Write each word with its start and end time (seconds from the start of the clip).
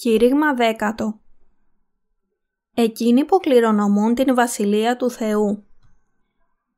Κήρυγμα 0.00 0.54
δέκατο. 0.54 1.20
Εκείνοι 2.74 3.24
που 3.24 3.36
κληρονομούν 3.36 4.14
την 4.14 4.34
Βασιλεία 4.34 4.96
του 4.96 5.10
Θεού 5.10 5.64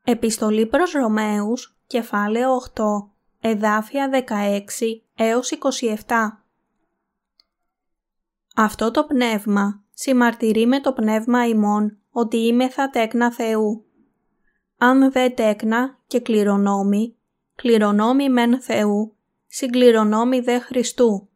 Επιστολή 0.04 0.66
προς 0.66 0.92
Ρωμαίους, 0.92 1.78
κεφάλαιο 1.86 2.60
8, 2.74 2.82
εδάφια 3.40 4.10
16 4.10 4.22
έως 5.14 5.50
27 5.50 5.96
Αυτό 8.56 8.90
το 8.90 9.04
πνεύμα 9.04 9.84
συμμαρτυρεί 9.94 10.66
με 10.66 10.80
το 10.80 10.92
πνεύμα 10.92 11.46
ημών 11.46 11.98
ότι 12.10 12.36
είμαι 12.36 12.68
θα 12.68 12.90
τέκνα 12.90 13.32
Θεού. 13.32 13.84
Αν 14.78 15.10
δε 15.10 15.28
τέκνα 15.28 15.98
και 16.06 16.20
κληρονόμη, 16.20 17.16
κληρονόμη 17.54 18.30
μεν 18.30 18.60
Θεού, 18.60 19.16
συγκληρονόμη 19.46 20.40
δε 20.40 20.58
Χριστού 20.58 21.26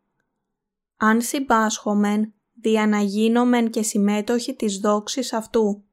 αν 0.97 1.21
συμπάσχομεν, 1.21 2.35
δια 2.61 2.87
να 2.87 3.01
γίνομεν 3.01 3.71
και 3.71 3.83
συμμέτοχοι 3.83 4.55
της 4.55 4.79
δόξης 4.79 5.33
αυτού. 5.33 5.85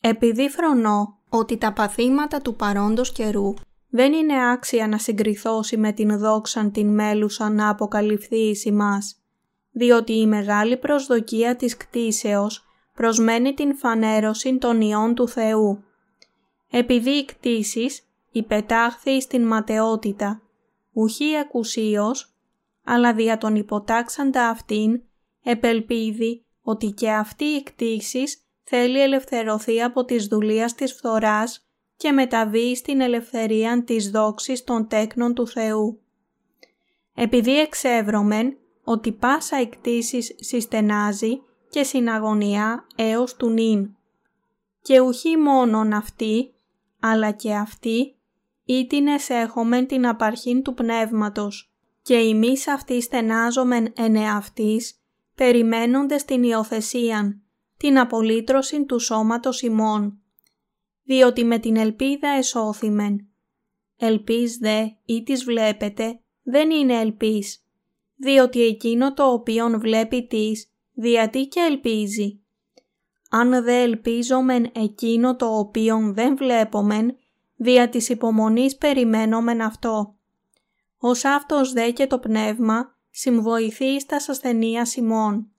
Επειδή 0.00 0.48
φρονώ 0.48 1.18
ότι 1.28 1.56
τα 1.56 1.72
παθήματα 1.72 2.40
του 2.40 2.56
παρόντος 2.56 3.12
καιρού 3.12 3.54
δεν 3.90 4.12
είναι 4.12 4.50
άξια 4.50 4.88
να 4.88 4.98
συγκριθώσει 4.98 5.76
με 5.76 5.92
την 5.92 6.18
δόξαν 6.18 6.72
την 6.72 6.94
μέλουσαν 6.94 7.54
να 7.54 7.68
αποκαλυφθεί 7.68 8.36
εις 8.36 8.64
ημάς, 8.64 9.16
διότι 9.70 10.12
η 10.12 10.26
μεγάλη 10.26 10.76
προσδοκία 10.76 11.56
της 11.56 11.76
κτίσεως 11.76 12.64
προσμένει 12.94 13.54
την 13.54 13.76
φανέρωση 13.76 14.58
των 14.58 14.80
ιών 14.80 15.14
του 15.14 15.28
Θεού. 15.28 15.84
Επειδή 16.70 17.10
οι 17.10 17.24
κτίσεις 17.24 18.02
υπετάχθη 18.30 19.20
στην 19.20 19.46
ματαιότητα, 19.46 20.42
ουχή 20.92 21.30
εκουσίως, 21.32 22.29
αλλά 22.92 23.14
δια 23.14 23.38
τον 23.38 23.56
υποτάξαντα 23.56 24.48
αυτήν, 24.48 25.02
επελπίδει 25.42 26.44
ότι 26.62 26.86
και 26.86 27.10
αυτή 27.10 27.44
η 27.44 27.62
κτήσης 27.62 28.44
θέλει 28.62 29.00
ελευθερωθεί 29.00 29.82
από 29.82 30.04
τις 30.04 30.26
δουλείας 30.26 30.74
της 30.74 30.92
φθοράς 30.92 31.66
και 31.96 32.12
μεταβεί 32.12 32.76
στην 32.76 33.00
ελευθερία 33.00 33.84
της 33.84 34.10
δόξης 34.10 34.64
των 34.64 34.88
τέκνων 34.88 35.34
του 35.34 35.46
Θεού. 35.46 36.00
Επειδή 37.14 37.60
εξεύρωμεν 37.60 38.56
ότι 38.84 39.12
πάσα 39.12 39.60
η 39.60 39.68
κτήσης 39.68 40.34
συστενάζει 40.36 41.42
και 41.70 41.82
συναγωνιά 41.82 42.86
έως 42.96 43.36
του 43.36 43.50
νυν. 43.50 43.96
Και 44.82 45.00
ουχή 45.00 45.36
μόνον 45.36 45.92
αυτή, 45.92 46.54
αλλά 47.00 47.30
και 47.30 47.54
αυτή, 47.54 48.16
ήτινες 48.64 49.28
έχομεν 49.28 49.86
την 49.86 50.06
απαρχήν 50.06 50.62
του 50.62 50.74
πνεύματος 50.74 51.69
και 52.02 52.14
εμείς 52.14 52.68
αυτοί 52.68 53.02
στενάζομεν 53.02 53.92
εν 53.96 54.16
εαυτής, 54.16 54.94
περιμένοντες 55.34 56.24
την 56.24 56.42
υιοθεσίαν, 56.42 57.42
την 57.76 57.98
απολύτρωση 57.98 58.84
του 58.84 58.98
σώματος 58.98 59.62
ημών, 59.62 60.18
διότι 61.04 61.44
με 61.44 61.58
την 61.58 61.76
ελπίδα 61.76 62.28
εσώθημεν. 62.28 63.28
Ελπίς 63.96 64.56
δε 64.56 64.86
ή 65.04 65.22
τις 65.22 65.44
βλέπετε, 65.44 66.20
δεν 66.42 66.70
είναι 66.70 67.00
ελπίς, 67.00 67.64
διότι 68.16 68.62
εκείνο 68.62 69.14
το 69.14 69.32
οποίον 69.32 69.80
βλέπει 69.80 70.26
τις, 70.26 70.70
διατί 70.92 71.46
και 71.46 71.60
ελπίζει. 71.60 72.40
Αν 73.30 73.64
δε 73.64 73.82
ελπίζομεν 73.82 74.70
εκείνο 74.74 75.36
το 75.36 75.58
οποίον 75.58 76.14
δεν 76.14 76.36
βλέπομεν, 76.36 77.16
δια 77.56 77.88
της 77.88 78.08
υπομονής 78.08 78.76
περιμένομεν 78.76 79.60
αυτό 79.60 80.14
ως 81.00 81.24
αυτός 81.24 81.72
δε 81.72 81.90
και 81.90 82.06
το 82.06 82.18
πνεύμα 82.18 82.96
συμβοηθείς 83.10 84.02
στα 84.02 84.16
ασθενείας 84.16 84.96
ημών. 84.96 85.50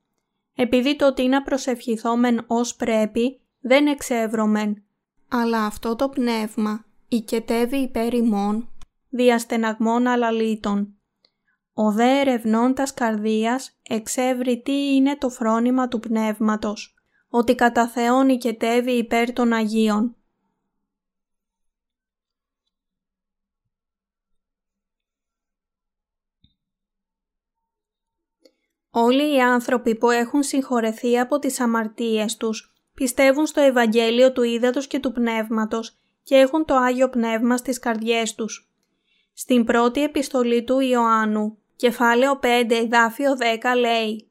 Επειδή 0.56 0.96
το 0.96 1.14
τι 1.14 1.28
να 1.28 1.42
προσευχηθόμεν 1.42 2.44
ως 2.48 2.76
πρέπει 2.76 3.40
δεν 3.60 3.88
εξεύρωμεν, 3.88 4.84
αλλά 5.30 5.66
αυτό 5.66 5.96
το 5.96 6.10
πνεύμα 6.10 6.86
οικετεύει 7.08 7.78
υπέρ 7.78 8.14
ημών, 8.14 8.70
διαστεναγμών 9.10 10.08
αλαλήτων. 10.08 10.96
Ο 11.74 11.92
δε 11.92 12.20
ερευνών 12.20 12.74
τας 12.74 12.94
καρδίας 12.94 13.80
εξεύρει 13.90 14.62
τι 14.62 14.96
είναι 14.96 15.16
το 15.16 15.30
φρόνημα 15.30 15.88
του 15.88 16.00
πνεύματος, 16.00 16.96
ότι 17.30 17.56
κατά 17.56 17.88
Θεόν 17.88 18.30
οικετεύει 18.30 18.92
υπέρ 18.92 19.34
των 19.34 19.54
Αγίων, 19.54 20.16
Όλοι 28.92 29.36
οι 29.36 29.42
άνθρωποι 29.42 29.96
που 29.96 30.10
έχουν 30.10 30.44
συγχωρεθεί 30.44 31.20
από 31.20 31.40
τις 31.40 31.60
αμαρτίες 31.60 32.38
τους 32.38 32.74
πιστεύουν 32.94 33.46
στο 33.46 33.62
Ευαγγέλιο 33.62 34.32
του 34.32 34.44
Ήδατος 34.44 34.88
και 34.88 35.00
του 35.00 35.12
Πνεύματος 35.12 35.98
και 36.24 36.36
έχουν 36.36 36.66
το 36.66 36.76
Άγιο 36.76 37.10
Πνεύμα 37.10 37.58
στις 37.58 37.80
καρδιές 37.80 38.36
τους. 38.36 38.72
Στην 39.34 39.64
πρώτη 39.64 40.04
επιστολή 40.04 40.64
του 40.64 40.80
Ιωάννου, 40.80 41.58
κεφάλαιο 41.76 42.40
5, 42.42 42.46
εδάφιο 42.70 43.38
10 43.38 43.78
λέει 43.80 44.28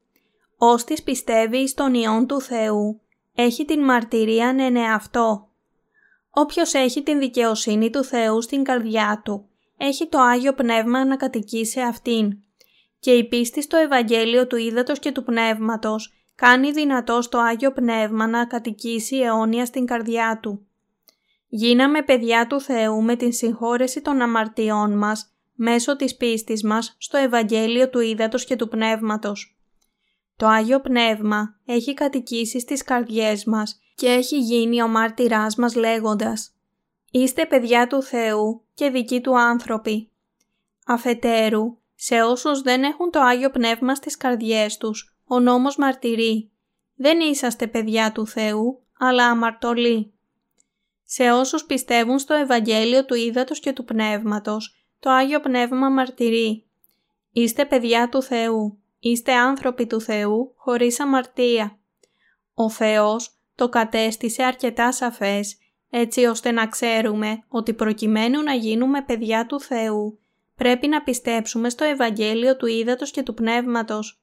«Όστις 0.56 1.02
πιστεύει 1.02 1.68
στον 1.68 1.94
Υιόν 1.94 2.26
του 2.26 2.40
Θεού, 2.40 3.00
έχει 3.34 3.64
την 3.64 3.84
μαρτυρία 3.84 4.54
εν 4.58 4.76
εαυτό. 4.76 5.48
Όποιος 6.30 6.74
έχει 6.74 7.02
την 7.02 7.18
δικαιοσύνη 7.18 7.90
του 7.90 8.04
Θεού 8.04 8.42
στην 8.42 8.64
καρδιά 8.64 9.20
του, 9.24 9.48
έχει 9.76 10.08
το 10.08 10.18
Άγιο 10.18 10.54
Πνεύμα 10.54 11.04
να 11.04 11.16
κατοικεί 11.16 11.66
σε 11.66 11.80
αυτήν 11.80 12.38
και 13.00 13.10
η 13.10 13.28
πίστη 13.28 13.62
στο 13.62 13.76
Ευαγγέλιο 13.76 14.46
του 14.46 14.56
Ήδατος 14.56 14.98
και 14.98 15.12
του 15.12 15.24
Πνεύματος 15.24 16.12
κάνει 16.34 16.70
δυνατό 16.70 17.22
στο 17.22 17.38
Άγιο 17.38 17.72
Πνεύμα 17.72 18.26
να 18.26 18.46
κατοικήσει 18.46 19.16
αιώνια 19.16 19.64
στην 19.64 19.86
καρδιά 19.86 20.38
του. 20.42 20.66
Γίναμε 21.46 22.02
παιδιά 22.02 22.46
του 22.46 22.60
Θεού 22.60 23.02
με 23.02 23.16
την 23.16 23.32
συγχώρεση 23.32 24.00
των 24.00 24.20
αμαρτιών 24.20 24.98
μας 24.98 25.34
μέσω 25.54 25.96
της 25.96 26.16
πίστης 26.16 26.62
μας 26.62 26.96
στο 26.98 27.16
Ευαγγέλιο 27.16 27.90
του 27.90 28.00
Ήδατος 28.00 28.44
και 28.44 28.56
του 28.56 28.68
Πνεύματος. 28.68 29.58
Το 30.36 30.46
Άγιο 30.46 30.80
Πνεύμα 30.80 31.58
έχει 31.64 31.94
κατοικήσει 31.94 32.60
στις 32.60 32.82
καρδιές 32.82 33.44
μας 33.44 33.80
και 33.94 34.06
έχει 34.06 34.38
γίνει 34.38 34.82
ο 34.82 34.88
μάρτυράς 34.88 35.56
μας 35.56 35.74
λέγοντας 35.74 36.54
«Είστε 37.10 37.46
παιδιά 37.46 37.86
του 37.86 38.02
Θεού 38.02 38.64
και 38.74 38.90
δικοί 38.90 39.20
του 39.20 39.38
άνθρωποι». 39.38 40.10
Αφετέρου, 40.86 41.78
σε 42.02 42.22
όσους 42.22 42.60
δεν 42.60 42.82
έχουν 42.82 43.10
το 43.10 43.20
Άγιο 43.20 43.50
Πνεύμα 43.50 43.94
στις 43.94 44.16
καρδιές 44.16 44.76
τους, 44.76 45.16
ο 45.24 45.40
νόμος 45.40 45.76
μαρτυρεί. 45.76 46.50
Δεν 46.94 47.20
είσαστε 47.20 47.66
παιδιά 47.66 48.12
του 48.12 48.26
Θεού, 48.26 48.82
αλλά 48.98 49.26
αμαρτωλοί. 49.26 50.12
Σε 51.04 51.30
όσους 51.30 51.64
πιστεύουν 51.64 52.18
στο 52.18 52.34
Ευαγγέλιο 52.34 53.04
του 53.04 53.14
Ήδατος 53.14 53.60
και 53.60 53.72
του 53.72 53.84
Πνεύματος, 53.84 54.86
το 54.98 55.10
Άγιο 55.10 55.40
Πνεύμα 55.40 55.88
μαρτυρεί. 55.88 56.66
Είστε 57.32 57.64
παιδιά 57.64 58.08
του 58.08 58.22
Θεού, 58.22 58.78
είστε 58.98 59.32
άνθρωποι 59.32 59.86
του 59.86 60.00
Θεού, 60.00 60.52
χωρίς 60.56 61.00
αμαρτία. 61.00 61.78
Ο 62.54 62.70
Θεός 62.70 63.38
το 63.54 63.68
κατέστησε 63.68 64.42
αρκετά 64.42 64.92
σαφές, 64.92 65.58
έτσι 65.90 66.24
ώστε 66.24 66.50
να 66.50 66.66
ξέρουμε 66.66 67.44
ότι 67.48 67.72
προκειμένου 67.72 68.42
να 68.42 68.54
γίνουμε 68.54 69.02
παιδιά 69.02 69.46
του 69.46 69.60
Θεού, 69.60 70.19
πρέπει 70.60 70.88
να 70.88 71.02
πιστέψουμε 71.02 71.68
στο 71.68 71.84
Ευαγγέλιο 71.84 72.56
του 72.56 72.66
Ήδατος 72.66 73.10
και 73.10 73.22
του 73.22 73.34
Πνεύματος. 73.34 74.20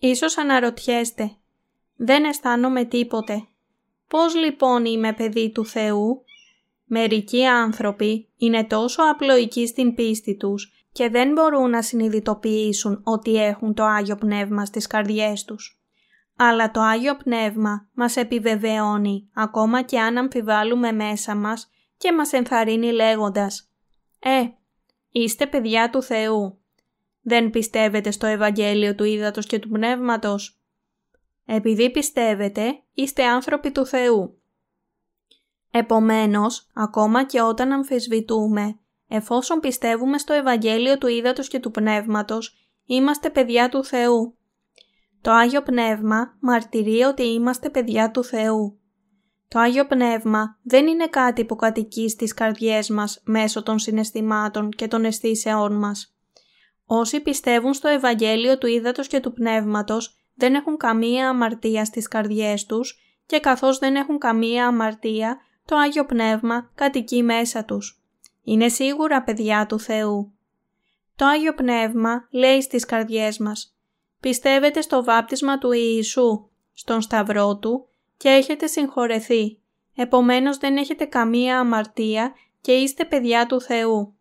Ίσως 0.00 0.38
αναρωτιέστε, 0.38 1.36
δεν 1.96 2.24
αισθάνομαι 2.24 2.84
τίποτε. 2.84 3.46
Πώς 4.08 4.34
λοιπόν 4.34 4.84
είμαι 4.84 5.12
παιδί 5.12 5.50
του 5.50 5.66
Θεού; 5.66 6.24
Μερικοί 6.84 7.46
άνθρωποι 7.46 8.28
είναι 8.36 8.64
τόσο 8.64 9.02
απλοϊκοί 9.10 9.66
στην 9.66 9.94
πίστη 9.94 10.36
τους 10.36 10.86
και 10.92 11.08
δεν 11.08 11.32
μπορούν 11.32 11.70
να 11.70 11.82
συνειδητοποιήσουν 11.82 13.00
ότι 13.04 13.36
έχουν 13.36 13.74
το 13.74 13.84
Άγιο 13.84 14.16
Πνεύμα 14.16 14.64
στις 14.64 14.86
καρδιές 14.86 15.44
τους. 15.44 15.80
Αλλά 16.36 16.70
το 16.70 16.80
Άγιο 16.80 17.16
Πνεύμα 17.16 17.88
μας 17.94 18.16
επιβεβαιώνει 18.16 19.30
ακόμα 19.34 19.82
και 19.82 20.00
αν 20.00 20.16
αμφιβάλλουμε 20.16 20.92
μέσα 20.92 21.34
μας 21.34 21.70
και 21.96 22.12
μας 22.12 22.32
ενθαρρύνει 22.32 22.92
λέγοντας 22.92 23.70
«Ε, 24.18 24.42
Είστε 25.18 25.46
παιδιά 25.46 25.90
του 25.90 26.02
Θεού. 26.02 26.58
Δεν 27.20 27.50
πιστεύετε 27.50 28.10
στο 28.10 28.26
Ευαγγέλιο 28.26 28.94
του 28.94 29.04
Ήδατος 29.04 29.46
και 29.46 29.58
του 29.58 29.68
Πνεύματος. 29.68 30.60
Επειδή 31.44 31.90
πιστεύετε, 31.90 32.82
είστε 32.92 33.24
άνθρωποι 33.24 33.70
του 33.70 33.86
Θεού. 33.86 34.38
Επομένως, 35.70 36.68
ακόμα 36.74 37.24
και 37.24 37.40
όταν 37.40 37.72
αμφισβητούμε, 37.72 38.78
εφόσον 39.08 39.60
πιστεύουμε 39.60 40.18
στο 40.18 40.32
Ευαγγέλιο 40.32 40.98
του 40.98 41.06
Ήδατος 41.06 41.48
και 41.48 41.58
του 41.58 41.70
Πνεύματος, 41.70 42.56
είμαστε 42.86 43.30
παιδιά 43.30 43.68
του 43.68 43.84
Θεού. 43.84 44.36
Το 45.20 45.30
Άγιο 45.30 45.62
Πνεύμα 45.62 46.36
μαρτυρεί 46.40 47.02
ότι 47.02 47.22
είμαστε 47.22 47.70
παιδιά 47.70 48.10
του 48.10 48.24
Θεού. 48.24 48.80
Το 49.48 49.58
Άγιο 49.58 49.86
Πνεύμα 49.86 50.58
δεν 50.62 50.86
είναι 50.86 51.06
κάτι 51.06 51.44
που 51.44 51.56
κατοικεί 51.56 52.08
στις 52.08 52.34
καρδιές 52.34 52.88
μας 52.88 53.20
μέσω 53.24 53.62
των 53.62 53.78
συναισθημάτων 53.78 54.70
και 54.70 54.88
των 54.88 55.04
αισθήσεών 55.04 55.78
μας. 55.78 56.16
Όσοι 56.84 57.20
πιστεύουν 57.20 57.74
στο 57.74 57.88
Ευαγγέλιο 57.88 58.58
του 58.58 58.66
Ήδατος 58.66 59.06
και 59.06 59.20
του 59.20 59.32
Πνεύματος 59.32 60.16
δεν 60.34 60.54
έχουν 60.54 60.76
καμία 60.76 61.28
αμαρτία 61.28 61.84
στις 61.84 62.08
καρδιές 62.08 62.66
τους 62.66 63.00
και 63.26 63.40
καθώς 63.40 63.78
δεν 63.78 63.96
έχουν 63.96 64.18
καμία 64.18 64.66
αμαρτία, 64.66 65.36
το 65.64 65.76
Άγιο 65.76 66.04
Πνεύμα 66.04 66.70
κατοικεί 66.74 67.22
μέσα 67.22 67.64
τους. 67.64 68.02
Είναι 68.42 68.68
σίγουρα 68.68 69.22
παιδιά 69.22 69.66
του 69.66 69.80
Θεού. 69.80 70.32
Το 71.16 71.26
Άγιο 71.26 71.54
Πνεύμα 71.54 72.28
λέει 72.30 72.60
στις 72.60 72.84
καρδιές 72.84 73.38
μας 73.38 73.76
«Πιστεύετε 74.20 74.80
στο 74.80 75.04
βάπτισμα 75.04 75.58
του 75.58 75.72
Ιησού, 75.72 76.48
στον 76.72 77.00
Σταυρό 77.00 77.56
Του 77.56 77.88
και 78.16 78.28
έχετε 78.28 78.66
συγχωρεθεί. 78.66 79.58
Επομένως 79.94 80.58
δεν 80.58 80.76
έχετε 80.76 81.04
καμία 81.04 81.58
αμαρτία 81.58 82.34
και 82.60 82.72
είστε 82.72 83.04
παιδιά 83.04 83.46
του 83.46 83.60
Θεού». 83.60 84.16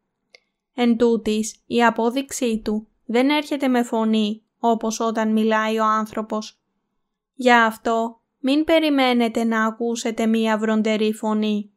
Εν 0.75 0.97
τούτης, 0.97 1.63
η 1.65 1.83
απόδειξή 1.83 2.62
Του 2.63 2.88
δεν 3.06 3.30
έρχεται 3.30 3.68
με 3.68 3.83
φωνή 3.83 4.44
όπως 4.59 5.00
όταν 5.00 5.31
μιλάει 5.31 5.80
ο 5.80 5.83
άνθρωπος. 5.86 6.59
Γι' 7.33 7.51
αυτό 7.51 8.19
μην 8.39 8.63
περιμένετε 8.63 9.44
να 9.44 9.65
ακούσετε 9.65 10.25
μία 10.25 10.57
βροντερή 10.57 11.13
φωνή. 11.13 11.71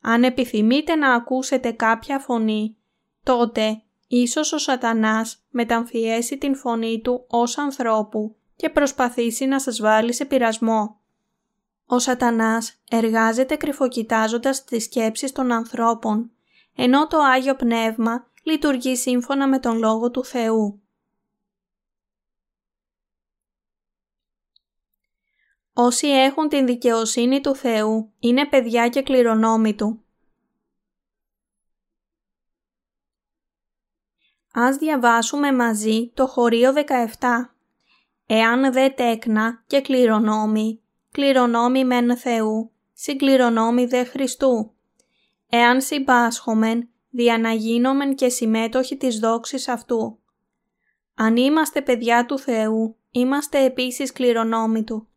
Αν 0.00 0.24
επιθυμείτε 0.24 0.94
να 0.94 1.14
ακούσετε 1.14 1.70
κάποια 1.70 2.18
φωνή, 2.18 2.76
τότε 3.22 3.82
ίσως 4.08 4.52
ο 4.52 4.58
σατανάς 4.58 5.44
μεταμφιέσει 5.50 6.38
την 6.38 6.56
φωνή 6.56 7.00
του 7.00 7.24
ως 7.28 7.58
ανθρώπου 7.58 8.36
και 8.56 8.70
προσπαθήσει 8.70 9.46
να 9.46 9.60
σας 9.60 9.80
βάλει 9.80 10.12
σε 10.12 10.24
πειρασμό. 10.24 11.00
Ο 11.86 11.98
σατανάς 11.98 12.82
εργάζεται 12.90 13.56
κρυφοκοιτάζοντας 13.56 14.64
τις 14.64 14.84
σκέψεις 14.84 15.32
των 15.32 15.52
ανθρώπων, 15.52 16.30
ενώ 16.74 17.06
το 17.06 17.18
Άγιο 17.18 17.54
Πνεύμα 17.54 18.26
λειτουργεί 18.42 18.96
σύμφωνα 18.96 19.48
με 19.48 19.58
τον 19.58 19.78
Λόγο 19.78 20.10
του 20.10 20.24
Θεού. 20.24 20.80
Όσοι 25.72 26.06
έχουν 26.06 26.48
την 26.48 26.66
δικαιοσύνη 26.66 27.40
του 27.40 27.54
Θεού 27.54 28.12
είναι 28.18 28.46
παιδιά 28.46 28.88
και 28.88 29.02
κληρονόμοι 29.02 29.74
Του. 29.74 30.04
Ας 34.52 34.76
διαβάσουμε 34.76 35.52
μαζί 35.52 36.10
το 36.14 36.26
χωρίο 36.26 36.72
17. 37.18 37.54
Εάν 38.26 38.72
δε 38.72 38.88
τέκνα 38.88 39.62
και 39.66 39.80
κληρονόμοι, 39.80 40.80
κληρονόμοι 41.16 41.84
μεν 41.84 42.16
Θεού, 42.16 42.70
συγκληρονόμοι 42.92 43.86
δε 43.86 44.04
Χριστού. 44.04 44.74
Εάν 45.48 45.80
συμπάσχομεν, 45.80 46.88
διαναγίνομεν 47.10 48.14
και 48.14 48.28
συμμέτοχοι 48.28 48.96
της 48.96 49.18
δόξης 49.18 49.68
Αυτού. 49.68 50.18
Αν 51.14 51.36
είμαστε 51.36 51.82
παιδιά 51.82 52.26
του 52.26 52.38
Θεού, 52.38 52.96
είμαστε 53.10 53.64
επίσης 53.64 54.12
κληρονόμοι 54.12 54.84
Του. 54.84 55.08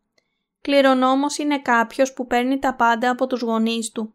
Κληρονόμος 0.61 1.37
είναι 1.37 1.59
κάποιος 1.59 2.13
που 2.13 2.27
παίρνει 2.27 2.59
τα 2.59 2.75
πάντα 2.75 3.09
από 3.09 3.27
τους 3.27 3.41
γονείς 3.41 3.91
του. 3.91 4.13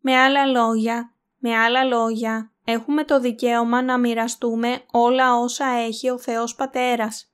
Με 0.00 0.16
άλλα 0.16 0.46
λόγια, 0.46 1.14
με 1.38 1.56
άλλα 1.56 1.84
λόγια, 1.84 2.52
έχουμε 2.64 3.04
το 3.04 3.20
δικαίωμα 3.20 3.82
να 3.82 3.98
μοιραστούμε 3.98 4.82
όλα 4.90 5.38
όσα 5.38 5.66
έχει 5.66 6.10
ο 6.10 6.18
Θεός 6.18 6.54
Πατέρας. 6.54 7.32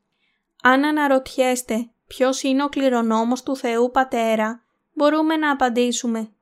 Αν 0.63 0.85
αναρωτιέστε 0.85 1.91
ποιος 2.09 2.43
είναι 2.43 2.65
ο 2.65 2.69
κληρονόμος 2.69 3.43
του 3.43 3.57
Θεού 3.57 3.91
Πατέρα, 3.91 4.63
μπορούμε 4.95 5.37
να 5.37 5.51
απαντήσουμε. 5.51 6.33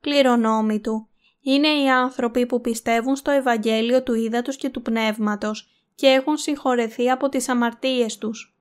Κληρονόμοι 0.00 0.80
του 0.80 1.08
είναι 1.40 1.68
οι 1.68 1.90
άνθρωποι 1.90 2.46
που 2.46 2.60
πιστεύουν 2.60 3.16
στο 3.16 3.30
Ευαγγέλιο 3.30 4.02
του 4.02 4.14
Ήδατος 4.14 4.56
και 4.56 4.68
του 4.68 4.82
Πνεύματος 4.82 5.68
και 5.94 6.06
έχουν 6.06 6.36
συγχωρεθεί 6.36 7.10
από 7.10 7.28
τις 7.28 7.48
αμαρτίες 7.48 8.18
τους. 8.18 8.56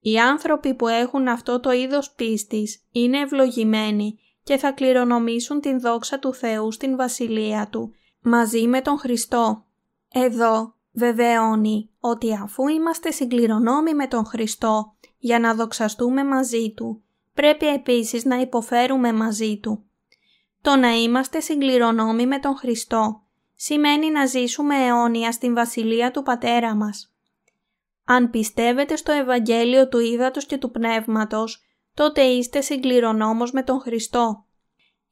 Οι 0.00 0.18
άνθρωποι 0.18 0.74
που 0.74 0.88
έχουν 0.88 1.28
αυτό 1.28 1.60
το 1.60 1.70
είδος 1.72 2.10
πίστης 2.10 2.84
είναι 2.92 3.18
ευλογημένοι 3.18 4.18
και 4.42 4.56
θα 4.56 4.72
κληρονομήσουν 4.72 5.60
την 5.60 5.80
δόξα 5.80 6.18
του 6.18 6.34
Θεού 6.34 6.72
στην 6.72 6.96
Βασιλεία 6.96 7.68
Του 7.70 7.94
μαζί 8.20 8.66
με 8.66 8.80
τον 8.80 8.98
Χριστό. 8.98 9.64
Εδώ 10.12 10.74
βεβαιώνει 10.98 11.90
ότι 12.00 12.34
αφού 12.34 12.68
είμαστε 12.68 13.10
συγκληρονόμοι 13.10 13.94
με 13.94 14.06
τον 14.06 14.24
Χριστό 14.26 14.96
για 15.18 15.38
να 15.38 15.54
δοξαστούμε 15.54 16.24
μαζί 16.24 16.72
Του, 16.76 17.02
πρέπει 17.34 17.66
επίσης 17.66 18.24
να 18.24 18.36
υποφέρουμε 18.36 19.12
μαζί 19.12 19.58
Του. 19.62 19.84
Το 20.62 20.76
να 20.76 20.88
είμαστε 20.88 21.40
συγκληρονόμοι 21.40 22.26
με 22.26 22.38
τον 22.38 22.56
Χριστό 22.56 23.22
σημαίνει 23.54 24.10
να 24.10 24.26
ζήσουμε 24.26 24.76
αιώνια 24.76 25.32
στην 25.32 25.54
Βασιλεία 25.54 26.10
του 26.10 26.22
Πατέρα 26.22 26.74
μας. 26.74 27.12
Αν 28.04 28.30
πιστεύετε 28.30 28.96
στο 28.96 29.12
Ευαγγέλιο 29.12 29.88
του 29.88 29.98
Ήδατος 29.98 30.46
και 30.46 30.56
του 30.56 30.70
Πνεύματος, 30.70 31.64
τότε 31.94 32.22
είστε 32.22 32.60
συγκληρονόμος 32.60 33.52
με 33.52 33.62
τον 33.62 33.80
Χριστό. 33.80 34.44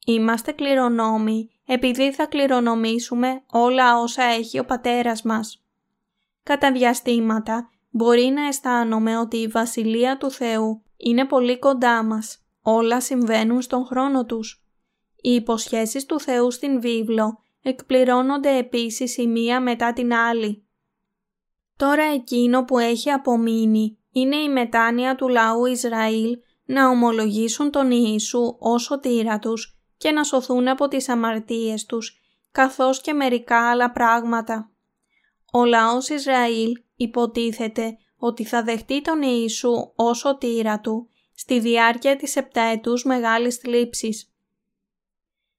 Είμαστε 0.05 0.51
κληρονόμοι 0.51 1.49
επειδή 1.65 2.13
θα 2.13 2.25
κληρονομήσουμε 2.25 3.43
όλα 3.51 3.99
όσα 3.99 4.23
έχει 4.23 4.59
ο 4.59 4.65
Πατέρας 4.65 5.21
μας. 5.21 5.61
Κατά 6.47 6.71
διαστήματα 6.71 7.69
μπορεί 7.89 8.23
να 8.23 8.47
αισθάνομαι 8.47 9.17
ότι 9.17 9.37
η 9.37 9.47
Βασιλεία 9.47 10.17
του 10.17 10.31
Θεού 10.31 10.83
είναι 10.97 11.25
πολύ 11.25 11.59
κοντά 11.59 12.03
μας. 12.03 12.45
Όλα 12.61 13.01
συμβαίνουν 13.01 13.61
στον 13.61 13.85
χρόνο 13.85 14.25
τους. 14.25 14.65
Οι 15.15 15.33
υποσχέσεις 15.33 16.05
του 16.05 16.19
Θεού 16.19 16.51
στην 16.51 16.81
βίβλο 16.81 17.39
εκπληρώνονται 17.61 18.57
επίσης 18.57 19.17
η 19.17 19.27
μία 19.27 19.61
μετά 19.61 19.93
την 19.93 20.13
άλλη. 20.13 20.67
Τώρα 21.77 22.03
εκείνο 22.03 22.63
που 22.63 22.77
έχει 22.77 23.11
απομείνει 23.11 23.97
είναι 24.11 24.35
η 24.35 24.49
μετάνοια 24.49 25.15
του 25.15 25.27
λαού 25.27 25.65
Ισραήλ 25.65 26.37
να 26.65 26.89
ομολογήσουν 26.89 27.71
τον 27.71 27.91
Ιησού 27.91 28.55
ως 28.59 28.83
σωτήρα 28.83 29.39
τους 29.39 29.79
και 29.97 30.11
να 30.11 30.23
σωθούν 30.23 30.67
από 30.67 30.87
τις 30.87 31.09
αμαρτίες 31.09 31.85
τους, 31.85 32.19
καθώς 32.51 33.01
και 33.01 33.13
μερικά 33.13 33.69
άλλα 33.69 33.91
πράγματα. 33.91 34.71
Ο 35.59 35.65
λαός 35.65 36.09
Ισραήλ 36.09 36.71
υποτίθεται 36.95 37.97
ότι 38.17 38.43
θα 38.43 38.63
δεχτεί 38.63 39.01
τον 39.01 39.21
Ιησού 39.21 39.91
ως 39.95 40.17
σωτήρα 40.17 40.79
του 40.79 41.09
στη 41.35 41.59
διάρκεια 41.59 42.15
της 42.15 42.35
επταετούς 42.35 43.03
μεγάλης 43.03 43.55
θλίψης. 43.55 44.31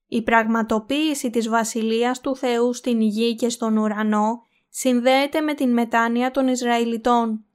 Η 0.07 0.21
πραγματοποίηση 0.21 1.29
της 1.29 1.49
Βασιλείας 1.49 2.19
του 2.19 2.35
Θεού 2.35 2.73
στην 2.73 3.01
γη 3.01 3.35
και 3.35 3.49
στον 3.49 3.77
ουρανό 3.77 4.41
συνδέεται 4.69 5.41
με 5.41 5.53
την 5.53 5.73
μετάνοια 5.73 6.31
των 6.31 6.47
Ισραηλιτών. 6.47 7.45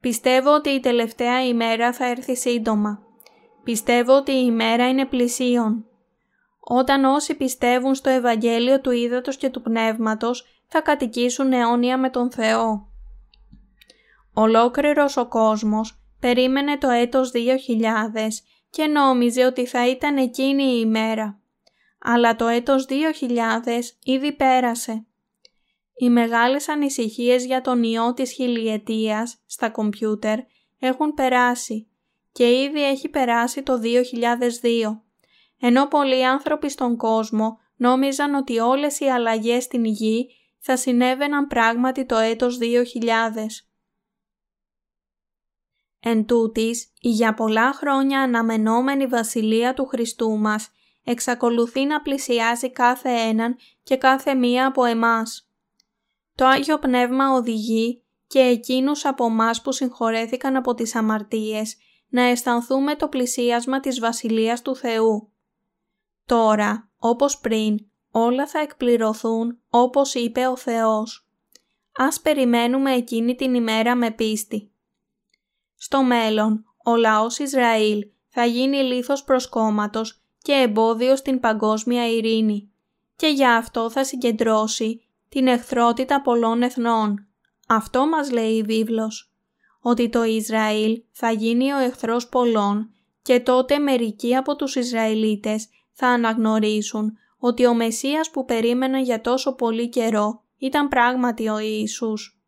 Πιστεύω 0.00 0.54
ότι 0.54 0.68
η 0.68 0.80
τελευταία 0.80 1.46
ημέρα 1.46 1.92
θα 1.92 2.06
έρθει 2.06 2.36
σύντομα. 2.36 3.02
Πιστεύω 3.64 4.16
ότι 4.16 4.32
η 4.32 4.44
ημέρα 4.46 4.88
είναι 4.88 5.06
πλησίον. 5.06 5.86
Όταν 6.60 7.04
όσοι 7.04 7.34
πιστεύουν 7.34 7.94
στο 7.94 8.10
Ευαγγέλιο 8.10 8.80
του 8.80 8.90
Ήδατος 8.90 9.36
και 9.36 9.48
του 9.50 9.62
Πνεύματος 9.62 10.53
θα 10.76 10.82
κατοικήσουν 10.82 11.52
αιώνια 11.52 11.98
με 11.98 12.10
τον 12.10 12.30
Θεό. 12.30 12.88
Ολόκληρος 14.34 15.16
ο 15.16 15.28
κόσμος 15.28 16.00
περίμενε 16.20 16.78
το 16.78 16.88
έτος 16.88 17.30
2000 17.34 17.38
και 18.70 18.86
νόμιζε 18.86 19.44
ότι 19.44 19.66
θα 19.66 19.88
ήταν 19.88 20.16
εκείνη 20.16 20.62
η 20.62 20.80
ημέρα. 20.80 21.40
Αλλά 21.98 22.36
το 22.36 22.46
έτος 22.46 22.86
2000 22.88 22.92
ήδη 24.04 24.32
πέρασε. 24.32 25.06
Οι 25.94 26.10
μεγάλες 26.10 26.68
ανησυχίες 26.68 27.44
για 27.44 27.60
τον 27.60 27.82
ιό 27.82 28.14
της 28.14 28.32
χιλιετίας 28.32 29.36
στα 29.46 29.70
κομπιούτερ 29.70 30.38
έχουν 30.78 31.14
περάσει 31.14 31.88
και 32.32 32.62
ήδη 32.62 32.84
έχει 32.84 33.08
περάσει 33.08 33.62
το 33.62 33.80
2002, 33.80 35.00
ενώ 35.60 35.86
πολλοί 35.86 36.26
άνθρωποι 36.26 36.70
στον 36.70 36.96
κόσμο 36.96 37.58
νόμιζαν 37.76 38.34
ότι 38.34 38.58
όλες 38.58 39.00
οι 39.00 39.04
αλλαγές 39.04 39.64
στην 39.64 39.84
γη 39.84 40.28
θα 40.66 40.76
συνέβαιναν 40.76 41.46
πράγματι 41.46 42.06
το 42.06 42.16
έτος 42.16 42.58
2000. 42.58 43.66
Εν 46.00 46.26
τούτης, 46.26 46.92
η 47.00 47.08
για 47.08 47.34
πολλά 47.34 47.72
χρόνια 47.72 48.20
αναμενόμενη 48.20 49.06
βασιλεία 49.06 49.74
του 49.74 49.86
Χριστού 49.86 50.38
μας 50.38 50.70
εξακολουθεί 51.04 51.84
να 51.84 52.00
πλησιάζει 52.02 52.70
κάθε 52.70 53.10
έναν 53.10 53.56
και 53.82 53.96
κάθε 53.96 54.34
μία 54.34 54.66
από 54.66 54.84
εμάς. 54.84 55.50
Το 56.34 56.46
Άγιο 56.46 56.78
Πνεύμα 56.78 57.30
οδηγεί 57.30 58.02
και 58.26 58.40
εκείνους 58.40 59.04
από 59.04 59.28
μας 59.28 59.62
που 59.62 59.72
συγχωρέθηκαν 59.72 60.56
από 60.56 60.74
τις 60.74 60.94
αμαρτίες 60.94 61.76
να 62.08 62.22
αισθανθούμε 62.22 62.94
το 62.94 63.08
πλησίασμα 63.08 63.80
της 63.80 64.00
Βασιλείας 64.00 64.62
του 64.62 64.76
Θεού. 64.76 65.32
Τώρα, 66.26 66.90
όπως 66.98 67.38
πριν, 67.38 67.88
όλα 68.16 68.46
θα 68.46 68.58
εκπληρωθούν 68.58 69.58
όπως 69.70 70.14
είπε 70.14 70.46
ο 70.46 70.56
Θεός. 70.56 71.26
Ας 71.96 72.20
περιμένουμε 72.20 72.92
εκείνη 72.92 73.34
την 73.34 73.54
ημέρα 73.54 73.94
με 73.94 74.10
πίστη. 74.10 74.70
Στο 75.76 76.02
μέλλον, 76.02 76.64
ο 76.84 76.96
λαός 76.96 77.38
Ισραήλ 77.38 78.06
θα 78.28 78.44
γίνει 78.44 78.76
λίθος 78.76 79.24
προσκόμματος 79.24 80.22
και 80.38 80.52
εμπόδιο 80.52 81.16
στην 81.16 81.40
παγκόσμια 81.40 82.08
ειρήνη 82.08 82.70
και 83.16 83.26
για 83.26 83.56
αυτό 83.56 83.90
θα 83.90 84.04
συγκεντρώσει 84.04 85.02
την 85.28 85.46
εχθρότητα 85.46 86.22
πολλών 86.22 86.62
εθνών. 86.62 87.26
Αυτό 87.68 88.06
μας 88.06 88.30
λέει 88.30 88.56
η 88.56 88.62
βίβλος, 88.62 89.32
ότι 89.80 90.08
το 90.08 90.24
Ισραήλ 90.24 91.02
θα 91.10 91.30
γίνει 91.30 91.72
ο 91.72 91.78
εχθρός 91.78 92.28
πολλών 92.28 92.90
και 93.22 93.40
τότε 93.40 93.78
μερικοί 93.78 94.36
από 94.36 94.56
τους 94.56 94.76
Ισραηλίτες 94.76 95.68
θα 95.92 96.06
αναγνωρίσουν 96.08 97.18
ότι 97.46 97.66
ο 97.66 97.74
Μεσσίας 97.74 98.30
που 98.30 98.44
περίμεναν 98.44 99.02
για 99.02 99.20
τόσο 99.20 99.54
πολύ 99.54 99.88
καιρό 99.88 100.42
ήταν 100.58 100.88
πράγματι 100.88 101.48
ο 101.48 101.58
Ιησούς. 101.58 102.42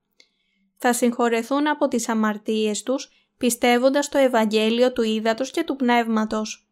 Θα 0.76 0.92
συγχωρεθούν 0.92 1.68
από 1.68 1.88
τις 1.88 2.08
αμαρτίες 2.08 2.82
τους 2.82 3.10
πιστεύοντας 3.36 4.08
το 4.08 4.18
Ευαγγέλιο 4.18 4.92
του 4.92 5.02
Ήδατος 5.02 5.50
και 5.50 5.64
του 5.64 5.76
Πνεύματος. 5.76 6.68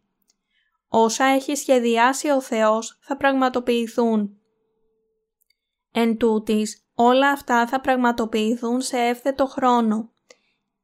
Όσα 0.88 1.24
έχει 1.24 1.54
σχεδιάσει 1.54 2.28
ο 2.30 2.40
Θεός 2.40 2.98
θα 3.00 3.16
πραγματοποιηθούν. 3.16 4.38
Εν 5.92 6.16
τούτης, 6.16 6.86
όλα 6.94 7.30
αυτά 7.30 7.66
θα 7.66 7.80
πραγματοποιηθούν 7.80 8.80
σε 8.80 8.98
εύθετο 8.98 9.46
χρόνο. 9.46 10.10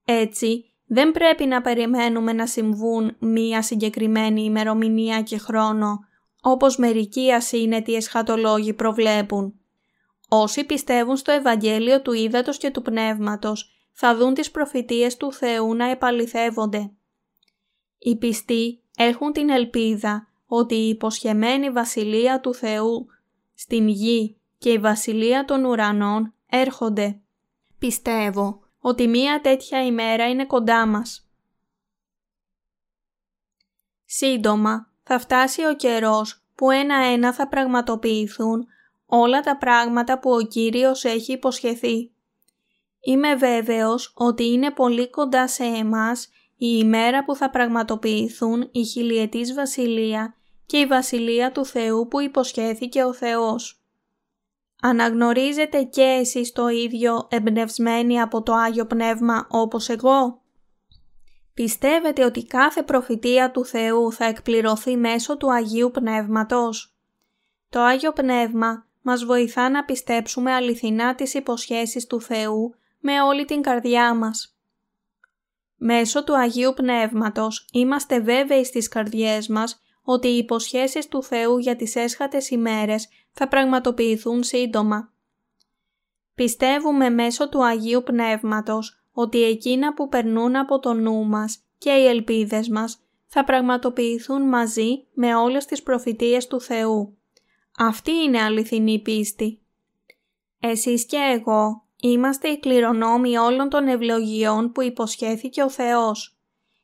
Έτσι, 0.04 0.64
δεν 0.87 1.12
πρέπει 1.12 1.47
να 1.47 1.61
περιμένουμε 1.61 2.32
να 2.32 2.47
συμβούν 2.47 3.16
μία 3.18 3.62
συγκεκριμένη 3.62 4.44
ημερομηνία 4.44 5.23
και 5.23 5.38
χρόνο, 5.38 6.09
όπως 6.40 6.76
μερικοί 6.76 7.32
ασύνετοι 7.32 7.94
εσχατολόγοι 7.94 8.75
προβλέπουν. 8.75 9.54
Όσοι 10.28 10.64
πιστεύουν 10.64 11.16
στο 11.16 11.32
Ευαγγέλιο 11.32 12.02
του 12.02 12.12
Ήδατος 12.12 12.59
και 12.59 12.70
του 12.70 12.82
Πνεύματος 12.82 13.70
θα 13.92 14.16
δουν 14.16 14.35
τις 14.35 14.50
προφητείες 14.50 15.16
του 15.16 15.32
Θεού 15.32 15.75
να 15.75 15.90
επαληθεύονται. 15.90 16.92
Οι 17.99 18.16
πιστοί 18.16 18.82
έχουν 18.97 19.32
την 19.32 19.50
ελπίδα 19.50 20.28
ότι 20.47 20.75
η 20.75 20.88
υποσχεμένη 20.88 21.70
Βασιλεία 21.70 22.40
του 22.40 22.54
Θεού 22.54 23.06
στην 23.54 23.88
γη 23.88 24.37
και 24.59 24.70
η 24.70 24.78
Βασιλεία 24.78 25.44
των 25.44 25.64
ουρανών 25.64 26.35
έρχονται. 26.47 27.20
Πιστεύω 27.78 28.61
ότι 28.78 29.09
μία 29.09 29.40
τέτοια 29.40 29.85
ημέρα 29.85 30.28
είναι 30.28 30.47
κοντά 30.47 30.87
μας. 30.87 31.30
Σύντομα 34.04 34.89
θα 35.12 35.18
φτάσει 35.18 35.66
ο 35.66 35.74
καιρός 35.74 36.42
που 36.54 36.70
ένα-ένα 36.70 37.32
θα 37.32 37.48
πραγματοποιηθούν 37.48 38.66
όλα 39.06 39.40
τα 39.40 39.56
πράγματα 39.56 40.18
που 40.18 40.30
ο 40.30 40.40
Κύριος 40.40 41.04
έχει 41.04 41.32
υποσχεθεί. 41.32 42.10
Είμαι 43.00 43.34
βέβαιος 43.34 44.12
ότι 44.16 44.44
είναι 44.44 44.70
πολύ 44.70 45.10
κοντά 45.10 45.48
σε 45.48 45.64
εμάς 45.64 46.28
η 46.56 46.66
ημέρα 46.78 47.24
που 47.24 47.34
θα 47.34 47.50
πραγματοποιηθούν 47.50 48.68
η 48.72 48.84
χιλιετής 48.84 49.54
βασιλεία 49.54 50.34
και 50.66 50.76
η 50.76 50.86
βασιλεία 50.86 51.52
του 51.52 51.64
Θεού 51.64 52.08
που 52.08 52.20
υποσχέθηκε 52.20 53.04
ο 53.04 53.12
Θεός. 53.12 53.82
Αναγνωρίζετε 54.82 55.82
και 55.82 56.02
εσείς 56.20 56.52
το 56.52 56.68
ίδιο 56.68 57.26
εμπνευσμένοι 57.30 58.20
από 58.20 58.42
το 58.42 58.52
Άγιο 58.52 58.86
Πνεύμα 58.86 59.46
όπως 59.50 59.88
εγώ; 59.88 60.42
Πιστεύετε 61.54 62.25
ότι 62.25 62.45
κάθε 62.45 62.83
προφητεία 62.83 63.50
του 63.50 63.64
Θεού 63.64 64.12
θα 64.12 64.25
εκπληρωθεί 64.25 64.97
μέσω 64.97 65.37
του 65.37 65.52
Αγίου 65.52 65.90
Πνεύματος; 65.90 66.95
Το 67.69 67.80
Άγιο 67.80 68.12
Πνεύμα 68.12 68.87
μας 69.02 69.25
βοηθά 69.25 69.71
να 69.71 69.85
πιστέψουμε 69.85 70.52
αληθινά 70.52 71.14
τις 71.14 71.35
υποσχέσεις 71.35 72.07
του 72.07 72.21
Θεού 72.21 72.75
με 72.99 73.23
όλη 73.23 73.45
την 73.45 73.62
καρδιά 73.62 74.14
μας. 74.14 74.54
Μέσω 75.76 76.25
του 76.25 76.38
Αγίου 76.38 76.73
Πνεύματος 76.76 77.66
είμαστε 77.73 78.21
βέβαιοι 78.21 78.64
στις 78.64 78.88
καρδιές 78.88 79.49
μας 79.49 79.80
ότι 80.02 80.28
οι 80.28 80.37
υποσχέσεις 80.37 81.09
του 81.09 81.23
Θεού 81.23 81.59
για 81.59 81.76
τις 81.76 81.97
έσχατες 81.97 82.50
ημέρες 82.50 83.09
θα 83.33 83.49
πραγματοποιηθούν 83.49 84.42
σύντομα. 84.42 85.12
Πιστεύουμε 86.35 87.11
μέσω 87.11 87.49
του 87.49 87.64
Αγίου 87.64 88.02
Πνεύματος 88.02 89.00
ότι 89.12 89.42
εκείνα 89.42 89.94
που 89.94 90.08
περνούν 90.08 90.56
από 90.56 90.78
το 90.78 90.92
νου 90.92 91.24
μας 91.24 91.58
και 91.78 91.90
οι 91.90 92.06
ελπίδες 92.06 92.68
μας 92.68 93.00
θα 93.26 93.44
πραγματοποιηθούν 93.44 94.42
μαζί 94.48 95.06
με 95.12 95.34
όλες 95.34 95.64
τις 95.64 95.82
προφητείες 95.82 96.46
του 96.46 96.60
Θεού. 96.60 97.18
Αυτή 97.78 98.12
είναι 98.12 98.42
αληθινή 98.42 98.98
πίστη. 98.98 99.60
Εσείς 100.60 101.04
και 101.04 101.16
εγώ 101.16 101.84
είμαστε 102.00 102.48
οι 102.48 102.58
κληρονόμοι 102.58 103.36
όλων 103.36 103.68
των 103.68 103.88
ευλογιών 103.88 104.72
που 104.72 104.82
υποσχέθηκε 104.82 105.62
ο 105.62 105.70
Θεός. 105.70 106.38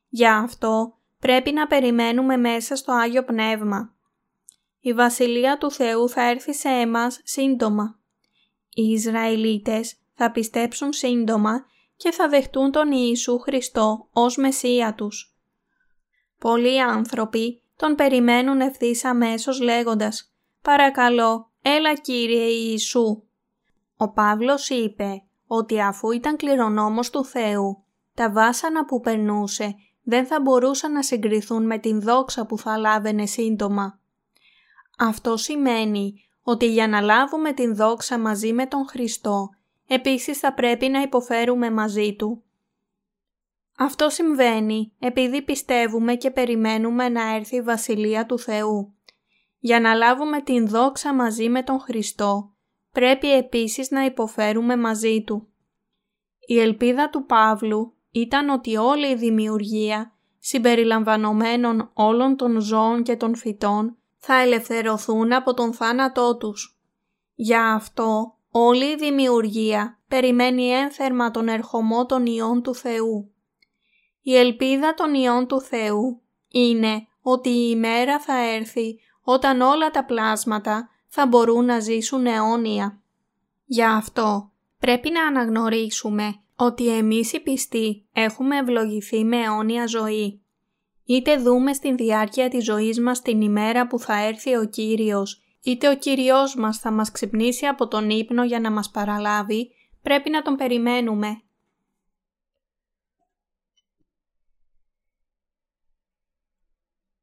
Γι' 0.09 0.27
αυτό 0.27 0.99
πρέπει 1.19 1.53
να 1.53 1.67
περιμένουμε 1.67 2.37
μέσα 2.37 2.77
στο 2.77 2.93
Άγιο 2.93 3.25
Πνεύμα. 3.25 3.95
Η 4.81 4.93
Βασιλεία 4.93 5.59
του 5.59 5.71
Θεού 5.71 6.09
θα 6.09 6.23
έρθει 6.23 6.55
σε 6.55 6.69
εμάς 6.69 7.21
σύντομα. 7.25 7.99
Οι 8.75 8.83
Ισραηλίτες 8.83 9.97
θα 10.15 10.31
πιστέψουν 10.31 10.93
σύντομα 10.93 11.67
και 11.97 12.11
θα 12.11 12.29
δεχτούν 12.29 12.71
τον 12.71 12.93
Ιησού 12.93 13.39
Χριστό 13.39 14.09
ως 14.13 14.37
Μεσσία 14.37 14.95
τους. 14.95 15.37
Πολλοί 16.39 16.83
άνθρωποι 16.83 17.63
τον 17.77 17.95
περιμένουν 17.95 18.61
ευθύς 18.61 19.05
αμέσως 19.05 19.61
λέγοντας 19.61 20.33
«Παρακαλώ, 20.63 21.51
έλα 21.63 21.95
Κύριε 21.95 22.45
Ιησού». 22.45 23.23
Ο 23.97 24.13
Παύλος 24.13 24.69
είπε 24.69 25.23
ότι 25.47 25.81
αφού 25.81 26.11
ήταν 26.11 26.37
κληρονόμος 26.37 27.11
του 27.11 27.25
Θεού, 27.25 27.85
τα 28.15 28.33
βάσανα 28.33 28.85
που 28.85 29.01
περνούσε 29.01 29.75
δεν 30.03 30.27
θα 30.27 30.41
μπορούσαν 30.41 30.93
να 30.93 31.03
συγκριθούν 31.03 31.67
με 31.67 31.79
την 31.79 32.01
δόξα 32.01 32.47
που 32.47 32.59
θα 32.59 32.77
λάβαινε 32.77 33.27
σύντομα. 33.27 34.01
Αυτό 34.99 35.37
σημαίνει 35.37 36.15
ότι 36.43 36.67
για 36.67 36.89
να 36.89 37.01
λάβουμε 37.01 37.53
την 37.53 37.77
δόξα 37.77 38.19
μαζί 38.19 38.53
με 38.53 38.67
τον 38.67 38.89
Χριστό, 38.89 39.49
επίσης 39.87 40.39
θα 40.39 40.55
πρέπει 40.55 40.89
να 40.89 41.01
υποφέρουμε 41.01 41.71
μαζί 41.71 42.15
Του. 42.17 42.43
Αυτό 43.79 44.09
συμβαίνει 44.11 44.93
επειδή 44.99 45.43
πιστεύουμε 45.43 46.15
και 46.15 46.31
περιμένουμε 46.31 47.09
να 47.09 47.35
έρθει 47.35 47.57
η 47.57 47.63
Βασιλεία 47.63 48.27
του 48.27 48.39
Θεού. 48.39 48.95
Για 49.59 49.81
να 49.81 49.95
λάβουμε 49.95 50.43
την 50.43 50.69
δόξα 50.69 51.15
μαζί 51.15 51.49
με 51.49 51.63
τον 51.63 51.81
Χριστό, 51.81 52.55
πρέπει 52.93 53.33
επίσης 53.37 53.91
να 53.91 54.05
υποφέρουμε 54.05 54.77
μαζί 54.77 55.23
Του. 55.23 55.49
Η 56.47 56.59
ελπίδα 56.59 57.11
του 57.11 57.25
Παύλου 57.27 57.95
ήταν 58.11 58.49
ότι 58.49 58.77
όλη 58.77 59.11
η 59.11 59.15
δημιουργία, 59.15 60.17
συμπεριλαμβανομένων 60.39 61.91
όλων 61.95 62.37
των 62.37 62.61
ζώων 62.61 63.03
και 63.03 63.17
των 63.17 63.37
φυτών, 63.37 63.97
θα 64.17 64.35
ελευθερωθούν 64.35 65.33
από 65.33 65.55
τον 65.55 65.73
θάνατό 65.73 66.37
τους. 66.37 66.79
Γι' 67.35 67.57
αυτό 67.57 68.36
όλη 68.59 68.85
η 68.85 68.97
δημιουργία 68.97 69.99
περιμένει 70.09 70.69
ένθερμα 70.69 71.31
τον 71.31 71.49
ερχομό 71.49 72.07
των 72.07 72.27
Υιών 72.27 72.63
του 72.63 72.75
Θεού. 72.75 73.31
Η 74.23 74.37
ελπίδα 74.37 74.95
των 74.95 75.15
Υιών 75.15 75.47
του 75.47 75.61
Θεού 75.61 76.21
είναι 76.49 77.07
ότι 77.21 77.49
η 77.49 77.69
ημέρα 77.71 78.21
θα 78.21 78.39
έρθει 78.55 79.01
όταν 79.23 79.61
όλα 79.61 79.91
τα 79.91 80.05
πλάσματα 80.05 80.89
θα 81.07 81.27
μπορούν 81.27 81.65
να 81.65 81.81
ζήσουν 81.81 82.27
αιώνια. 82.27 83.03
Γι' 83.65 83.85
αυτό 83.85 84.51
πρέπει 84.79 85.11
να 85.11 85.27
αναγνωρίσουμε 85.27 86.35
ότι 86.57 86.89
εμείς 86.97 87.33
οι 87.33 87.41
πιστοί 87.41 88.07
έχουμε 88.13 88.57
ευλογηθεί 88.57 89.25
με 89.25 89.37
αιώνια 89.37 89.87
ζωή. 89.87 90.41
Είτε 91.05 91.37
δούμε 91.37 91.73
στην 91.73 91.97
διάρκεια 91.97 92.49
της 92.49 92.65
ζωής 92.65 93.01
μας 93.01 93.23
την 93.23 93.41
ημέρα 93.41 93.87
που 93.87 93.99
θα 93.99 94.23
έρθει 94.23 94.57
ο 94.57 94.65
Κύριος, 94.65 95.41
είτε 95.67 95.89
ο 95.89 95.97
Κύριος 95.97 96.55
μας 96.55 96.79
θα 96.79 96.91
μας 96.91 97.11
ξυπνήσει 97.11 97.67
από 97.67 97.89
τον 97.89 98.11
ύπνο 98.11 98.45
για 98.45 98.61
να 98.61 98.71
μας 98.71 98.91
παραλάβει, 98.91 99.71
πρέπει 100.03 100.31
να 100.31 100.43
τον 100.43 100.57
περιμένουμε. 100.57 101.41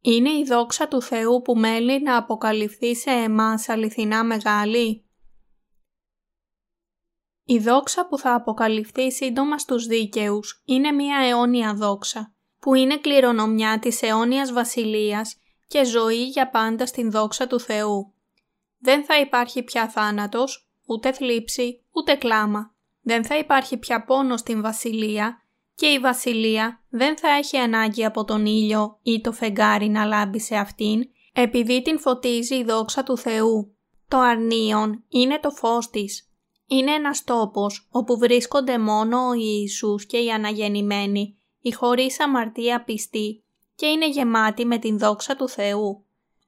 Είναι 0.01 0.29
η 0.29 0.43
δόξα 0.43 0.87
του 0.87 1.01
Θεού 1.01 1.41
που 1.41 1.55
μέλει 1.55 2.01
να 2.01 2.17
αποκαλυφθεί 2.17 2.95
σε 2.95 3.09
εμάς 3.09 3.69
αληθινά 3.69 4.23
μεγάλη. 4.23 5.05
Η 7.43 7.59
δόξα 7.59 8.07
που 8.07 8.17
θα 8.17 8.33
αποκαλυφθεί 8.33 9.11
σύντομα 9.11 9.57
στους 9.57 9.85
δίκαιους 9.85 10.61
είναι 10.65 10.91
μία 10.91 11.17
αιώνια 11.17 11.73
δόξα, 11.73 12.33
που 12.59 12.73
είναι 12.73 12.97
κληρονομιά 12.97 13.79
της 13.79 14.01
αιώνιας 14.01 14.51
βασιλείας 14.51 15.37
και 15.67 15.85
ζωή 15.85 16.23
για 16.25 16.49
πάντα 16.49 16.85
στην 16.85 17.11
δόξα 17.11 17.47
του 17.47 17.59
Θεού. 17.59 18.12
Δεν 18.83 19.05
θα 19.05 19.19
υπάρχει 19.19 19.63
πια 19.63 19.89
θάνατος, 19.89 20.67
ούτε 20.85 21.11
θλίψη, 21.11 21.83
ούτε 21.91 22.15
κλάμα. 22.15 22.75
Δεν 23.01 23.25
θα 23.25 23.37
υπάρχει 23.37 23.77
πια 23.77 24.03
πόνος 24.03 24.39
στην 24.39 24.61
βασιλεία 24.61 25.37
και 25.75 25.85
η 25.85 25.99
βασιλεία 25.99 26.83
δεν 26.89 27.17
θα 27.17 27.29
έχει 27.29 27.57
ανάγκη 27.57 28.05
από 28.05 28.23
τον 28.23 28.45
ήλιο 28.45 28.99
ή 29.03 29.21
το 29.21 29.31
φεγγάρι 29.31 29.89
να 29.89 30.05
λάμπει 30.05 30.39
σε 30.39 30.55
αυτήν, 30.55 31.09
επειδή 31.33 31.81
την 31.81 31.99
φωτίζει 31.99 32.55
η 32.55 32.63
δόξα 32.63 33.03
του 33.03 33.17
Θεού. 33.17 33.75
Το 34.07 34.19
αρνίον 34.19 35.03
είναι 35.09 35.39
το 35.39 35.49
φως 35.49 35.89
της. 35.89 36.31
Είναι 36.67 36.91
ένας 36.91 37.23
τόπος 37.23 37.87
όπου 37.91 38.17
βρίσκονται 38.17 38.77
μόνο 38.79 39.27
ο 39.27 39.33
Ιησούς 39.33 40.05
και 40.05 40.17
οι 40.17 40.31
αναγεννημένοι, 40.31 41.37
οι 41.61 41.71
χωρίς 41.71 42.19
αμαρτία 42.19 42.83
πιστοί 42.83 43.43
και 43.75 43.85
είναι 43.85 44.09
γεμάτη 44.09 44.65
με 44.65 44.77
την 44.77 44.97
δόξα 44.97 45.35
του 45.35 45.49
Θεού. 45.49 46.05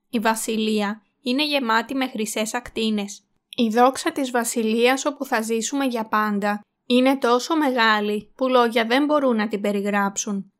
Η 0.09 0.19
βασιλεία 0.19 1.04
είναι 1.25 1.45
γεμάτη 1.45 1.95
με 1.95 2.07
χρυσές 2.07 2.53
ακτίνες. 2.53 3.23
Η 3.55 3.69
δόξα 3.69 4.11
της 4.11 4.31
Βασιλείας 4.31 5.05
όπου 5.05 5.25
θα 5.25 5.41
ζήσουμε 5.41 5.85
για 5.85 6.05
πάντα 6.05 6.61
είναι 6.85 7.17
τόσο 7.17 7.55
μεγάλη 7.55 8.31
που 8.35 8.47
λόγια 8.47 8.85
δεν 8.85 9.05
μπορούν 9.05 9.35
να 9.35 9.47
την 9.47 9.61
περιγράψουν. 9.61 10.51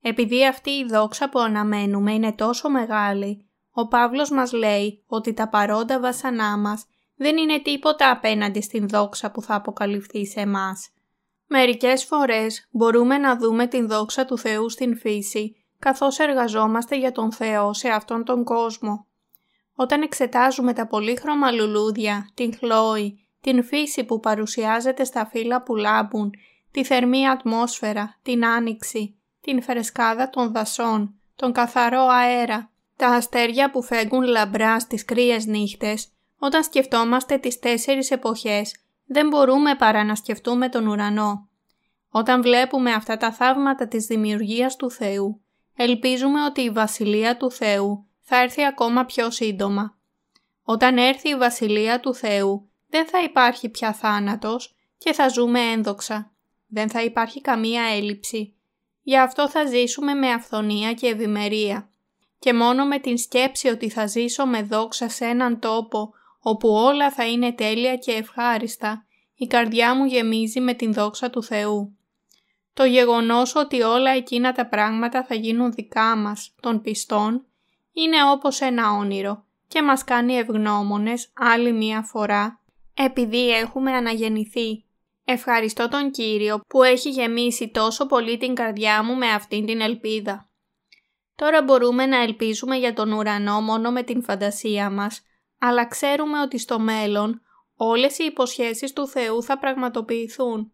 Επειδή 0.00 0.46
αυτή 0.46 0.70
η 0.70 0.84
δόξα 0.84 1.28
που 1.28 1.38
αναμένουμε 1.38 2.12
είναι 2.12 2.32
τόσο 2.32 2.70
μεγάλη, 2.70 3.48
ο 3.70 3.88
Παύλος 3.88 4.30
μας 4.30 4.52
λέει 4.52 5.04
ότι 5.06 5.32
τα 5.34 5.48
παρόντα 5.48 6.00
βασανά 6.00 6.58
μας 6.58 6.84
δεν 7.16 7.36
είναι 7.36 7.58
τίποτα 7.58 8.10
απέναντι 8.10 8.60
στην 8.60 8.88
δόξα 8.88 9.30
που 9.30 9.42
θα 9.42 9.54
αποκαλυφθεί 9.54 10.26
σε 10.26 10.40
εμάς. 10.40 10.90
Μερικές 11.46 12.04
φορές 12.04 12.68
μπορούμε 12.70 13.18
να 13.18 13.36
δούμε 13.36 13.66
την 13.66 13.88
δόξα 13.88 14.24
του 14.24 14.38
Θεού 14.38 14.70
στην 14.70 14.96
φύση 14.96 15.56
καθώς 15.78 16.18
εργαζόμαστε 16.18 16.98
για 16.98 17.12
τον 17.12 17.32
Θεό 17.32 17.72
σε 17.72 17.88
αυτόν 17.88 18.24
τον 18.24 18.44
κόσμο. 18.44 19.07
Όταν 19.80 20.02
εξετάζουμε 20.02 20.72
τα 20.72 20.86
πολύχρωμα 20.86 21.50
λουλούδια, 21.50 22.30
την 22.34 22.54
χλόη, 22.56 23.26
την 23.40 23.64
φύση 23.64 24.04
που 24.04 24.20
παρουσιάζεται 24.20 25.04
στα 25.04 25.26
φύλλα 25.26 25.62
που 25.62 25.76
λάμπουν, 25.76 26.30
τη 26.70 26.84
θερμή 26.84 27.28
ατμόσφαιρα, 27.28 28.18
την 28.22 28.46
άνοιξη, 28.46 29.16
την 29.40 29.62
φρεσκάδα 29.62 30.30
των 30.30 30.52
δασών, 30.52 31.14
τον 31.36 31.52
καθαρό 31.52 32.06
αέρα, 32.06 32.70
τα 32.96 33.08
αστέρια 33.08 33.70
που 33.70 33.82
φέγγουν 33.82 34.22
λαμπρά 34.22 34.80
στις 34.80 35.04
κρύες 35.04 35.46
νύχτες, 35.46 36.08
όταν 36.38 36.62
σκεφτόμαστε 36.62 37.38
τις 37.38 37.58
τέσσερις 37.58 38.10
εποχές, 38.10 38.76
δεν 39.06 39.28
μπορούμε 39.28 39.74
παρά 39.74 40.04
να 40.04 40.14
σκεφτούμε 40.14 40.68
τον 40.68 40.86
ουρανό. 40.86 41.48
Όταν 42.10 42.42
βλέπουμε 42.42 42.92
αυτά 42.92 43.16
τα 43.16 43.32
θαύματα 43.32 43.88
της 43.88 44.06
δημιουργίας 44.06 44.76
του 44.76 44.90
Θεού, 44.90 45.40
ελπίζουμε 45.76 46.44
ότι 46.44 46.60
η 46.60 46.70
Βασιλεία 46.70 47.36
του 47.36 47.50
Θεού 47.50 48.07
θα 48.30 48.42
έρθει 48.42 48.64
ακόμα 48.64 49.04
πιο 49.04 49.30
σύντομα. 49.30 49.98
Όταν 50.62 50.98
έρθει 50.98 51.28
η 51.28 51.36
Βασιλεία 51.36 52.00
του 52.00 52.14
Θεού, 52.14 52.70
δεν 52.88 53.06
θα 53.06 53.22
υπάρχει 53.22 53.68
πια 53.68 53.92
θάνατος 53.92 54.76
και 54.98 55.12
θα 55.12 55.28
ζούμε 55.28 55.60
ένδοξα. 55.60 56.32
Δεν 56.66 56.90
θα 56.90 57.02
υπάρχει 57.02 57.40
καμία 57.40 57.82
έλλειψη. 57.82 58.54
Γι' 59.02 59.18
αυτό 59.18 59.48
θα 59.48 59.66
ζήσουμε 59.66 60.14
με 60.14 60.32
αυθονία 60.32 60.92
και 60.92 61.06
ευημερία. 61.06 61.90
Και 62.38 62.54
μόνο 62.54 62.86
με 62.86 62.98
την 62.98 63.18
σκέψη 63.18 63.68
ότι 63.68 63.88
θα 63.90 64.06
ζήσω 64.06 64.46
με 64.46 64.62
δόξα 64.62 65.08
σε 65.08 65.24
έναν 65.24 65.58
τόπο 65.58 66.14
όπου 66.40 66.68
όλα 66.68 67.10
θα 67.10 67.26
είναι 67.26 67.52
τέλεια 67.52 67.96
και 67.96 68.12
ευχάριστα, 68.12 69.06
η 69.34 69.46
καρδιά 69.46 69.94
μου 69.94 70.04
γεμίζει 70.04 70.60
με 70.60 70.74
την 70.74 70.92
δόξα 70.92 71.30
του 71.30 71.42
Θεού. 71.42 71.96
Το 72.74 72.84
γεγονός 72.84 73.54
ότι 73.54 73.82
όλα 73.82 74.10
εκείνα 74.10 74.52
τα 74.52 74.66
πράγματα 74.66 75.24
θα 75.24 75.34
γίνουν 75.34 75.72
δικά 75.72 76.16
μας, 76.16 76.54
των 76.60 76.80
πιστών, 76.80 77.47
είναι 77.92 78.16
όπως 78.32 78.60
ένα 78.60 78.90
όνειρο 78.92 79.46
και 79.68 79.82
μας 79.82 80.04
κάνει 80.04 80.34
ευγνώμονες 80.34 81.32
άλλη 81.34 81.72
μία 81.72 82.02
φορά 82.02 82.60
επειδή 82.94 83.50
έχουμε 83.50 83.92
αναγεννηθεί. 83.92 84.84
Ευχαριστώ 85.24 85.88
τον 85.88 86.10
Κύριο 86.10 86.60
που 86.68 86.82
έχει 86.82 87.10
γεμίσει 87.10 87.68
τόσο 87.68 88.06
πολύ 88.06 88.38
την 88.38 88.54
καρδιά 88.54 89.02
μου 89.02 89.14
με 89.14 89.26
αυτήν 89.26 89.66
την 89.66 89.80
ελπίδα. 89.80 90.50
Τώρα 91.34 91.62
μπορούμε 91.62 92.06
να 92.06 92.22
ελπίζουμε 92.22 92.76
για 92.76 92.92
τον 92.92 93.12
ουρανό 93.12 93.60
μόνο 93.60 93.90
με 93.90 94.02
την 94.02 94.22
φαντασία 94.22 94.90
μας, 94.90 95.22
αλλά 95.58 95.86
ξέρουμε 95.86 96.40
ότι 96.40 96.58
στο 96.58 96.78
μέλλον 96.78 97.42
όλες 97.76 98.18
οι 98.18 98.24
υποσχέσεις 98.24 98.92
του 98.92 99.08
Θεού 99.08 99.42
θα 99.42 99.58
πραγματοποιηθούν. 99.58 100.72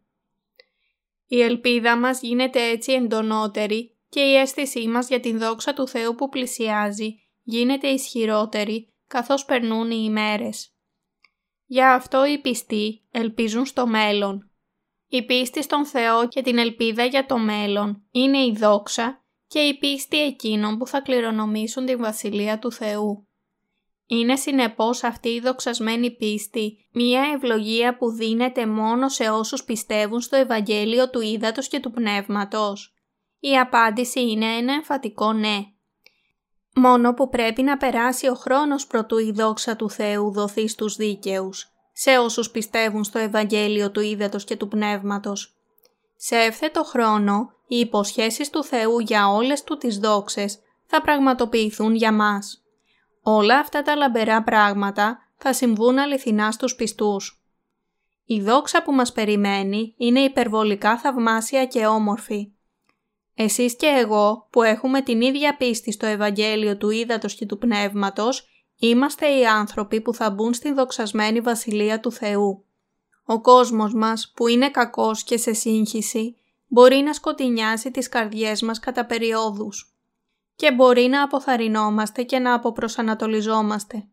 Η 1.27 1.43
ελπίδα 1.43 1.97
μας 1.97 2.21
γίνεται 2.21 2.63
έτσι 2.63 2.93
εντονότερη 2.93 3.94
και 4.15 4.21
η 4.21 4.37
αίσθησή 4.37 4.89
μας 4.89 5.09
για 5.09 5.21
την 5.21 5.39
δόξα 5.39 5.75
του 5.75 5.89
Θεού 5.89 6.15
που 6.15 6.29
πλησιάζει 6.29 7.15
γίνεται 7.43 7.89
ισχυρότερη 7.89 8.95
καθώς 9.07 9.45
περνούν 9.45 9.91
οι 9.91 10.03
ημέρες. 10.05 10.75
Γι' 11.67 11.83
αυτό 11.83 12.27
οι 12.27 12.39
πιστοί 12.39 13.05
ελπίζουν 13.11 13.67
στο 13.67 13.87
μέλλον. 13.87 14.51
Η 15.09 15.25
πίστη 15.25 15.63
στον 15.63 15.87
Θεό 15.87 16.29
και 16.29 16.43
την 16.43 16.59
ελπίδα 16.59 17.05
για 17.05 17.27
το 17.27 17.39
μέλλον 17.39 18.03
είναι 18.11 18.39
η 18.39 18.57
δόξα 18.57 19.25
και 19.47 19.59
η 19.59 19.79
πίστη 19.79 20.23
εκείνων 20.23 20.79
που 20.79 20.87
θα 20.87 21.01
κληρονομήσουν 21.01 21.87
τη 21.87 21.97
Βασιλεία 21.97 22.59
του 22.59 22.73
Θεού. 22.73 23.29
Είναι 24.07 24.37
συνεπώς 24.37 25.03
αυτή 25.05 25.29
η 25.29 25.41
δοξασμένη 25.41 26.11
πίστη 26.11 26.89
μία 26.93 27.23
ευλογία 27.35 27.97
που 27.97 28.11
δίνεται 28.11 28.67
μόνο 28.67 29.09
σε 29.09 29.31
όσους 29.31 29.65
πιστεύουν 29.65 30.21
στο 30.21 30.37
Ευαγγέλιο 30.37 31.11
του 31.11 31.21
Ήδατος 31.21 31.69
και 31.69 31.81
του 31.81 31.91
Πνεύματος. 31.91 32.94
Η 33.47 33.59
απάντηση 33.59 34.31
είναι 34.31 34.47
ένα 34.47 34.73
εμφατικό 34.73 35.33
ναι. 35.33 35.59
Μόνο 36.75 37.15
που 37.15 37.29
πρέπει 37.29 37.63
να 37.63 37.77
περάσει 37.77 38.29
ο 38.29 38.35
χρόνος 38.35 38.87
προτού 38.87 39.19
η 39.19 39.33
δόξα 39.33 39.77
του 39.77 39.91
Θεού 39.91 40.31
δοθεί 40.33 40.69
στους 40.69 40.97
δίκαιους, 40.97 41.73
σε 41.93 42.19
όσους 42.19 42.51
πιστεύουν 42.51 43.05
στο 43.05 43.19
Ευαγγέλιο 43.19 43.91
του 43.91 44.01
Ήδατος 44.01 44.45
και 44.45 44.57
του 44.57 44.69
Πνεύματος. 44.69 45.57
Σε 46.17 46.37
εύθετο 46.37 46.85
χρόνο, 46.85 47.53
οι 47.67 47.77
υποσχέσεις 47.79 48.51
του 48.51 48.65
Θεού 48.65 48.99
για 48.99 49.29
όλες 49.29 49.65
του 49.65 49.77
τις 49.77 49.99
δόξες 49.99 50.59
θα 50.87 51.01
πραγματοποιηθούν 51.01 51.95
για 51.95 52.13
μας. 52.13 52.65
Όλα 53.23 53.59
αυτά 53.59 53.83
τα 53.83 53.97
λαμπερά 53.97 54.43
πράγματα 54.43 55.19
θα 55.37 55.53
συμβούν 55.53 55.99
αληθινά 55.99 56.53
στους 56.53 56.75
πιστούς. 56.75 57.45
Η 58.25 58.41
δόξα 58.41 58.83
που 58.83 58.93
μας 58.93 59.13
περιμένει 59.13 59.95
είναι 59.97 60.21
υπερβολικά 60.21 60.99
θαυμάσια 60.99 61.67
και 61.67 61.87
όμορφη. 61.87 62.49
Εσείς 63.35 63.77
και 63.77 63.87
εγώ 63.87 64.47
που 64.51 64.63
έχουμε 64.63 65.03
την 65.03 65.21
ίδια 65.21 65.57
πίστη 65.57 65.93
στο 65.93 66.07
Ευαγγέλιο 66.07 66.77
του 66.77 66.91
Ήδατος 66.91 67.35
και 67.35 67.47
του 67.47 67.59
Πνεύματος, 67.59 68.49
είμαστε 68.79 69.39
οι 69.39 69.47
άνθρωποι 69.47 70.01
που 70.01 70.15
θα 70.15 70.31
μπουν 70.31 70.55
στην 70.55 70.75
δοξασμένη 70.75 71.41
Βασιλεία 71.41 72.01
του 72.01 72.13
Θεού. 72.13 72.65
Ο 73.25 73.41
κόσμος 73.41 73.95
μας 73.95 74.33
που 74.37 74.49
είναι 74.49 74.71
κακός 74.71 75.25
και 75.25 75.37
σε 75.37 75.53
σύγχυση 75.53 76.37
μπορεί 76.67 76.97
να 76.97 77.13
σκοτεινιάσει 77.13 77.91
τις 77.91 78.09
καρδιές 78.09 78.63
μας 78.63 78.79
κατά 78.79 79.07
περιόδους 79.07 79.95
και 80.57 80.73
μπορεί 80.73 81.03
να 81.03 81.23
αποθαρρυνόμαστε 81.23 82.23
και 82.23 82.39
να 82.39 82.55
αποπροσανατολιζόμαστε. 82.55 84.09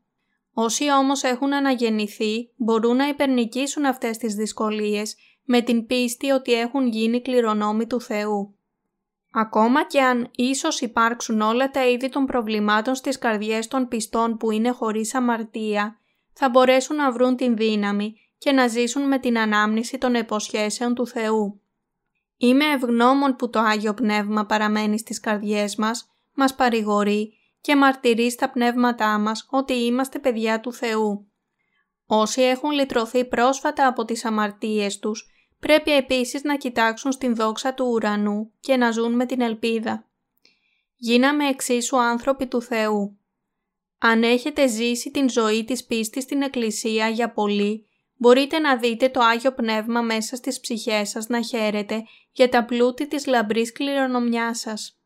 Όσοι 0.54 0.92
όμως 0.92 1.24
έχουν 1.24 1.54
αναγεννηθεί 1.54 2.50
μπορούν 2.56 2.96
να 2.96 3.08
υπερνικήσουν 3.08 3.86
αυτές 3.86 4.18
τις 4.18 4.36
δυσκολίες 4.36 5.16
με 5.44 5.62
την 5.62 5.86
πίστη 5.86 6.30
ότι 6.30 6.54
έχουν 6.54 6.88
γίνει 6.88 7.22
κληρονόμοι 7.22 7.88
του 7.88 8.02
Θεού. 8.02 8.56
Ακόμα 9.34 9.86
και 9.86 10.02
αν 10.02 10.30
ίσως 10.36 10.82
υπάρξουν 10.82 11.42
όλα 11.42 11.72
τα 11.72 11.88
είδη 11.88 12.10
των 12.10 12.26
προβλημάτων 12.26 12.96
στις 12.96 13.18
καρδιές 13.18 13.68
των 13.68 13.88
πιστών 13.88 14.38
που 14.38 14.52
είναι 14.52 14.70
χωρίς 14.70 15.16
αμαρτία, 15.16 16.00
θα 16.34 16.50
μπορέσουν 16.50 16.96
να 16.96 17.12
βρουν 17.12 17.36
την 17.36 17.56
δύναμη 17.56 18.16
και 18.38 18.52
να 18.52 18.68
ζήσουν 18.68 19.08
με 19.08 19.20
την 19.20 19.38
ανάμνηση 19.38 19.98
των 19.98 20.16
εποσχέσεων 20.16 20.94
του 20.94 21.08
Θεού. 21.08 21.62
Είμαι 22.38 22.66
ευγνώμων 22.66 23.36
που 23.36 23.50
το 23.50 23.60
Άγιο 23.60 23.94
Πνεύμα 23.94 24.46
παραμένει 24.46 25.00
στις 25.00 25.20
καρδιές 25.20 25.76
μας 25.76 26.12
μας 26.34 26.56
παρηγορεί 26.56 27.34
και 27.62 27.76
μαρτυρεί 27.76 28.32
στα 28.32 28.50
πνεύματά 28.50 29.18
μας 29.20 29.48
ότι 29.50 29.74
είμαστε 29.74 30.20
παιδιά 30.20 30.60
του 30.60 30.74
Θεού. 30.74 31.32
Όσοι 32.06 32.42
έχουν 32.42 32.72
λυτρωθεί 32.72 33.26
πρόσφατα 33.26 33.88
από 33.88 34.06
τις 34.06 34.26
αμαρτίες 34.26 35.00
τους, 35.00 35.31
πρέπει 35.62 35.96
επίσης 35.96 36.44
να 36.44 36.58
κοιτάξουν 36.58 37.12
στην 37.12 37.36
δόξα 37.36 37.74
του 37.74 37.86
ουρανού 37.86 38.52
και 38.60 38.78
να 38.78 38.92
ζουν 38.92 39.16
με 39.16 39.26
την 39.26 39.42
ελπίδα. 39.42 40.10
Γίναμε 40.96 41.48
εξίσου 41.48 42.02
άνθρωποι 42.02 42.48
του 42.48 42.62
Θεού. 42.62 43.20
Αν 43.98 44.24
έχετε 44.24 44.68
ζήσει 44.68 45.12
την 45.12 45.30
ζωή 45.30 45.66
της 45.66 45.86
πίστης 45.86 46.24
στην 46.24 46.42
Εκκλησία 46.42 47.08
για 47.08 47.32
πολύ, 47.32 47.88
μπορείτε 48.16 48.60
να 48.60 48.78
δείτε 48.78 49.10
το 49.10 49.20
Άγιο 49.20 49.54
Πνεύμα 49.54 50.02
μέσα 50.02 50.36
στις 50.36 50.60
ψυχές 50.60 51.10
σας 51.10 51.28
να 51.28 51.42
χαίρετε 51.42 52.04
για 52.32 52.50
τα 52.50 52.66
πλούτη 52.66 53.08
της 53.08 53.26
λαμπρής 53.26 53.72
κληρονομιάς 53.72 54.60
σας. 54.60 55.02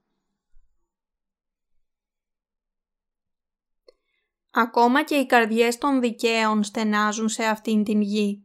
Ακόμα 4.52 5.04
και 5.04 5.16
οι 5.16 5.26
καρδιές 5.26 5.78
των 5.78 6.02
δικαίων 6.02 6.64
στενάζουν 6.64 7.30
σε 7.30 7.44
αυτήν 7.44 7.84
την 7.84 8.02
γη. 8.02 8.45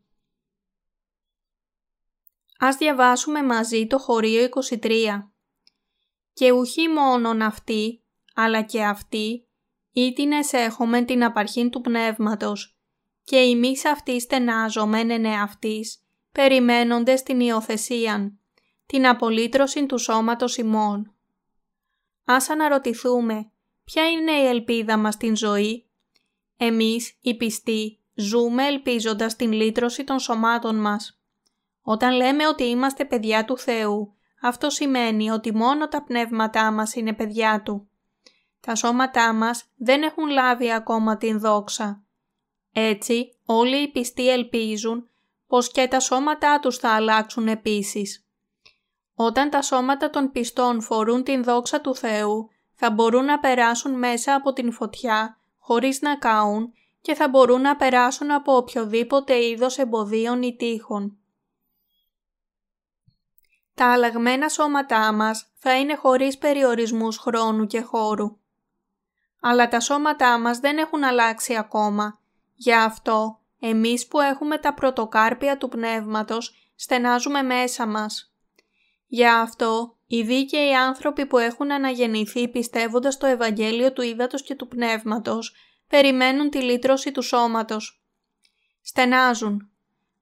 Ας 2.63 2.77
διαβάσουμε 2.77 3.43
μαζί 3.43 3.87
το 3.87 3.99
χωρίο 3.99 4.49
23. 4.81 5.33
«Και 6.33 6.51
ουχή 6.51 6.89
μόνον 6.89 7.43
αυτοί, 7.43 8.03
αλλά 8.35 8.63
και 8.63 8.85
αυτοί, 8.85 9.49
ήτινες 9.93 10.53
έχομεν 10.53 11.07
την 11.07 11.25
απαρχήν 11.25 11.71
του 11.71 11.81
πνεύματος, 11.81 12.79
και 13.25 13.37
εμείς 13.37 13.85
αυτοί 13.85 14.21
στενάζομεν 14.21 15.11
εν 15.11 15.25
εαυτής, 15.25 16.05
περιμένοντες 16.33 17.23
την 17.23 17.41
υιοθεσίαν, 17.41 18.39
την 18.87 19.07
απολύτρωση 19.07 19.87
του 19.87 19.99
σώματος 19.99 20.57
ημών. 20.57 21.15
Ας 22.25 22.49
αναρωτηθούμε, 22.49 23.53
ποια 23.85 24.11
είναι 24.11 24.33
η 24.33 24.47
ελπίδα 24.47 24.97
μας 24.97 25.15
στην 25.15 25.37
ζωή; 25.37 25.91
Εμείς, 26.57 27.19
οι 27.21 27.37
πιστοί, 27.37 28.01
ζούμε 28.15 28.67
ελπίζοντας 28.67 29.37
την 29.37 29.53
λύτρωση 29.53 30.05
των 30.05 30.19
σωμάτων 30.19 30.77
μας. 30.81 31.20
Όταν 31.91 32.15
λέμε 32.15 32.47
ότι 32.47 32.65
είμαστε 32.65 33.05
παιδιά 33.05 33.45
του 33.45 33.59
Θεού, 33.59 34.15
αυτό 34.43 34.71
σημαίνει 34.71 35.31
ότι 35.31 35.55
μόνο 35.55 35.89
τα 35.89 36.03
πνεύματά 36.03 36.71
μας 36.71 36.95
είναι 36.95 37.13
παιδιά 37.13 37.63
Του. 37.63 37.89
Τα 38.61 38.75
σώματά 38.75 39.33
μας 39.33 39.65
δεν 39.77 40.03
έχουν 40.03 40.27
λάβει 40.29 40.73
ακόμα 40.73 41.17
την 41.17 41.41
δόξα. 41.41 42.03
Έτσι, 42.73 43.37
Όλοι 43.45 43.77
οι 43.77 43.89
πιστοί 43.89 44.31
ελπίζουν 44.31 45.09
πως 45.47 45.71
και 45.71 45.89
τα 45.89 46.01
σώματά 46.01 46.61
τους 46.61 46.77
θα 46.77 46.91
αλλάξουν 46.91 47.49
επίσης. 47.49 48.27
Όταν 49.15 49.51
τα 49.51 49.63
σώματα 49.63 50.11
των 50.11 50.31
πιστών 50.31 50.81
φορούν 50.81 51.23
την 51.23 51.45
δόξα 51.45 51.81
του 51.81 51.95
Θεού, 51.95 52.49
θα 52.75 52.91
μπορούν 52.91 53.25
να 53.25 53.39
περάσουν 53.39 53.99
μέσα 53.99 54.35
από 54.35 54.53
την 54.53 54.73
φωτιά 54.73 55.39
χωρίς 55.59 56.01
να 56.01 56.17
καούν 56.17 56.73
και 57.01 57.15
θα 57.15 57.29
μπορούν 57.29 57.61
να 57.61 57.77
περάσουν 57.77 58.31
από 58.31 58.57
οποιοδήποτε 58.57 59.45
είδος 59.45 59.79
εμποδίων 59.79 60.43
ή 60.43 60.57
τείχων. 60.57 61.20
Τα 63.81 63.93
αλλαγμένα 63.93 64.49
σώματά 64.49 65.13
μας 65.13 65.47
θα 65.55 65.79
είναι 65.79 65.95
χωρίς 65.95 66.39
περιορισμούς 66.39 67.17
χρόνου 67.17 67.67
και 67.67 67.81
χώρου. 67.81 68.39
Αλλά 69.41 69.69
τα 69.69 69.81
σώματά 69.81 70.39
μας 70.39 70.59
δεν 70.59 70.79
έχουν 70.79 71.05
αλλάξει 71.05 71.57
ακόμα. 71.57 72.21
Γι' 72.55 72.75
αυτό, 72.75 73.41
εμείς 73.61 74.07
που 74.07 74.21
έχουμε 74.21 74.59
τα 74.59 74.75
πρωτοκάρπια 74.75 75.59
του 75.59 75.69
πνεύματος, 75.69 76.73
στενάζουμε 76.75 77.43
μέσα 77.43 77.87
μας. 77.87 78.35
Γι' 79.07 79.27
αυτό, 79.27 79.97
οι 80.07 80.23
δίκαιοι 80.23 80.75
άνθρωποι 80.75 81.27
που 81.27 81.39
έχουν 81.39 81.73
αναγεννηθεί 81.73 82.49
πιστεύοντας 82.49 83.17
το 83.17 83.27
Ευαγγέλιο 83.27 83.93
του 83.93 84.03
Ήδατος 84.03 84.43
και 84.43 84.55
του 84.55 84.69
Πνεύματος, 84.69 85.55
περιμένουν 85.89 86.51
τη 86.51 86.63
λύτρωση 86.63 87.13
του 87.13 87.23
σώματος. 87.23 88.05
Στενάζουν. 88.83 89.70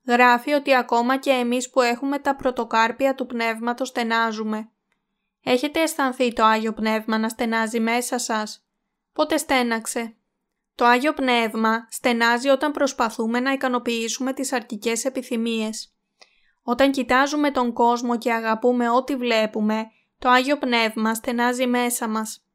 Γράφει 0.09 0.53
ότι 0.53 0.75
ακόμα 0.75 1.17
και 1.17 1.31
εμείς 1.31 1.71
που 1.71 1.81
έχουμε 1.81 2.19
τα 2.19 2.37
πρωτοκάρπια 2.37 3.15
του 3.15 3.27
Πνεύματος 3.27 3.89
στενάζουμε. 3.89 4.71
Έχετε 5.45 5.81
αισθανθεί 5.81 6.33
το 6.33 6.45
Άγιο 6.45 6.73
Πνεύμα 6.73 7.19
να 7.19 7.29
στενάζει 7.29 7.81
μέσα 7.81 8.19
σας; 8.19 8.67
Πότε 9.13 9.37
στέναξε; 9.37 10.17
Το 10.75 10.85
Άγιο 10.85 11.13
Πνεύμα 11.13 11.87
στενάζει 11.91 12.49
όταν 12.49 12.73
προσπαθούμε 12.73 13.41
να 13.41 13.53
ικανοποιήσουμε 13.53 14.33
τις 14.33 14.53
αρκικές 14.53 15.05
επιθυμίες. 15.05 15.95
Όταν 16.63 16.91
κοιτάζουμε 16.91 17.51
τον 17.51 17.73
κόσμο 17.73 18.19
και 18.19 18.33
αγαπούμε 18.33 18.91
ό,τι 18.91 19.17
βλέπουμε, 19.17 19.87
το 20.19 20.29
Άγιο 20.29 20.59
Πνεύμα 20.59 21.15
στενάζει 21.15 21.67
μέσα 21.67 22.09
μας. 22.09 22.47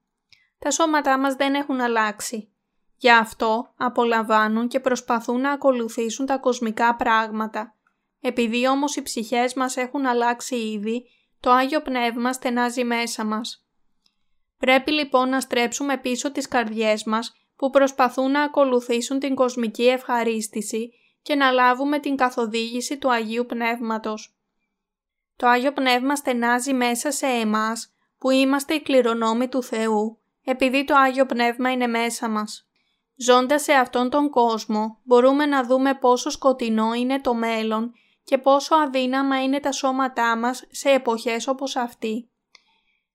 Τα 0.60 0.72
σώματά 0.72 1.18
μας 1.20 1.36
δεν 1.36 1.54
έχουν 1.54 1.82
αλλάξει. 1.82 2.53
Γι' 3.04 3.12
αυτό 3.12 3.74
απολαμβάνουν 3.78 4.68
και 4.68 4.80
προσπαθούν 4.80 5.42
να 5.42 5.52
ακολουθήσουν 5.52 6.26
τα 6.26 6.38
κοσμικά 6.38 6.96
πράγματα. 6.96 7.76
Επειδή 8.22 8.68
όμως 8.68 8.96
οι 8.96 9.02
ψυχές 9.02 9.54
μας 9.54 9.78
έχουν 9.78 10.06
αλλάξει 10.06 10.56
ήδη, 10.56 11.06
το 11.39 11.52
Άγιο 11.52 11.82
Πνεύμα 11.82 12.34
στενάζει 12.34 12.84
μέσα 12.84 13.26
μας. 13.26 13.68
Πρέπει 14.58 14.92
λοιπόν 14.92 15.30
να 15.30 15.39
στρέψουμε 15.39 15.98
πίσω 15.98 16.32
τις 16.32 16.48
καρδιές 16.48 17.04
μας 17.04 17.34
που 17.56 17.70
προσπαθούν 17.70 18.32
να 18.32 18.42
ακολουθήσουν 18.42 19.20
την 19.20 19.36
κοσμική 19.36 19.88
ευχαρίστηση 19.88 20.94
και 21.22 21.36
να 21.36 21.52
λάβουμε 21.52 22.00
την 22.00 22.16
καθοδήγηση 22.16 22.98
του 22.98 23.12
Αγίου 23.12 23.46
Πνεύματος. 23.46 24.38
Το 25.36 25.48
Άγιο 25.48 25.74
Πνεύμα 25.74 26.16
στενάζει 26.16 26.74
μέσα 26.74 27.12
σε 27.12 27.26
εμάς 27.26 27.94
που 28.18 28.30
είμαστε 28.30 28.74
οι 28.74 28.82
κληρονόμοι 28.82 29.48
του 29.48 29.63
Θεού, 29.63 30.22
επειδή 30.44 30.84
το 30.84 30.96
Άγιο 30.96 31.26
Πνεύμα 31.26 31.72
είναι 31.72 31.88
μέσα 31.88 32.30
μας. 32.30 32.68
Ζώντας 33.15 33.63
σε 33.63 33.73
αυτόν 33.73 34.10
τον 34.10 34.30
κόσμο 34.30 34.99
μπορούμε 35.04 35.45
να 35.45 35.63
δούμε 35.63 35.93
πόσο 35.93 36.30
σκοτεινό 36.30 36.93
είναι 36.93 37.21
το 37.21 37.34
μέλλον 37.34 37.93
και 38.23 38.38
πόσο 38.38 38.76
αδύναμα 38.76 39.43
είναι 39.43 39.60
τα 39.60 39.71
σώματά 39.71 40.38
μας 40.38 40.63
σε 40.71 40.89
εποχές 40.89 41.47
όπως 41.47 41.76
αυτή. 41.76 42.30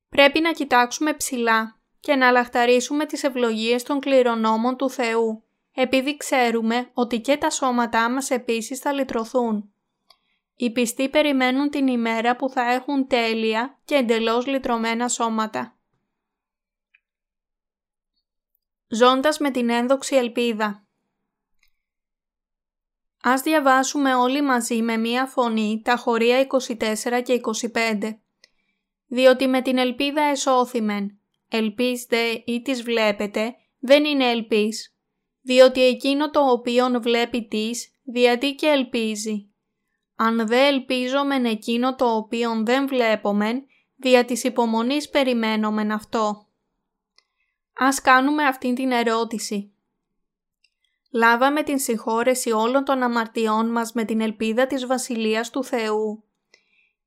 Πρέπει 0.09 0.41
να 0.41 0.53
κοιτάξουμε 0.53 1.15
ψηλά 1.15 1.81
και 2.01 2.15
να 2.15 2.31
λαχταρίσουμε 2.31 3.07
τις 3.07 3.23
ευλογίες 3.23 3.83
των 3.83 4.01
κληρονόμων 4.01 4.77
του 4.77 4.91
Θεού, 4.91 5.43
επειδή 5.75 6.17
ξέρουμε 6.17 6.91
ότι 6.93 7.21
και 7.21 7.37
τα 7.37 7.51
σώματά 7.51 8.11
μας 8.11 8.31
επίσης 8.31 8.79
θα 8.79 8.93
λυτρωθούν. 8.93 9.73
Οι 10.57 10.71
πιστοί 10.71 11.09
περιμένουν 11.09 11.71
την 11.71 11.87
ημέρα 11.87 12.37
που 12.37 12.49
θα 12.49 12.73
έχουν 12.73 13.07
τέλεια 13.07 13.79
και 13.85 13.95
εντελώς 13.95 14.47
λυτρωμένα 14.47 15.09
σώματα. 15.09 15.78
Ζώντας 18.89 19.39
με 19.39 19.51
την 19.51 19.71
ένδοξη 19.71 20.17
ελπίδα 20.17 20.89
Ας 23.23 23.43
διαβάσουμε 23.43 24.15
όλοι 24.15 24.43
μαζί 24.43 24.83
με 24.83 24.97
μία 24.97 25.27
φωνή 25.27 25.81
τα 25.85 25.97
χωρία 25.97 26.47
24 26.47 27.23
και 27.25 27.41
25. 27.73 28.19
Διότι 29.07 29.47
με 29.47 29.63
την 29.63 29.79
ελπίδα 29.79 30.23
εσώθημεν, 30.23 31.21
ελπίστε 31.49 32.43
ή 32.45 32.63
τις 32.63 32.83
βλέπετε, 32.83 33.55
δεν 33.79 34.05
είναι 34.05 34.31
ελπίς. 34.31 34.97
Διότι 35.41 35.85
εκείνο 35.85 36.31
το 36.31 36.41
οποίον 36.41 37.03
βλέπει 37.03 37.47
τις, 37.47 37.91
διατί 38.03 38.55
και 38.55 38.67
ελπίζει. 38.67 39.53
Αν 40.17 40.47
δε 40.47 40.67
ελπίζομεν 40.67 41.45
εκείνο 41.45 41.95
το 41.95 42.17
οποίον 42.17 42.65
δεν 42.65 42.89
βλέπομεν, 42.89 43.67
δια 43.97 44.25
της 44.25 44.45
υπομονής 44.45 45.09
περιμένομεν 45.09 45.93
αυτό. 45.93 46.48
Ας 47.79 48.01
κάνουμε 48.01 48.45
αυτήν 48.45 48.75
την 48.75 48.91
ερώτηση. 48.91 49.73
Λάβαμε 51.11 51.63
την 51.63 51.79
συγχώρεση 51.79 52.51
όλων 52.51 52.85
των 52.85 53.03
αμαρτιών 53.03 53.71
μας 53.71 53.93
με 53.93 54.05
την 54.05 54.21
ελπίδα 54.21 54.67
της 54.67 54.87
Βασιλείας 54.87 55.51
του 55.51 55.65
Θεού. 55.65 56.25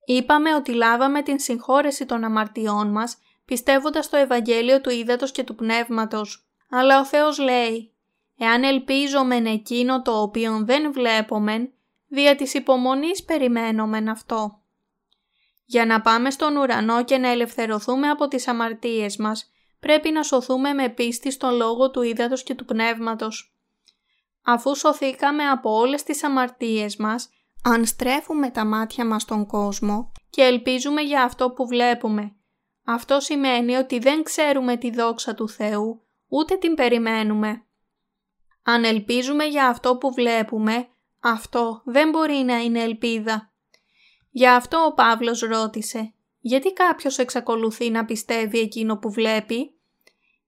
Είπαμε 0.05 0.55
ότι 0.55 0.73
λάβαμε 0.73 1.21
την 1.21 1.39
συγχώρεση 1.39 2.05
των 2.05 2.23
αμαρτιών 2.23 2.91
μας 2.91 3.17
πιστεύοντας 3.45 4.09
το 4.09 4.17
Ευαγγέλιο 4.17 4.81
του 4.81 4.89
Ήδατος 4.89 5.31
και 5.31 5.43
του 5.43 5.55
Πνεύματος. 5.55 6.45
Αλλά 6.69 6.99
ο 6.99 7.05
Θεός 7.05 7.37
λέει 7.37 7.91
«Εάν 8.37 8.63
ελπίζομεν 8.63 9.45
εκείνο 9.45 10.01
το 10.01 10.21
οποίο 10.21 10.63
δεν 10.63 10.93
βλέπομεν, 10.93 11.73
δια 12.07 12.35
της 12.35 12.53
υπομονής 12.53 13.23
περιμένομεν 13.23 14.09
αυτό». 14.09 14.61
Για 15.65 15.85
να 15.85 16.01
πάμε 16.01 16.31
στον 16.31 16.55
ουρανό 16.55 17.03
και 17.03 17.17
να 17.17 17.29
ελευθερωθούμε 17.29 18.09
από 18.09 18.27
τις 18.27 18.47
αμαρτίες 18.47 19.17
μας, 19.17 19.51
πρέπει 19.81 20.11
να 20.11 20.23
σωθούμε 20.23 20.73
με 20.73 20.89
πίστη 20.89 21.31
στον 21.31 21.55
λόγο 21.55 21.91
του 21.91 22.01
ύδατος 22.01 22.43
και 22.43 22.55
του 22.55 22.65
πνεύματος. 22.65 23.55
Αφού 24.43 24.75
σωθήκαμε 24.75 25.43
από 25.49 25.75
όλες 25.75 26.03
τις 26.03 26.23
αμαρτίες 26.23 26.95
μας, 26.95 27.29
αν 27.63 27.85
στρέφουμε 27.85 28.49
τα 28.49 28.65
μάτια 28.65 29.05
μας 29.05 29.21
στον 29.21 29.45
κόσμο 29.45 30.11
και 30.29 30.41
ελπίζουμε 30.41 31.01
για 31.01 31.23
αυτό 31.23 31.49
που 31.49 31.67
βλέπουμε, 31.67 32.35
αυτό 32.83 33.19
σημαίνει 33.19 33.75
ότι 33.75 33.99
δεν 33.99 34.23
ξέρουμε 34.23 34.77
τη 34.77 34.91
δόξα 34.91 35.33
του 35.33 35.49
Θεού, 35.49 36.01
ούτε 36.27 36.55
την 36.55 36.75
περιμένουμε. 36.75 37.65
Αν 38.63 38.83
ελπίζουμε 38.83 39.43
για 39.43 39.67
αυτό 39.67 39.97
που 39.97 40.13
βλέπουμε, 40.13 40.87
αυτό 41.19 41.81
δεν 41.85 42.09
μπορεί 42.09 42.35
να 42.35 42.57
είναι 42.57 42.81
ελπίδα. 42.81 43.53
Γι' 44.29 44.47
αυτό 44.47 44.77
ο 44.77 44.93
Παύλος 44.93 45.39
ρώτησε 45.39 46.13
γιατί 46.41 46.73
κάποιος 46.73 47.17
εξακολουθεί 47.17 47.89
να 47.89 48.05
πιστεύει 48.05 48.59
εκείνο 48.59 48.97
που 48.97 49.11
βλέπει; 49.11 49.73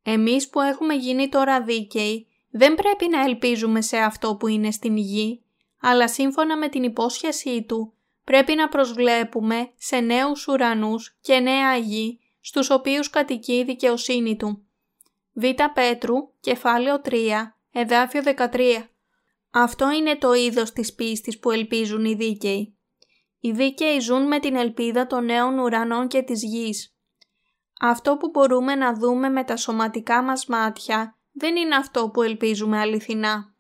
Εμείς 0.03 0.49
που 0.49 0.61
έχουμε 0.61 0.93
γίνει 0.93 1.29
τώρα 1.29 1.61
δίκαιοι, 1.61 2.27
δεν 2.49 2.75
πρέπει 2.75 3.07
να 3.07 3.21
ελπίζουμε 3.21 3.81
σε 3.81 3.97
αυτό 3.97 4.35
που 4.35 4.47
είναι 4.47 4.71
στην 4.71 4.97
γη, 4.97 5.43
αλλά 5.81 6.07
σύμφωνα 6.07 6.57
με 6.57 6.69
την 6.69 6.83
υπόσχεσή 6.83 7.63
του, 7.63 7.93
πρέπει 8.23 8.55
να 8.55 8.69
προσβλέπουμε 8.69 9.71
σε 9.77 9.99
νέους 9.99 10.47
ουρανούς 10.47 11.17
και 11.21 11.39
νέα 11.39 11.77
γη, 11.77 12.19
στους 12.39 12.69
οποίους 12.69 13.09
κατοικεί 13.09 13.53
η 13.53 13.63
δικαιοσύνη 13.63 14.35
του. 14.35 14.67
Β. 15.33 15.43
Πέτρου, 15.73 16.15
κεφάλαιο 16.39 17.01
3, 17.05 17.55
εδάφιο 17.71 18.21
13. 18.23 18.87
Αυτό 19.51 19.91
είναι 19.91 20.15
το 20.15 20.33
είδος 20.33 20.71
της 20.71 20.93
πίστης 20.93 21.39
που 21.39 21.51
ελπίζουν 21.51 22.05
οι 22.05 22.13
δίκαιοι. 22.13 22.77
Οι 23.45 23.51
δίκαιοι 23.51 23.99
ζουν 23.99 24.27
με 24.27 24.39
την 24.39 24.55
ελπίδα 24.55 25.07
των 25.07 25.25
νέων 25.25 25.59
ουρανών 25.59 26.07
και 26.07 26.21
της 26.21 26.43
γης. 26.43 26.95
Αυτό 27.81 28.17
που 28.17 28.29
μπορούμε 28.29 28.75
να 28.75 28.93
δούμε 28.93 29.29
με 29.29 29.43
τα 29.43 29.55
σωματικά 29.55 30.23
μας 30.23 30.45
μάτια 30.45 31.17
δεν 31.31 31.55
είναι 31.55 31.75
αυτό 31.75 32.09
που 32.09 32.21
ελπίζουμε 32.21 32.79
αληθινά. 32.79 33.53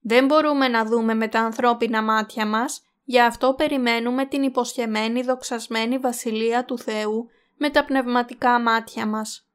Δεν 0.00 0.26
μπορούμε 0.26 0.68
να 0.68 0.84
δούμε 0.84 1.14
με 1.14 1.28
τα 1.28 1.40
ανθρώπινα 1.40 2.02
μάτια 2.02 2.46
μας, 2.46 2.82
γι' 3.04 3.20
αυτό 3.20 3.54
περιμένουμε 3.54 4.26
την 4.26 4.42
υποσχεμένη 4.42 5.22
δοξασμένη 5.22 5.98
Βασιλεία 5.98 6.64
του 6.64 6.78
Θεού 6.78 7.28
με 7.56 7.70
τα 7.70 7.84
πνευματικά 7.84 8.60
μάτια 8.60 9.06
μας. 9.06 9.48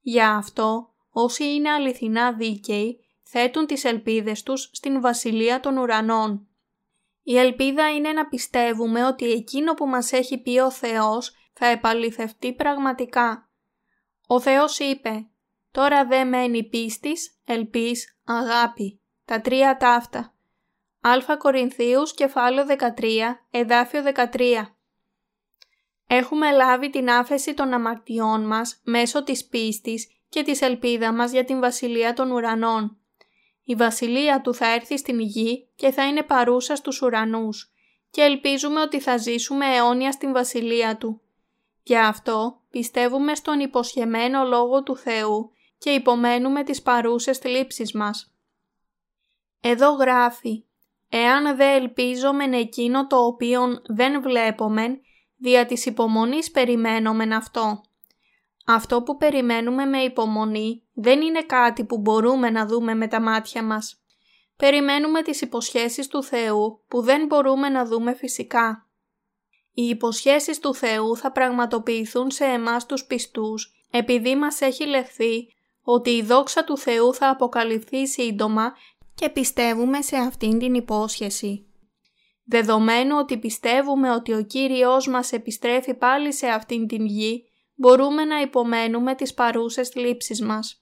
Γι' 0.00 0.22
αυτό, 0.22 0.88
όσοι 1.10 1.44
είναι 1.44 1.70
αληθινά 1.70 2.32
δίκαιοι, 2.32 3.04
θέτουν 3.22 3.66
τις 3.66 3.84
ελπίδες 3.84 4.42
τους 4.42 4.70
στην 4.72 5.00
Βασιλεία 5.00 5.60
των 5.60 5.76
Ουρανών. 5.76 6.46
Η 7.22 7.38
ελπίδα 7.38 7.94
είναι 7.94 8.12
να 8.12 8.28
πιστεύουμε 8.28 9.04
ότι 9.04 9.30
εκείνο 9.30 9.74
που 9.74 9.86
μας 9.86 10.12
έχει 10.12 10.38
πει 10.38 10.58
ο 10.58 10.70
Θεός 10.70 11.36
θα 11.52 11.66
επαληθευτεί 11.66 12.52
πραγματικά. 12.54 13.50
Ο 14.26 14.40
Θεός 14.40 14.78
είπε 14.78 15.26
«Τώρα 15.70 16.06
δε 16.06 16.24
μένει 16.24 16.64
πίστης, 16.64 17.40
ελπίς, 17.44 18.18
αγάπη». 18.24 19.00
Τα 19.24 19.40
τρία 19.40 19.76
ταύτα. 19.76 20.34
Α 21.00 21.36
Κορινθίους 21.36 22.14
κεφάλαιο 22.14 22.66
13, 22.66 23.46
εδάφιο 23.50 24.02
13. 24.02 24.76
Έχουμε 26.06 26.50
λάβει 26.50 26.90
την 26.90 27.10
άφεση 27.10 27.54
των 27.54 27.72
αμαρτιών 27.72 28.46
μας 28.46 28.80
μέσω 28.84 29.22
της 29.22 29.46
πίστης 29.46 30.08
και 30.28 30.42
της 30.42 30.60
ελπίδα 30.60 31.12
μας 31.12 31.32
για 31.32 31.44
την 31.44 31.60
Βασιλεία 31.60 32.12
των 32.12 32.30
Ουρανών. 32.30 33.01
Η 33.64 33.74
βασιλεία 33.74 34.40
του 34.40 34.54
θα 34.54 34.72
έρθει 34.72 34.98
στην 34.98 35.20
γη 35.20 35.68
και 35.74 35.90
θα 35.90 36.06
είναι 36.06 36.22
παρούσα 36.22 36.76
στους 36.76 37.02
ουρανούς 37.02 37.72
και 38.10 38.22
ελπίζουμε 38.22 38.80
ότι 38.80 39.00
θα 39.00 39.16
ζήσουμε 39.16 39.66
αιώνια 39.66 40.12
στην 40.12 40.32
βασιλεία 40.32 40.96
του. 40.96 41.20
Γι' 41.82 41.98
αυτό 41.98 42.60
πιστεύουμε 42.70 43.34
στον 43.34 43.60
υποσχεμένο 43.60 44.44
Λόγο 44.44 44.82
του 44.82 44.96
Θεού 44.96 45.52
και 45.78 45.90
υπομένουμε 45.90 46.62
τις 46.64 46.82
παρούσες 46.82 47.38
θλίψεις 47.38 47.92
μας. 47.92 48.34
Εδώ 49.60 49.90
γράφει 49.92 50.64
«Εάν 51.08 51.56
δε 51.56 51.74
ελπίζομεν 51.74 52.52
εκείνο 52.52 53.06
το 53.06 53.16
οποίον 53.16 53.82
δεν 53.86 54.22
βλέπομεν, 54.22 55.00
δια 55.36 55.66
της 55.66 55.86
υπομονής 55.86 56.50
περιμένομεν 56.50 57.32
αυτό». 57.32 57.82
Αυτό 58.66 59.02
που 59.02 59.16
περιμένουμε 59.16 59.84
με 59.84 59.98
υπομονή 59.98 60.81
δεν 60.92 61.20
είναι 61.20 61.42
κάτι 61.42 61.84
που 61.84 61.98
μπορούμε 61.98 62.50
να 62.50 62.66
δούμε 62.66 62.94
με 62.94 63.08
τα 63.08 63.20
μάτια 63.20 63.62
μας. 63.62 64.02
Περιμένουμε 64.56 65.22
τις 65.22 65.40
υποσχέσεις 65.40 66.06
του 66.06 66.22
Θεού 66.22 66.84
που 66.88 67.02
δεν 67.02 67.26
μπορούμε 67.26 67.68
να 67.68 67.84
δούμε 67.84 68.14
φυσικά. 68.14 68.86
Οι 69.74 69.82
υποσχέσεις 69.82 70.58
του 70.58 70.74
Θεού 70.74 71.16
θα 71.16 71.32
πραγματοποιηθούν 71.32 72.30
σε 72.30 72.44
εμάς 72.44 72.86
τους 72.86 73.04
πιστούς 73.04 73.86
επειδή 73.90 74.36
μας 74.36 74.60
έχει 74.60 74.86
λεχθεί 74.86 75.46
ότι 75.82 76.10
η 76.10 76.22
δόξα 76.22 76.64
του 76.64 76.78
Θεού 76.78 77.14
θα 77.14 77.28
αποκαλυφθεί 77.30 78.06
σύντομα 78.06 78.72
και 79.14 79.28
πιστεύουμε 79.28 80.02
σε 80.02 80.16
αυτήν 80.16 80.58
την 80.58 80.74
υπόσχεση. 80.74 81.66
Δεδομένου 82.44 83.16
ότι 83.18 83.38
πιστεύουμε 83.38 84.10
ότι 84.10 84.32
ο 84.32 84.42
Κύριος 84.42 85.08
μας 85.08 85.32
επιστρέφει 85.32 85.94
πάλι 85.94 86.32
σε 86.32 86.46
αυτήν 86.46 86.86
την 86.86 87.04
γη, 87.04 87.44
μπορούμε 87.74 88.24
να 88.24 88.40
υπομένουμε 88.40 89.14
τις 89.14 89.34
παρούσες 89.34 89.88
θλίψεις 89.88 90.42
μας. 90.42 90.81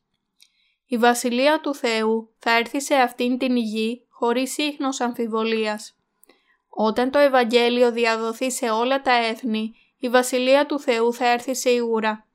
Η 0.92 0.96
Βασιλεία 0.96 1.60
του 1.60 1.74
Θεού 1.74 2.34
θα 2.38 2.56
έρθει 2.56 2.80
σε 2.80 2.94
αυτήν 2.94 3.38
την 3.38 3.56
γη 3.56 4.06
χωρίς 4.08 4.58
ίχνος 4.58 5.00
αμφιβολίας. 5.00 5.98
Όταν 6.68 7.10
το 7.10 7.18
Ευαγγέλιο 7.18 7.92
διαδοθεί 7.92 8.50
σε 8.50 8.70
όλα 8.70 9.02
τα 9.02 9.12
έθνη, 9.12 9.74
η 9.98 10.08
Βασιλεία 10.08 10.66
του 10.66 10.80
Θεού 10.80 11.12
θα 11.12 11.28
έρθει 11.28 11.54
σίγουρα. 11.54 12.26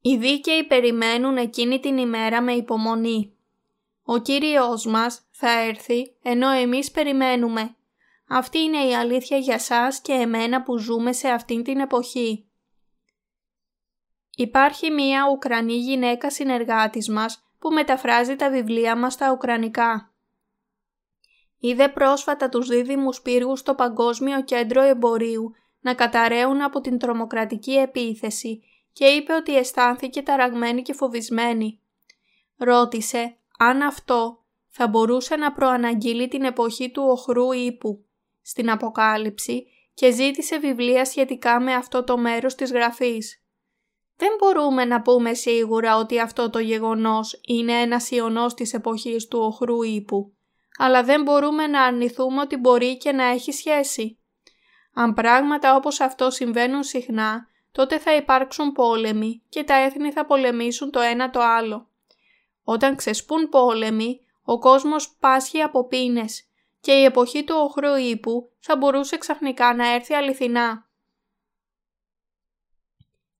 Οι 0.00 0.16
δίκαιοι 0.16 0.64
περιμένουν 0.64 1.36
εκείνη 1.36 1.80
την 1.80 1.98
ημέρα 1.98 2.42
με 2.42 2.52
υπομονή. 2.52 3.36
Ο 4.02 4.18
Κύριος 4.18 4.86
μας 4.86 5.26
θα 5.30 5.60
έρθει 5.60 6.14
ενώ 6.22 6.50
εμείς 6.50 6.90
περιμένουμε. 6.90 7.76
Αυτή 8.28 8.58
είναι 8.58 8.84
η 8.84 8.94
αλήθεια 8.94 9.36
για 9.36 9.58
σας 9.58 10.00
και 10.00 10.12
εμένα 10.12 10.62
που 10.62 10.78
ζούμε 10.78 11.12
σε 11.12 11.28
αυτήν 11.28 11.62
την 11.62 11.80
εποχή. 11.80 12.46
Υπάρχει 14.36 14.90
μία 14.90 15.28
Ουκρανή 15.30 15.76
γυναίκα 15.76 16.30
συνεργάτης 16.30 17.08
μας 17.08 17.40
που 17.58 17.70
μεταφράζει 17.72 18.36
τα 18.36 18.50
βιβλία 18.50 18.96
μας 18.96 19.12
στα 19.12 19.32
Ουκρανικά. 19.32 20.14
Είδε 21.58 21.88
πρόσφατα 21.88 22.48
τους 22.48 22.68
δίδυμους 22.68 23.20
πύργους 23.20 23.58
στο 23.58 23.74
Παγκόσμιο 23.74 24.42
Κέντρο 24.42 24.82
Εμπορίου 24.82 25.54
να 25.80 25.94
καταραίουν 25.94 26.62
από 26.62 26.80
την 26.80 26.98
τρομοκρατική 26.98 27.72
επίθεση 27.72 28.62
και 28.92 29.06
είπε 29.06 29.32
ότι 29.32 29.56
αισθάνθηκε 29.56 30.22
ταραγμένη 30.22 30.82
και 30.82 30.92
φοβισμένη. 30.92 31.80
Ρώτησε 32.56 33.36
αν 33.58 33.82
αυτό 33.82 34.44
θα 34.68 34.88
μπορούσε 34.88 35.36
να 35.36 35.52
προαναγγείλει 35.52 36.28
την 36.28 36.44
εποχή 36.44 36.90
του 36.90 37.02
οχρού 37.02 37.52
ύπου 37.52 38.04
στην 38.42 38.70
Αποκάλυψη 38.70 39.66
και 39.94 40.10
ζήτησε 40.10 40.58
βιβλία 40.58 41.04
σχετικά 41.04 41.60
με 41.60 41.74
αυτό 41.74 42.04
το 42.04 42.18
μέρος 42.18 42.54
της 42.54 42.72
γραφής. 42.72 43.45
Δεν 44.16 44.28
μπορούμε 44.38 44.84
να 44.84 45.02
πούμε 45.02 45.34
σίγουρα 45.34 45.96
ότι 45.96 46.20
αυτό 46.20 46.50
το 46.50 46.58
γεγονός 46.58 47.40
είναι 47.46 47.72
ένας 47.72 48.10
ιονός 48.10 48.54
της 48.54 48.74
εποχής 48.74 49.28
του 49.28 49.38
οχρού 49.38 49.82
ύπου, 49.82 50.32
αλλά 50.78 51.02
δεν 51.02 51.22
μπορούμε 51.22 51.66
να 51.66 51.82
αρνηθούμε 51.82 52.40
ότι 52.40 52.56
μπορεί 52.56 52.96
και 52.96 53.12
να 53.12 53.24
έχει 53.24 53.52
σχέση. 53.52 54.18
Αν 54.94 55.14
πράγματα 55.14 55.76
όπως 55.76 56.00
αυτό 56.00 56.30
συμβαίνουν 56.30 56.82
συχνά, 56.82 57.46
τότε 57.72 57.98
θα 57.98 58.14
υπάρξουν 58.14 58.72
πόλεμοι 58.72 59.42
και 59.48 59.64
τα 59.64 59.74
έθνη 59.74 60.12
θα 60.12 60.26
πολεμήσουν 60.26 60.90
το 60.90 61.00
ένα 61.00 61.30
το 61.30 61.40
άλλο. 61.40 61.88
Όταν 62.64 62.96
ξεσπούν 62.96 63.48
πόλεμοι, 63.48 64.20
ο 64.42 64.58
κόσμος 64.58 65.16
πάσχει 65.20 65.60
από 65.62 65.86
πίνες 65.86 66.48
και 66.80 66.92
η 66.92 67.04
εποχή 67.04 67.44
του 67.44 67.54
οχρού 67.58 67.94
ύπου 67.96 68.50
θα 68.58 68.76
μπορούσε 68.76 69.18
ξαφνικά 69.18 69.74
να 69.74 69.92
έρθει 69.92 70.14
αληθινά. 70.14 70.85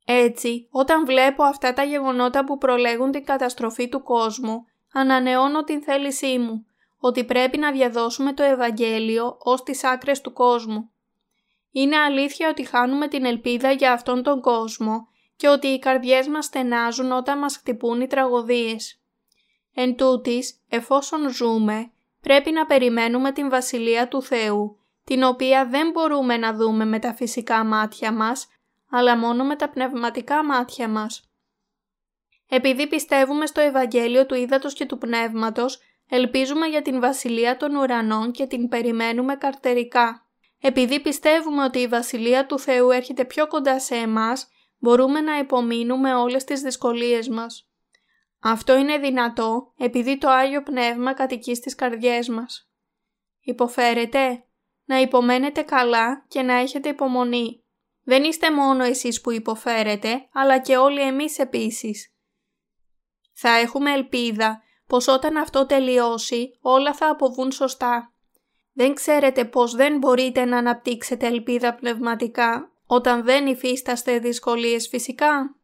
Έτσι, 0.09 0.69
όταν 0.71 1.05
βλέπω 1.05 1.43
αυτά 1.43 1.73
τα 1.73 1.83
γεγονότα 1.83 2.45
που 2.45 2.59
προλέγουν 2.59 3.11
την 3.11 3.25
καταστροφή 3.25 3.89
του 3.89 4.03
κόσμου, 4.03 4.67
ανανεώνω 4.93 5.65
την 5.65 5.83
θέλησή 5.83 6.39
μου, 6.39 6.67
ότι 6.99 7.25
πρέπει 7.25 7.59
να 7.59 7.73
διαδώσουμε 7.73 8.33
το 8.33 8.43
Ευαγγέλιο 8.43 9.37
ως 9.39 9.63
τις 9.63 9.85
άκρες 9.85 10.21
του 10.21 10.33
κόσμου. 10.33 10.91
Είναι 11.71 11.97
αλήθεια 11.97 12.49
ότι 12.49 12.65
χάνουμε 12.65 13.09
την 13.09 13.25
ελπίδα 13.25 13.71
για 13.71 13.93
αυτόν 13.93 14.23
τον 14.23 14.41
κόσμο 14.41 15.09
και 15.37 15.49
ότι 15.49 15.67
οι 15.67 15.79
καρδιές 15.79 16.29
μας 16.29 16.45
στενάζουν 16.45 17.13
όταν 17.13 17.39
μας 17.39 17.57
χτυπούν 17.57 18.01
οι 18.01 18.07
τραγωδίες. 18.07 19.01
Εν 19.75 19.97
τούτης, 19.97 20.61
εφόσον 20.69 21.31
ζούμε, 21.31 21.91
πρέπει 22.21 22.51
να 22.51 22.67
περιμένουμε 22.67 23.33
την 23.33 23.49
Βασιλεία 23.49 24.09
του 24.09 24.23
Θεού, 24.23 24.79
την 25.05 25.23
οποία 25.23 25.67
δεν 25.67 25.91
μπορούμε 25.91 26.37
να 26.37 26.53
δούμε 26.55 26.85
με 26.85 26.99
τα 26.99 27.15
φυσικά 27.15 27.65
μάτια 27.65 28.13
μας, 28.13 28.49
αλλά 28.97 29.17
μόνο 29.17 29.45
με 29.45 29.57
τα 29.57 29.69
πνευματικά 29.69 30.45
μάτια 30.45 30.89
μας. 30.89 31.31
Επειδή 32.49 32.89
πιστεύουμε 32.89 33.47
στο 33.47 33.61
Ευαγγέλιο 33.61 34.27
του 34.27 34.35
Ήδατος 34.35 34.75
και 34.75 34.87
του 34.87 34.99
Πνεύματος, 34.99 35.79
ελπίζουμε 36.09 36.67
για 36.67 36.83
την 36.83 37.01
Βασιλεία 37.01 37.57
των 37.57 37.75
Ουρανών 37.75 38.33
και 38.33 38.47
την 38.47 38.69
περιμένουμε 38.69 39.37
καρτερικά. 39.37 40.27
Επειδή 40.61 41.01
πιστεύουμε 41.01 41.65
ότι 41.65 41.79
η 41.79 41.87
Βασιλεία 41.87 42.47
του 42.47 42.59
Θεού 42.59 42.91
έρχεται 42.91 43.25
πιο 43.25 43.47
κοντά 43.47 43.81
σε 43.81 43.95
εμάς, 43.95 44.49
μπορούμε 44.79 45.21
να 45.21 45.39
υπομείνουμε 45.39 46.15
όλες 46.15 46.45
τις 46.45 46.61
δυσκολίες 46.61 47.29
μας. 47.29 47.71
Αυτό 48.41 48.77
είναι 48.77 48.99
δυνατό 48.99 49.73
επειδή 49.79 50.19
το 50.19 50.29
Άγιο 50.29 50.63
Πνεύμα 50.63 51.15
κατοικεί 51.15 51.55
στις 51.55 51.75
καρδιές 51.75 52.29
μας. 52.29 52.71
Υποφέρετε, 53.41 54.45
να 54.85 55.01
υπομένετε 55.01 55.63
καλά 55.63 56.25
και 56.29 56.43
να 56.43 56.55
έχετε 56.55 56.89
υπομονή. 56.89 57.65
Δεν 58.09 58.25
είστε 58.25 58.53
μόνο 58.53 58.85
εσείς 58.85 59.21
που 59.21 59.31
υποφέρετε, 59.31 60.29
αλλά 60.33 60.59
και 60.59 60.77
όλοι 60.77 61.01
εμείς 61.01 61.39
επίσης. 61.39 62.15
Θα 63.33 63.49
έχουμε 63.49 63.93
ελπίδα 63.93 64.63
πως 64.87 65.09
όταν 65.09 65.37
αυτό 65.37 65.67
τελειώσει 65.67 66.59
όλα 66.61 66.95
θα 66.95 67.11
αποβούν 67.11 67.53
σωστά. 67.53 68.13
Δεν 68.73 68.95
ξέρετε 68.95 69.45
πως 69.45 69.75
δεν 69.75 69.99
μπορείτε 69.99 70.45
να 70.45 70.59
αναπτύξετε 70.59 71.27
ελπίδα 71.27 71.75
πνευματικά 71.75 72.71
όταν 72.87 73.25
δεν 73.25 73.47
υφίσταστε 73.47 74.19
δυσκολίες 74.19 74.89
φυσικά. 74.89 75.57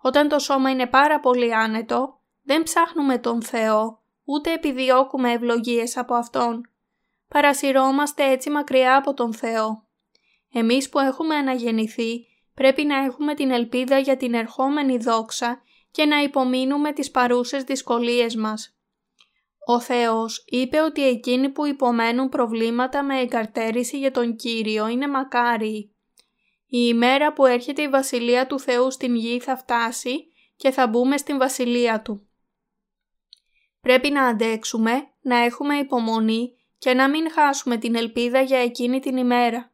Όταν 0.00 0.28
το 0.28 0.38
σώμα 0.38 0.70
είναι 0.70 0.86
πάρα 0.86 1.20
πολύ 1.20 1.54
άνετο, 1.54 2.20
δεν 2.42 2.62
ψάχνουμε 2.62 3.18
τον 3.18 3.42
Θεό, 3.42 4.02
ούτε 4.24 4.52
επιδιώκουμε 4.52 5.32
ευλογίες 5.32 5.96
από 5.96 6.14
Αυτόν. 6.14 6.70
Παρασυρώμαστε 7.28 8.30
έτσι 8.30 8.50
μακριά 8.50 8.96
από 8.96 9.14
τον 9.14 9.34
Θεό. 9.34 9.87
Εμείς 10.58 10.88
που 10.88 10.98
έχουμε 10.98 11.34
αναγεννηθεί 11.34 12.26
πρέπει 12.54 12.84
να 12.84 12.96
έχουμε 12.96 13.34
την 13.34 13.50
ελπίδα 13.50 13.98
για 13.98 14.16
την 14.16 14.34
ερχόμενη 14.34 14.96
δόξα 14.96 15.62
και 15.90 16.04
να 16.04 16.22
υπομείνουμε 16.22 16.92
τις 16.92 17.10
παρούσες 17.10 17.62
δυσκολίες 17.62 18.36
μας. 18.36 18.78
Ο 19.66 19.80
Θεός 19.80 20.44
είπε 20.46 20.80
ότι 20.80 21.08
εκείνοι 21.08 21.48
που 21.48 21.66
υπομένουν 21.66 22.28
προβλήματα 22.28 23.02
με 23.02 23.20
εγκαρτέρηση 23.20 23.98
για 23.98 24.10
τον 24.10 24.36
Κύριο 24.36 24.88
είναι 24.88 25.08
μακάριοι. 25.08 25.94
Η 26.66 26.78
ημέρα 26.88 27.32
που 27.32 27.46
έρχεται 27.46 27.82
η 27.82 27.88
Βασιλεία 27.88 28.46
του 28.46 28.60
Θεού 28.60 28.90
στην 28.90 29.14
γη 29.14 29.40
θα 29.40 29.56
φτάσει 29.56 30.32
και 30.56 30.70
θα 30.70 30.86
μπούμε 30.86 31.16
στην 31.16 31.38
Βασιλεία 31.38 32.02
Του. 32.02 32.28
Πρέπει 33.80 34.10
να 34.10 34.26
αντέξουμε, 34.26 35.08
να 35.20 35.36
έχουμε 35.36 35.74
υπομονή 35.74 36.56
και 36.78 36.94
να 36.94 37.08
μην 37.08 37.30
χάσουμε 37.30 37.76
την 37.76 37.94
ελπίδα 37.94 38.40
για 38.40 38.58
εκείνη 38.58 39.00
την 39.00 39.16
ημέρα. 39.16 39.72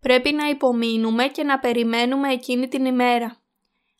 Πρέπει 0.00 0.32
να 0.32 0.48
υπομείνουμε 0.48 1.28
και 1.28 1.44
να 1.44 1.58
περιμένουμε 1.58 2.32
εκείνη 2.32 2.68
την 2.68 2.84
ημέρα. 2.84 3.40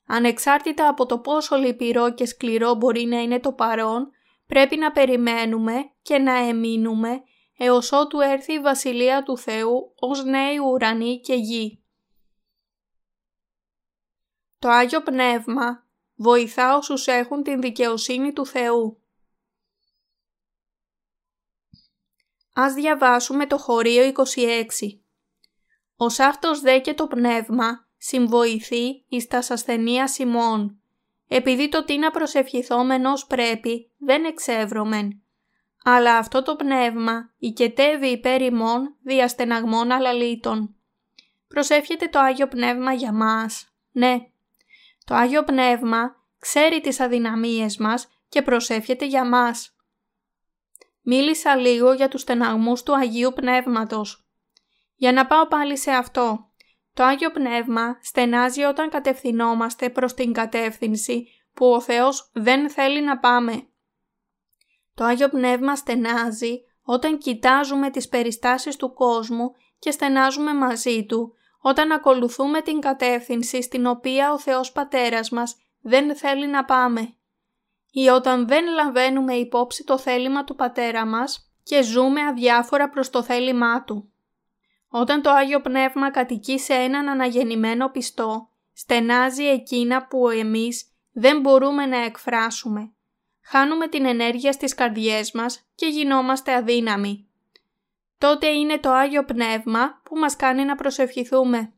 Ανεξάρτητα 0.06 0.88
από 0.88 1.06
το 1.06 1.18
πόσο 1.18 1.56
λυπηρό 1.56 2.14
και 2.14 2.26
σκληρό 2.26 2.74
μπορεί 2.74 3.04
να 3.04 3.20
είναι 3.20 3.40
το 3.40 3.52
παρόν, 3.52 4.10
πρέπει 4.46 4.76
να 4.76 4.92
περιμένουμε 4.92 5.90
και 6.02 6.18
να 6.18 6.36
εμείνουμε 6.36 7.22
έως 7.58 7.92
ότου 7.92 8.20
έρθει 8.20 8.52
η 8.52 8.60
Βασιλεία 8.60 9.22
του 9.22 9.38
Θεού 9.38 9.94
ως 9.98 10.24
νέοι 10.24 10.58
ουρανοί 10.58 11.20
και 11.20 11.34
γη. 11.34 11.82
Το 14.58 14.68
Άγιο 14.68 15.02
Πνεύμα 15.02 15.86
βοηθά 16.14 16.76
όσους 16.76 17.06
έχουν 17.06 17.42
την 17.42 17.60
δικαιοσύνη 17.60 18.32
του 18.32 18.46
Θεού. 18.46 19.02
Ας 22.54 22.74
διαβάσουμε 22.74 23.46
το 23.46 23.58
χωρίο 23.58 24.12
26. 24.34 24.64
Ως 26.00 26.18
αυτός 26.18 26.60
δε 26.60 26.78
και 26.78 26.94
το 26.94 27.06
πνεύμα 27.06 27.86
συμβοηθεί 27.96 29.04
εις 29.08 29.26
τας 29.26 29.50
ασθενείας 29.50 30.18
ημών, 30.18 30.80
επειδή 31.28 31.68
το 31.68 31.84
τι 31.84 31.98
να 31.98 32.10
προσευχηθόμενος 32.10 33.26
πρέπει 33.26 33.90
δεν 33.98 34.24
εξεύρωμεν, 34.24 35.22
αλλά 35.84 36.16
αυτό 36.16 36.42
το 36.42 36.56
πνεύμα 36.56 37.34
οικετεύει 37.38 38.06
υπέρ 38.06 38.42
ημών 38.42 38.96
διαστεναγμών 39.02 39.90
αλαλήτων. 39.90 40.76
Προσεύχεται 41.48 42.06
το 42.06 42.18
Άγιο 42.18 42.48
Πνεύμα 42.48 42.92
για 42.92 43.12
μας. 43.12 43.72
Ναι, 43.90 44.16
το 45.04 45.14
Άγιο 45.14 45.44
Πνεύμα 45.44 46.16
ξέρει 46.38 46.80
τις 46.80 47.00
αδυναμίες 47.00 47.76
μας 47.76 48.08
και 48.28 48.42
προσεύχεται 48.42 49.06
για 49.06 49.28
μας. 49.28 49.76
Μίλησα 51.02 51.56
λίγο 51.56 51.92
για 51.92 52.08
τους 52.08 52.20
στεναγμούς 52.20 52.82
του 52.82 52.96
Αγίου 52.96 53.32
Πνεύματος. 53.34 54.27
Για 55.00 55.12
να 55.12 55.26
πάω 55.26 55.46
πάλι 55.46 55.78
σε 55.78 55.90
αυτό. 55.90 56.50
Το 56.94 57.04
Άγιο 57.04 57.30
Πνεύμα 57.30 57.98
στενάζει 58.02 58.62
όταν 58.62 58.90
κατευθυνόμαστε 58.90 59.90
προς 59.90 60.14
την 60.14 60.32
κατεύθυνση 60.32 61.26
που 61.54 61.66
ο 61.66 61.80
Θεός 61.80 62.30
δεν 62.32 62.70
θέλει 62.70 63.02
να 63.02 63.18
πάμε. 63.18 63.66
Το 64.94 65.04
Άγιο 65.04 65.28
Πνεύμα 65.28 65.76
στενάζει 65.76 66.60
όταν 66.82 67.18
κοιτάζουμε 67.18 67.90
τις 67.90 68.08
περιστάσεις 68.08 68.76
του 68.76 68.92
κόσμου 68.92 69.54
και 69.78 69.90
στενάζουμε 69.90 70.54
μαζί 70.54 71.04
Του, 71.06 71.32
όταν 71.60 71.92
ακολουθούμε 71.92 72.60
την 72.60 72.80
κατεύθυνση 72.80 73.62
στην 73.62 73.86
οποία 73.86 74.32
ο 74.32 74.38
Θεός 74.38 74.72
Πατέρας 74.72 75.30
μας 75.30 75.56
δεν 75.80 76.16
θέλει 76.16 76.46
να 76.46 76.64
πάμε. 76.64 77.14
Ή 77.90 78.08
όταν 78.08 78.46
δεν 78.46 78.64
λαμβάνουμε 78.66 79.34
υπόψη 79.34 79.84
το 79.84 79.98
θέλημα 79.98 80.44
του 80.44 80.54
Πατέρα 80.54 81.06
μας 81.06 81.52
και 81.62 81.82
ζούμε 81.82 82.20
αδιάφορα 82.20 82.88
προς 82.88 83.10
το 83.10 83.22
θέλημά 83.22 83.84
Του. 83.84 84.12
Όταν 84.88 85.22
το 85.22 85.30
Άγιο 85.30 85.60
Πνεύμα 85.60 86.10
κατοικεί 86.10 86.58
σε 86.58 86.74
έναν 86.74 87.08
αναγεννημένο 87.08 87.88
πιστό, 87.88 88.50
στενάζει 88.72 89.44
εκείνα 89.44 90.06
που 90.06 90.28
εμείς 90.28 90.92
δεν 91.12 91.40
μπορούμε 91.40 91.86
να 91.86 92.04
εκφράσουμε. 92.04 92.92
Χάνουμε 93.42 93.88
την 93.88 94.04
ενέργεια 94.04 94.52
στις 94.52 94.74
καρδιές 94.74 95.32
μας 95.32 95.68
και 95.74 95.86
γινόμαστε 95.86 96.54
αδύναμοι. 96.54 97.28
Τότε 98.18 98.46
είναι 98.46 98.78
το 98.78 98.90
Άγιο 98.90 99.24
Πνεύμα 99.24 100.00
που 100.04 100.16
μας 100.16 100.36
κάνει 100.36 100.64
να 100.64 100.74
προσευχηθούμε. 100.74 101.72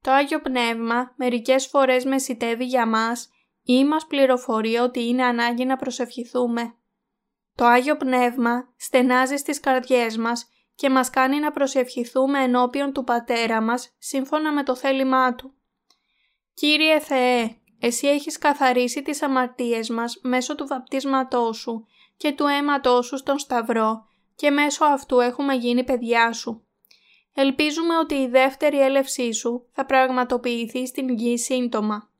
Το 0.00 0.10
Άγιο 0.10 0.40
Πνεύμα 0.40 1.12
μερικές 1.16 1.66
φορές 1.66 2.04
μεσητεύει 2.04 2.64
για 2.64 2.86
μας 2.86 3.30
ή 3.62 3.84
μας 3.84 4.06
πληροφορεί 4.06 4.76
ότι 4.76 5.06
είναι 5.06 5.24
ανάγκη 5.24 5.64
να 5.64 5.76
προσευχηθούμε. 5.76 6.74
Το 7.54 7.64
Άγιο 7.64 7.96
Πνεύμα 7.96 8.72
στενάζει 8.76 9.36
στις 9.36 9.60
καρδιές 9.60 10.16
μας 10.16 10.48
και 10.80 10.90
μας 10.90 11.10
κάνει 11.10 11.38
να 11.38 11.50
προσευχηθούμε 11.50 12.42
ενώπιον 12.42 12.92
του 12.92 13.04
Πατέρα 13.04 13.60
μας 13.60 13.94
σύμφωνα 13.98 14.52
με 14.52 14.62
το 14.62 14.76
θέλημά 14.76 15.34
Του. 15.34 15.54
Κύριε 16.54 16.98
Θεέ, 16.98 17.56
Εσύ 17.80 18.06
έχεις 18.06 18.38
καθαρίσει 18.38 19.02
τις 19.02 19.22
αμαρτίες 19.22 19.88
μας 19.88 20.18
μέσω 20.22 20.54
του 20.54 20.66
βαπτίσματός 20.66 21.56
Σου 21.56 21.86
και 22.16 22.32
του 22.32 22.46
αίματός 22.46 23.06
Σου 23.06 23.16
στον 23.16 23.38
Σταυρό 23.38 24.06
και 24.34 24.50
μέσω 24.50 24.84
αυτού 24.84 25.20
έχουμε 25.20 25.54
γίνει 25.54 25.84
παιδιά 25.84 26.32
Σου. 26.32 26.66
Ελπίζουμε 27.34 27.96
ότι 27.98 28.14
η 28.14 28.28
δεύτερη 28.28 28.80
έλευσή 28.80 29.32
Σου 29.32 29.66
θα 29.72 29.86
πραγματοποιηθεί 29.86 30.86
στην 30.86 31.08
γη 31.08 31.38
σύντομα. 31.38 32.10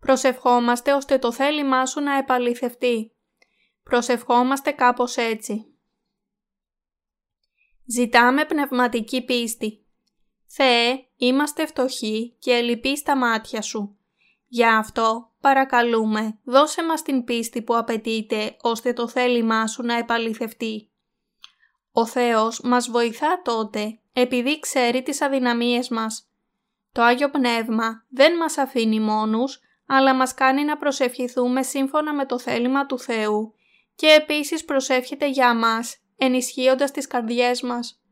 Προσευχόμαστε 0.00 0.92
ώστε 0.92 1.18
το 1.18 1.32
θέλημά 1.32 1.86
Σου 1.86 2.00
να 2.00 2.16
επαληθευτεί. 2.16 3.12
Προσευχόμαστε 3.82 4.70
κάπως 4.70 5.16
έτσι. 5.16 5.72
Ζητάμε 7.90 8.44
πνευματική 8.44 9.24
πίστη. 9.24 9.86
Θεέ, 10.46 11.06
είμαστε 11.16 11.66
φτωχοί 11.66 12.36
και 12.38 12.52
ελλειπεί 12.52 12.96
στα 12.96 13.16
μάτια 13.16 13.62
Σου. 13.62 13.96
Γι' 14.48 14.66
αυτό, 14.66 15.30
παρακαλούμε, 15.40 16.38
δώσε 16.44 16.84
μας 16.84 17.02
την 17.02 17.24
πίστη 17.24 17.62
που 17.62 17.76
απαιτείται 17.76 18.56
ώστε 18.60 18.92
το 18.92 19.08
θέλημά 19.08 19.66
Σου 19.66 19.82
να 19.82 19.94
επαληθευτεί. 19.94 20.90
Ο 21.92 22.06
Θεός 22.06 22.60
μας 22.60 22.90
βοηθά 22.90 23.42
τότε 23.42 23.98
επειδή 24.12 24.60
ξέρει 24.60 25.02
τις 25.02 25.20
αδυναμίες 25.20 25.88
μας. 25.88 26.30
Το 26.92 27.02
Άγιο 27.02 27.30
Πνεύμα 27.30 28.04
δεν 28.08 28.36
μας 28.36 28.58
αφήνει 28.58 29.00
μόνους, 29.00 29.60
αλλά 29.86 30.14
μας 30.14 30.34
κάνει 30.34 30.64
να 30.64 30.76
προσευχηθούμε 30.76 31.62
σύμφωνα 31.62 32.14
με 32.14 32.26
το 32.26 32.38
θέλημα 32.38 32.86
του 32.86 32.98
Θεού 32.98 33.54
και 33.94 34.06
επίσης 34.06 34.64
προσεύχεται 34.64 35.28
για 35.28 35.54
μας 35.54 36.02
ενισχύοντας 36.18 36.90
τις 36.90 37.06
καρδιές 37.06 37.62
μας. 37.62 38.02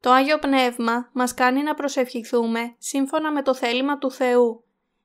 Το 0.00 0.10
Άγιο 0.10 0.38
Πνεύμα 0.38 1.10
μας 1.12 1.34
κάνει 1.34 1.62
να 1.62 1.74
προσευχηθούμε 1.74 2.74
σύμφωνα 2.78 3.32
με 3.32 3.42
το 3.42 3.54
θέλημα 3.54 3.98
του 3.98 4.10
Θεού 4.10 4.64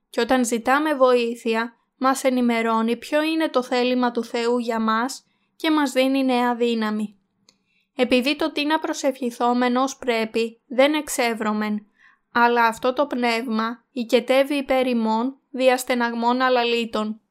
και 0.10 0.22
όταν 0.22 0.46
ζητάμε 0.46 0.94
βοήθεια 0.96 1.74
μας 1.98 2.24
ενημερώνει 2.24 2.98
ποιο 2.98 3.22
είναι 3.22 3.50
το 3.50 3.64
θέλημα 3.64 4.12
του 4.12 4.24
Θεού 4.24 4.58
για 4.58 4.80
μας 4.80 5.26
και 5.56 5.72
μας 5.72 5.92
δίνει 5.92 6.24
νέα 6.24 6.56
δύναμη. 6.56 7.18
Επειδή 7.96 8.36
το 8.36 8.52
τι 8.52 8.66
να 8.66 8.80
προσευχηθόμεν 8.80 9.76
ως 9.76 9.98
πρέπει 9.98 10.62
δεν 10.68 10.94
εξεύρωμεν, 10.94 11.86
αλλά 12.32 12.66
αυτό 12.66 12.94
το 12.94 13.08
πνεύμα 13.08 13.84
οικετεύει 13.92 14.56
υπέρ 14.56 14.88
ημών 14.88 15.40
διαστεναγμών 15.50 16.42
αλαλήτων. 16.42 17.22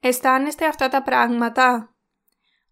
Αισθάνεστε 0.00 0.66
αυτά 0.66 0.88
τα 0.88 1.02
πράγματα; 1.02 1.95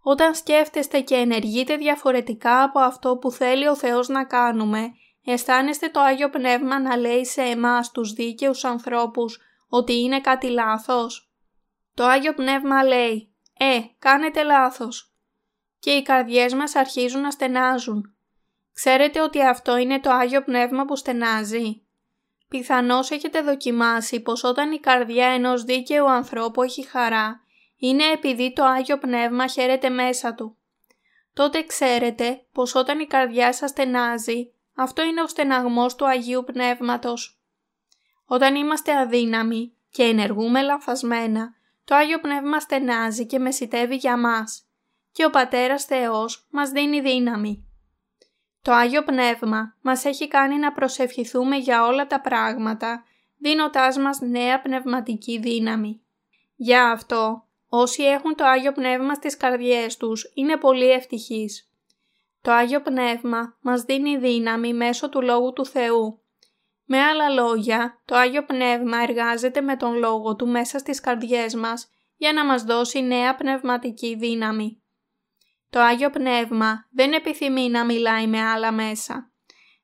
Όταν 0.07 0.35
σκέφτεστε 0.35 1.01
και 1.01 1.14
ενεργείτε 1.14 1.77
διαφορετικά 1.77 2.62
από 2.62 2.79
αυτό 2.79 3.17
που 3.17 3.31
θέλει 3.31 3.69
ο 3.69 3.77
Θεός 3.77 4.09
να 4.09 4.25
κάνουμε, 4.25 4.93
αισθάνεστε 5.25 5.88
το 5.88 6.01
Άγιο 6.01 6.31
Πνεύμα 6.31 6.81
να 6.81 6.97
λέει 6.97 7.25
σε 7.25 7.43
εμάς 7.43 7.90
τους 7.90 8.12
δίκαιους 8.12 8.64
ανθρώπους 8.64 9.38
ότι 9.69 10.01
είναι 10.01 10.21
κάτι 10.21 10.49
λάθος; 10.49 11.33
Το 11.95 12.05
Άγιο 12.05 12.35
Πνεύμα 12.35 12.85
λέει 12.85 13.35
«Ε, 13.59 13.81
κάνετε 13.99 14.43
λάθος» 14.43 15.14
και 15.79 15.90
οι 15.90 16.03
καρδιές 16.03 16.55
μας 16.55 16.75
αρχίζουν 16.75 17.21
να 17.21 17.31
στενάζουν. 17.31 18.14
Ξέρετε 18.73 19.21
ότι 19.21 19.43
αυτό 19.43 19.77
είναι 19.77 20.01
το 20.01 20.11
Άγιο 20.11 20.43
Πνεύμα 20.43 20.85
που 20.85 20.97
στενάζει; 20.97 21.83
Πιθανώς 22.49 23.11
έχετε 23.11 23.43
δοκιμάσει 23.43 24.21
πως 24.21 24.45
όταν 24.45 24.73
η 24.73 24.79
καρδιά 24.79 25.27
ενός 25.27 25.64
δίκαιου 25.64 26.11
ανθρώπου 26.11 26.62
έχει 26.62 26.87
χαρά, 26.87 27.43
είναι 27.87 28.05
επειδή 28.05 28.53
το 28.53 28.64
Άγιο 28.64 28.99
Πνεύμα 28.99 29.47
χαίρεται 29.47 29.88
μέσα 29.88 30.35
του. 30.35 30.57
Τότε 31.35 31.62
ξέρετε 31.62 32.44
πως 32.53 32.75
όταν 32.75 32.99
η 32.99 33.07
καρδιά 33.07 33.53
σας 33.53 33.70
στενάζει, 33.70 34.53
αυτό 34.75 35.03
είναι 35.03 35.23
ο 35.23 35.27
στεναγμός 35.27 35.94
του 35.94 36.07
Αγίου 36.07 36.44
Πνεύματος. 36.44 37.40
Όταν 38.27 38.55
είμαστε 38.55 38.97
αδύναμοι 38.97 39.73
και 39.90 40.03
ενεργούμε 40.03 40.62
λανθασμένα, 40.62 41.55
το 41.85 41.94
Άγιο 41.94 42.20
Πνεύμα 42.20 42.61
στενάζει 42.61 43.27
και 43.27 43.38
μεσητεύει 43.38 43.97
για 43.97 44.18
μας 44.18 44.66
και 45.12 45.25
ο 45.25 45.31
Πατέρας 45.31 45.85
Θεός 45.85 46.47
μας 46.51 46.70
δίνει 46.70 47.01
δύναμη. 47.01 47.68
Το 48.62 48.73
Άγιο 48.73 49.05
Πνεύμα 49.05 49.77
μας 49.81 50.05
έχει 50.05 50.29
κάνει 50.29 50.59
να 50.59 50.73
προσευχηθούμε 50.73 51.57
για 51.57 51.85
όλα 51.87 52.07
τα 52.07 52.20
πράγματα, 52.20 53.05
δίνοντάς 53.38 53.99
μας 53.99 54.20
νέα 54.20 54.61
πνευματική 54.61 55.38
δύναμη. 55.38 56.01
Για 56.57 56.90
αυτό 56.90 57.43
Όσοι 57.76 58.02
έχουν 58.02 58.34
το 58.34 58.44
Άγιο 58.44 58.72
Πνεύμα 58.72 59.14
στις 59.14 59.37
καρδιές 59.37 59.96
τους 59.96 60.30
είναι 60.34 60.56
πολύ 60.56 60.90
ευτυχείς. 60.90 61.70
Το 62.40 62.52
Άγιο 62.52 62.82
Πνεύμα 62.82 63.56
μας 63.60 63.82
δίνει 63.82 64.16
δύναμη 64.16 64.74
μέσω 64.74 65.08
του 65.08 65.22
Λόγου 65.22 65.52
του 65.52 65.66
Θεού. 65.66 66.22
Με 66.84 67.00
άλλα 67.00 67.28
λόγια, 67.28 68.02
το 68.04 68.16
Άγιο 68.16 68.44
Πνεύμα 68.44 68.98
εργάζεται 69.02 69.60
με 69.60 69.76
τον 69.76 69.94
Λόγο 69.94 70.37
Του 70.37 70.48
μέσα 70.48 70.78
στις 70.78 71.00
καρδιές 71.00 71.54
μας 71.54 71.90
για 72.16 72.32
να 72.32 72.44
μας 72.44 72.62
δώσει 72.62 73.02
νέα 73.02 73.34
πνευματική 73.34 74.16
δύναμη. 74.16 74.82
Το 75.70 75.80
Άγιο 75.80 76.10
Πνεύμα 76.10 76.88
δεν 76.92 77.12
επιθυμεί 77.12 77.68
να 77.68 77.84
μιλάει 77.84 78.26
με 78.26 78.40
άλλα 78.42 78.72
μέσα. 78.72 79.33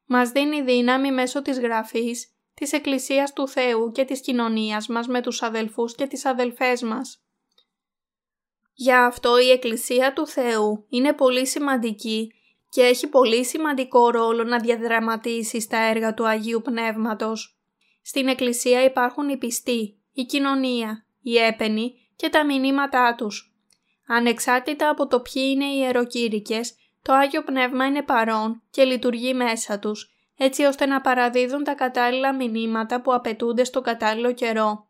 Μας 0.05 0.31
δίνει 0.31 0.63
δύναμη 0.63 1.13
μέσω 1.13 1.43
της 1.43 1.61
Γραφής, 1.61 2.35
της 2.55 2.73
Εκκλησίας 2.73 3.33
του 3.33 3.49
Θεού 3.49 3.93
και 3.93 4.05
της 4.05 4.21
κοινωνίας 4.21 4.87
μας 4.87 5.07
με 5.07 5.21
τους 5.21 5.43
αδελφούς 5.43 5.95
και 5.95 6.07
τις 6.07 6.25
αδελφές 6.25 6.83
μας. 6.83 7.25
Γι' 8.83 8.93
αυτό 8.93 9.39
η 9.39 9.51
Εκκλησία 9.51 10.13
του 10.13 10.27
Θεού 10.27 10.87
είναι 10.89 11.13
πολύ 11.13 11.47
σημαντική 11.47 12.33
και 12.71 12.83
έχει 12.83 13.07
πολύ 13.07 13.45
σημαντικό 13.45 14.11
ρόλο 14.11 14.45
να 14.45 14.59
διαδραματίσει 14.59 15.61
στα 15.61 15.79
έργα 15.79 16.15
του 16.15 16.27
Αγίου 16.27 16.63
Πνεύματος. 16.65 17.59
Στην 18.03 18.29
Εκκλησία 18.29 18.85
υπάρχουν 18.85 19.29
οι 19.29 19.37
πιστοί, 19.37 19.99
η 20.13 20.23
κοινωνία, 20.23 21.07
οι 21.23 21.37
έπαινοι 21.37 21.95
και 22.17 22.29
τα 22.29 22.45
μηνύματά 22.45 23.15
τους. 23.15 23.55
Ανεξάρτητα 24.07 24.89
από 24.89 25.07
το 25.07 25.21
ποιοι 25.21 25.43
είναι 25.55 25.65
οι 25.65 25.79
ιεροκήρυκες, 25.79 26.75
το 27.03 27.13
Άγιο 27.13 27.43
Πνεύμα 27.43 27.87
είναι 27.87 28.03
παρόν 28.03 28.63
και 28.71 28.85
λειτουργεί 28.85 29.35
μέσα 29.35 29.79
τους, 29.79 30.11
έτσι 30.37 30.65
ώστε 30.65 30.87
να 30.87 31.01
παραδίδουν 31.01 31.65
τα 31.65 31.75
κατάλληλα 31.75 32.35
μηνύματα 32.35 33.01
που 33.01 33.15
απαιτούνται 33.15 33.65
στο 33.65 33.81
κατάλληλο 33.81 34.33
καιρό. 34.33 34.90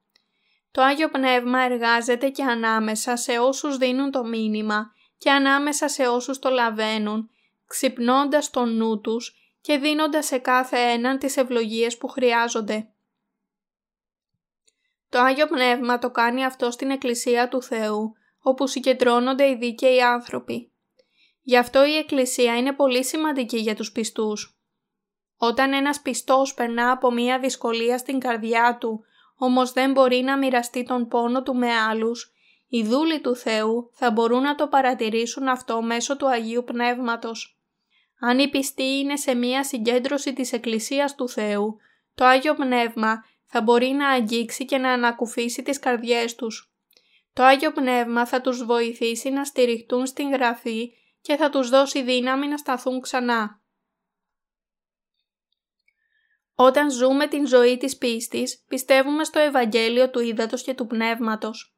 Το 0.70 0.82
Άγιο 0.82 1.08
Πνεύμα 1.08 1.60
εργάζεται 1.60 2.28
και 2.28 2.42
ανάμεσα 2.42 3.16
σε 3.16 3.38
όσους 3.38 3.76
δίνουν 3.76 4.10
το 4.10 4.24
μήνυμα 4.24 4.92
και 5.18 5.30
ανάμεσα 5.30 5.88
σε 5.88 6.08
όσους 6.08 6.38
το 6.38 6.50
λαβαίνουν, 6.50 7.30
ξυπνώντας 7.66 8.50
τον 8.50 8.76
νου 8.76 9.00
τους 9.00 9.34
και 9.60 9.78
δίνοντας 9.78 10.26
σε 10.26 10.38
κάθε 10.38 10.78
έναν 10.78 11.18
τις 11.18 11.36
ευλογίες 11.36 11.98
που 11.98 12.08
χρειάζονται. 12.08 12.88
Το 15.08 15.18
Άγιο 15.20 15.46
Πνεύμα 15.46 15.98
το 15.98 16.10
κάνει 16.10 16.44
αυτό 16.44 16.70
στην 16.70 16.90
Εκκλησία 16.90 17.48
του 17.48 17.62
Θεού, 17.62 18.14
όπου 18.40 18.66
συγκεντρώνονται 18.66 19.48
οι 19.48 19.56
δίκαιοι 19.56 20.02
άνθρωποι. 20.02 20.72
Γι' 21.42 21.56
αυτό 21.56 21.84
η 21.84 21.96
Εκκλησία 21.96 22.56
είναι 22.56 22.72
πολύ 22.72 23.04
σημαντική 23.04 23.58
για 23.58 23.74
τους 23.74 23.92
πιστούς. 23.92 24.58
Όταν 25.36 25.72
ένας 25.72 26.00
πιστός 26.00 26.54
περνά 26.54 26.90
από 26.90 27.10
μία 27.10 27.38
δυσκολία 27.38 27.98
στην 27.98 28.18
καρδιά 28.18 28.76
του, 28.80 29.04
όμως 29.42 29.72
δεν 29.72 29.92
μπορεί 29.92 30.16
να 30.16 30.38
μοιραστεί 30.38 30.82
τον 30.82 31.08
πόνο 31.08 31.42
του 31.42 31.54
με 31.54 31.74
άλλους, 31.74 32.32
οι 32.68 32.82
δούλοι 32.82 33.20
του 33.20 33.36
Θεού 33.36 33.90
θα 33.92 34.10
μπορούν 34.10 34.42
να 34.42 34.54
το 34.54 34.66
παρατηρήσουν 34.66 35.48
αυτό 35.48 35.82
μέσω 35.82 36.16
του 36.16 36.28
Αγίου 36.28 36.64
Πνεύματος. 36.64 37.60
Αν 38.20 38.38
οι 38.38 38.48
πιστοί 38.48 38.98
είναι 38.98 39.16
σε 39.16 39.34
μία 39.34 39.64
συγκέντρωση 39.64 40.32
της 40.32 40.52
Εκκλησίας 40.52 41.14
του 41.14 41.28
Θεού, 41.28 41.76
το 42.14 42.24
Άγιο 42.24 42.54
Πνεύμα 42.54 43.24
θα 43.46 43.62
μπορεί 43.62 43.86
να 43.86 44.08
αγγίξει 44.08 44.64
και 44.64 44.78
να 44.78 44.92
ανακουφίσει 44.92 45.62
τις 45.62 45.78
καρδιές 45.78 46.34
τους. 46.34 46.72
Το 47.32 47.42
Άγιο 47.42 47.72
Πνεύμα 47.72 48.26
θα 48.26 48.40
τους 48.40 48.64
βοηθήσει 48.64 49.30
να 49.30 49.44
στηριχτούν 49.44 50.06
στην 50.06 50.30
Γραφή 50.30 50.92
και 51.20 51.36
θα 51.36 51.50
τους 51.50 51.68
δώσει 51.68 52.02
δύναμη 52.02 52.46
να 52.46 52.56
σταθούν 52.56 53.00
ξανά. 53.00 53.59
Όταν 56.62 56.90
ζούμε 56.90 57.26
την 57.26 57.46
ζωή 57.46 57.76
της 57.76 57.96
πίστης, 57.96 58.64
πιστεύουμε 58.68 59.24
στο 59.24 59.38
Ευαγγέλιο 59.38 60.10
του 60.10 60.20
Ήδατος 60.20 60.62
και 60.62 60.74
του 60.74 60.86
Πνεύματος. 60.86 61.74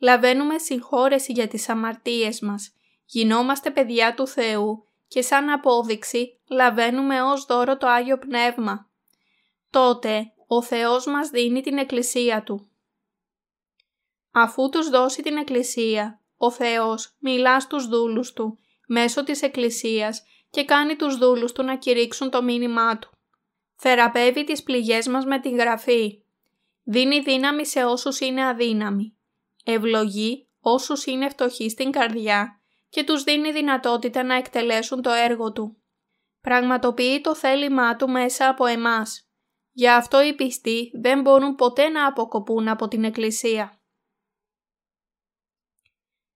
Λαβαίνουμε 0.00 0.58
συγχώρεση 0.58 1.32
για 1.32 1.48
τις 1.48 1.68
αμαρτίες 1.68 2.40
μας, 2.40 2.72
γινόμαστε 3.04 3.70
παιδιά 3.70 4.14
του 4.14 4.26
Θεού 4.26 4.84
και 5.08 5.22
σαν 5.22 5.50
απόδειξη 5.50 6.40
λαβαίνουμε 6.48 7.22
ως 7.22 7.44
δώρο 7.44 7.76
το 7.76 7.86
Άγιο 7.86 8.18
Πνεύμα. 8.18 8.90
Τότε 9.70 10.32
ο 10.46 10.62
Θεός 10.62 11.06
μας 11.06 11.28
δίνει 11.28 11.60
την 11.60 11.78
Εκκλησία 11.78 12.42
Του. 12.42 12.70
Αφού 14.30 14.68
τους 14.68 14.88
δώσει 14.88 15.22
την 15.22 15.36
Εκκλησία, 15.36 16.20
ο 16.36 16.50
Θεός 16.50 17.16
μιλά 17.18 17.60
στους 17.60 17.86
δούλους 17.88 18.32
Του 18.32 18.58
μέσω 18.88 19.24
της 19.24 19.42
Εκκλησίας 19.42 20.22
και 20.50 20.64
κάνει 20.64 20.96
τους 20.96 21.16
δούλους 21.16 21.52
Του 21.52 21.62
να 21.62 21.76
κηρύξουν 21.76 22.30
το 22.30 22.42
μήνυμά 22.42 22.98
Του. 22.98 23.17
Θεραπεύει 23.80 24.44
τις 24.44 24.62
πληγές 24.62 25.06
μας 25.06 25.24
με 25.24 25.40
την 25.40 25.56
Γραφή. 25.56 26.22
Δίνει 26.82 27.20
δύναμη 27.20 27.66
σε 27.66 27.84
όσους 27.84 28.20
είναι 28.20 28.46
αδύναμοι. 28.46 29.16
Ευλογεί 29.64 30.48
όσους 30.60 31.06
είναι 31.06 31.28
φτωχοί 31.28 31.68
στην 31.68 31.90
καρδιά 31.90 32.60
και 32.88 33.04
τους 33.04 33.22
δίνει 33.22 33.52
δυνατότητα 33.52 34.22
να 34.22 34.34
εκτελέσουν 34.34 35.02
το 35.02 35.10
έργο 35.10 35.52
Του. 35.52 35.82
Πραγματοποιεί 36.40 37.20
το 37.20 37.34
θέλημά 37.34 37.96
Του 37.96 38.08
μέσα 38.08 38.48
από 38.48 38.66
εμάς. 38.66 39.28
Γι' 39.72 39.88
αυτό 39.88 40.22
οι 40.22 40.34
πιστοί 40.34 40.90
δεν 41.00 41.20
μπορούν 41.20 41.54
ποτέ 41.54 41.88
να 41.88 42.06
αποκοπούν 42.06 42.68
από 42.68 42.88
την 42.88 43.04
Εκκλησία. 43.04 43.80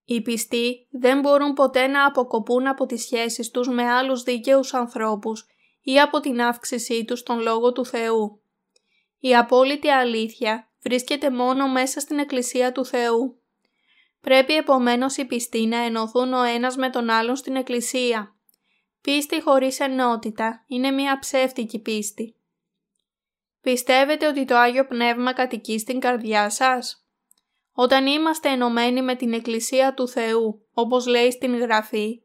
Οι 0.04 0.22
πιστοί 0.22 0.88
δεν 0.90 1.20
μπορούν 1.20 1.52
ποτέ 1.52 1.86
να 1.86 2.06
αποκοπούν 2.06 2.66
από 2.66 2.86
τις 2.86 3.02
σχέσεις 3.02 3.50
τους 3.50 3.68
με 3.68 3.82
άλλους 3.82 4.22
δίκαιους 4.22 4.74
ανθρώπους 4.74 5.46
ή 5.82 6.00
από 6.00 6.20
την 6.20 6.42
αύξησή 6.42 7.04
τους 7.04 7.18
στον 7.18 7.40
Λόγο 7.40 7.72
του 7.72 7.86
Θεού. 7.86 8.42
Η 9.18 9.36
απόλυτη 9.36 9.88
αλήθεια 9.88 10.70
βρίσκεται 10.82 11.30
μόνο 11.30 11.68
μέσα 11.68 12.00
στην 12.00 12.18
Εκκλησία 12.18 12.72
του 12.72 12.84
Θεού. 12.84 13.42
Πρέπει 14.20 14.54
επομένως 14.54 15.16
οι 15.16 15.24
πιστοί 15.24 15.66
να 15.66 15.76
ενωθούν 15.76 16.32
ο 16.32 16.42
ένας 16.42 16.76
με 16.76 16.90
τον 16.90 17.10
άλλον 17.10 17.36
στην 17.36 17.56
Εκκλησία. 17.56 18.36
Πίστη 19.00 19.40
χωρίς 19.40 19.80
ενότητα 19.80 20.64
είναι 20.66 20.90
μια 20.90 21.18
ψεύτικη 21.18 21.78
πίστη. 21.78 22.36
Πιστεύετε 23.60 24.26
ότι 24.26 24.44
το 24.44 24.56
Άγιο 24.56 24.86
Πνεύμα 24.86 25.32
κατοικεί 25.32 25.78
στην 25.78 26.00
καρδιά 26.00 26.50
σας; 26.50 27.06
Όταν 27.72 28.06
είμαστε 28.06 28.48
ενωμένοι 28.48 29.02
με 29.02 29.14
την 29.14 29.32
Εκκλησία 29.32 29.94
του 29.94 30.08
Θεού, 30.08 30.66
όπως 30.72 31.06
λέει 31.06 31.30
στην 31.30 31.58
Γραφή, 31.58 32.22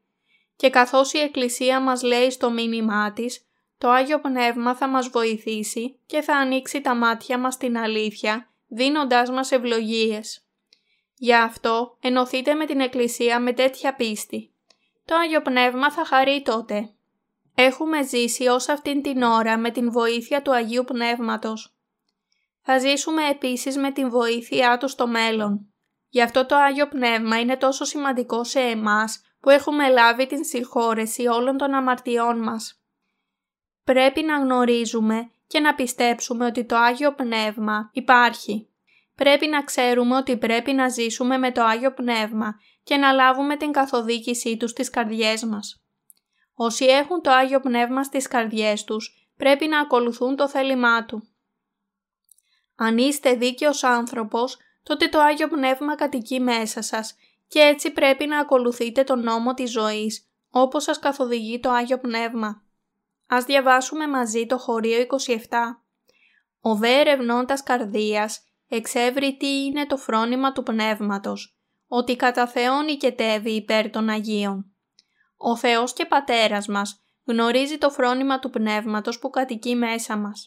και 0.55 0.69
καθώς 0.69 1.13
η 1.13 1.19
Εκκλησία 1.19 1.81
μας 1.81 2.03
λέει 2.03 2.29
στο 2.29 2.51
μήνυμά 2.51 3.13
της, 3.13 3.46
το 3.77 3.89
Άγιο 3.89 4.19
Πνεύμα 4.19 4.75
θα 4.75 4.87
μας 4.87 5.07
βοηθήσει 5.07 5.99
και 6.05 6.21
θα 6.21 6.35
ανοίξει 6.35 6.81
τα 6.81 6.95
μάτια 6.95 7.37
μας 7.37 7.53
στην 7.53 7.77
αλήθεια, 7.77 8.49
δίνοντάς 8.67 9.29
μας 9.29 9.51
ευλογίες. 9.51 10.41
Γι' 11.15 11.35
αυτό 11.35 11.97
ενωθείτε 12.01 12.53
με 12.53 12.65
την 12.65 12.79
Εκκλησία 12.79 13.39
με 13.39 13.53
τέτοια 13.53 13.95
πίστη. 13.95 14.51
Το 15.05 15.15
Άγιο 15.15 15.41
Πνεύμα 15.41 15.91
θα 15.91 16.05
χαρεί 16.05 16.41
τότε. 16.41 16.89
Έχουμε 17.55 18.03
ζήσει 18.03 18.47
ως 18.47 18.69
αυτήν 18.69 19.01
την 19.01 19.21
ώρα 19.21 19.57
με 19.57 19.71
την 19.71 19.91
βοήθεια 19.91 20.41
του 20.41 20.53
Αγίου 20.53 20.83
Πνεύματος. 20.83 21.75
Θα 22.61 22.79
ζήσουμε 22.79 23.29
επίσης 23.29 23.77
με 23.77 23.91
την 23.91 24.09
βοήθειά 24.09 24.77
Του 24.77 24.87
στο 24.87 25.07
μέλλον. 25.07 25.73
Γι' 26.09 26.21
αυτό 26.21 26.45
το 26.45 26.55
Άγιο 26.55 26.87
Πνεύμα 26.87 27.39
είναι 27.39 27.57
τόσο 27.57 27.85
σημαντικό 27.85 28.43
σε 28.43 28.59
εμάς 28.59 29.21
που 29.39 29.49
έχουμε 29.49 29.89
λάβει 29.89 30.27
την 30.27 30.43
συγχώρεση 30.43 31.27
όλων 31.27 31.57
των 31.57 31.73
αμαρτιών 31.73 32.39
μας. 32.43 32.81
Πρέπει 33.93 34.23
να 34.23 34.37
γνωρίζουμε 34.37 35.31
και 35.47 35.59
να 35.59 35.75
πιστέψουμε 35.75 36.45
ότι 36.45 36.65
το 36.65 36.75
Άγιο 36.75 37.13
Πνεύμα 37.13 37.89
υπάρχει. 37.93 38.69
Πρέπει 39.15 39.47
να 39.47 39.63
ξέρουμε 39.63 40.15
ότι 40.15 40.37
πρέπει 40.37 40.73
να 40.73 40.89
ζήσουμε 40.89 41.37
με 41.37 41.51
το 41.51 41.63
Άγιο 41.63 41.93
Πνεύμα 41.93 42.59
και 42.83 42.97
να 42.97 43.11
λάβουμε 43.11 43.57
την 43.57 43.71
καθοδήγησή 43.71 44.57
Τους 44.57 44.69
στις 44.69 44.89
καρδιές 44.89 45.43
μας. 45.43 45.83
Όσοι 46.53 46.85
έχουν 46.85 47.21
το 47.21 47.31
Άγιο 47.31 47.59
Πνεύμα 47.59 48.03
στις 48.03 48.27
καρδιές 48.27 48.83
τους, 48.83 49.29
πρέπει 49.37 49.67
να 49.67 49.79
ακολουθούν 49.79 50.35
το 50.35 50.49
θέλημά 50.49 51.05
Του. 51.05 51.27
Αν 52.75 52.97
είστε 52.97 53.33
δίκαιος 53.33 53.83
άνθρωπος, 53.83 54.57
τότε 54.83 55.07
το 55.07 55.19
Άγιο 55.19 55.47
Πνεύμα 55.47 55.95
κατοικεί 55.95 56.39
μέσα 56.39 56.81
σας 56.81 57.15
και 57.47 57.59
έτσι 57.59 57.91
πρέπει 57.91 58.25
να 58.27 58.39
ακολουθείτε 58.39 59.03
τον 59.03 59.23
νόμο 59.23 59.53
της 59.53 59.71
ζωής, 59.71 60.27
όπως 60.49 60.83
σας 60.83 60.99
καθοδηγεί 60.99 61.59
το 61.59 61.69
Άγιο 61.69 61.99
Πνεύμα. 61.99 62.66
Ας 63.27 63.43
διαβάσουμε 63.43 64.07
μαζί 64.07 64.45
το 64.45 64.57
χωρίο 64.57 64.99
27. 64.99 65.37
Ο 66.59 66.75
δε 66.75 66.99
ερευνώντας 66.99 67.63
καρδίας 67.63 68.41
εξεύρει 68.67 69.37
τι 69.37 69.63
είναι 69.63 69.85
το 69.85 69.97
φρόνημα 69.97 70.51
του 70.51 70.63
Πνεύματος, 70.63 71.57
ότι 71.87 72.15
κατά 72.15 72.47
Θεόν 72.47 72.85
νικετεύει 72.85 73.51
υπέρ 73.51 73.89
των 73.89 74.09
Αγίων. 74.09 74.71
Ο 75.37 75.55
Θεός 75.55 75.93
και 75.93 76.05
Πατέρας 76.05 76.67
μας 76.67 77.01
γνωρίζει 77.25 77.77
το 77.77 77.89
φρόνημα 77.89 78.39
του 78.39 78.49
Πνεύματος 78.49 79.19
που 79.19 79.29
κατοικεί 79.29 79.75
μέσα 79.75 80.17
μας. 80.17 80.45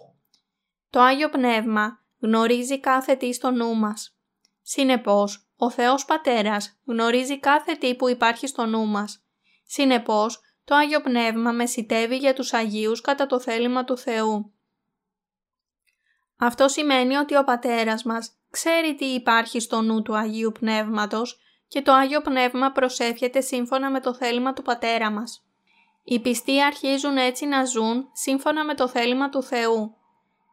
Το 0.90 1.00
Άγιο 1.00 1.28
Πνεύμα 1.28 1.98
γνωρίζει 2.20 2.80
κάθε 2.80 3.14
τι 3.14 3.32
στο 3.32 3.50
νου 3.50 3.74
μας. 3.74 4.16
Συνεπώς, 4.62 5.50
ο 5.56 5.70
Θεός 5.70 6.04
Πατέρας 6.04 6.80
γνωρίζει 6.86 7.38
κάθε 7.38 7.74
τι 7.74 7.94
που 7.94 8.08
υπάρχει 8.08 8.46
στο 8.46 8.66
νου 8.66 8.86
μας. 8.86 9.24
Συνεπώς, 9.64 10.40
το 10.70 10.76
Άγιο 10.76 11.00
Πνεύμα 11.00 11.52
μεσητεύει 11.52 12.16
για 12.16 12.34
τους 12.34 12.52
Αγίους 12.52 13.00
κατά 13.00 13.26
το 13.26 13.40
θέλημα 13.40 13.84
του 13.84 13.96
Θεού. 13.98 14.52
Αυτό 16.38 16.68
σημαίνει 16.68 17.16
ότι 17.16 17.36
ο 17.36 17.44
Πατέρας 17.44 18.02
μας 18.02 18.32
ξέρει 18.50 18.94
τι 18.94 19.04
υπάρχει 19.04 19.60
στο 19.60 19.80
νου 19.80 20.02
του 20.02 20.16
Αγίου 20.16 20.52
Πνεύματος 20.60 21.38
και 21.68 21.82
το 21.82 21.92
Άγιο 21.92 22.20
Πνεύμα 22.20 22.72
προσεύχεται 22.72 23.40
σύμφωνα 23.40 23.90
με 23.90 24.00
το 24.00 24.14
θέλημα 24.14 24.52
του 24.52 24.62
Πατέρα 24.62 25.10
μας. 25.10 25.44
Οι 26.04 26.20
πιστοί 26.20 26.62
αρχίζουν 26.62 27.16
έτσι 27.16 27.46
να 27.46 27.64
ζουν 27.64 28.08
σύμφωνα 28.12 28.64
με 28.64 28.74
το 28.74 28.88
θέλημα 28.88 29.28
του 29.28 29.42
Θεού. 29.42 29.94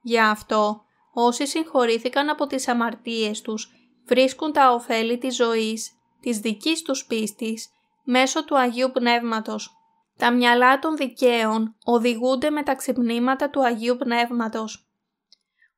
Γι' 0.02 0.20
αυτό, 0.20 0.82
όσοι 1.14 1.48
συγχωρήθηκαν 1.48 2.30
από 2.30 2.48
τις 2.48 2.68
αμαρτίες 2.68 3.42
τους, 3.42 3.72
βρίσκουν 4.06 4.52
τα 4.52 4.72
ωφέλη 4.72 5.18
της 5.18 5.36
ζωής, 5.36 5.92
της 6.20 6.40
δικής 6.40 6.82
τους 6.82 7.06
πίστης, 7.06 7.70
μέσω 8.04 8.46
του 8.46 8.58
Αγίου 8.58 8.92
Πνεύματος. 8.92 9.77
Τα 10.18 10.32
μυαλά 10.32 10.80
των 10.80 10.96
δικαίων 10.96 11.76
οδηγούνται 11.84 12.50
με 12.50 12.64
τα 12.64 12.76
ξυπνήματα 12.76 13.50
του 13.50 13.66
Αγίου 13.66 13.98
Πνεύματος. 13.98 14.88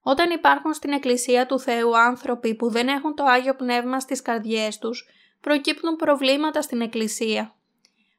Όταν 0.02 0.30
υπάρχουν 0.30 0.74
στην 0.74 0.92
Εκκλησία 0.92 1.46
του 1.46 1.60
Θεού 1.60 1.98
άνθρωποι 1.98 2.56
που 2.56 2.70
δεν 2.70 2.88
έχουν 2.88 3.16
το 3.16 3.24
Άγιο 3.24 3.56
Πνεύμα 3.56 4.00
στις 4.00 4.22
καρδιές 4.22 4.78
τους, 4.78 5.08
προκύπτουν 5.42 5.96
προβλήματα 5.96 6.62
στην 6.62 6.82
Εκκλησία. 6.82 7.56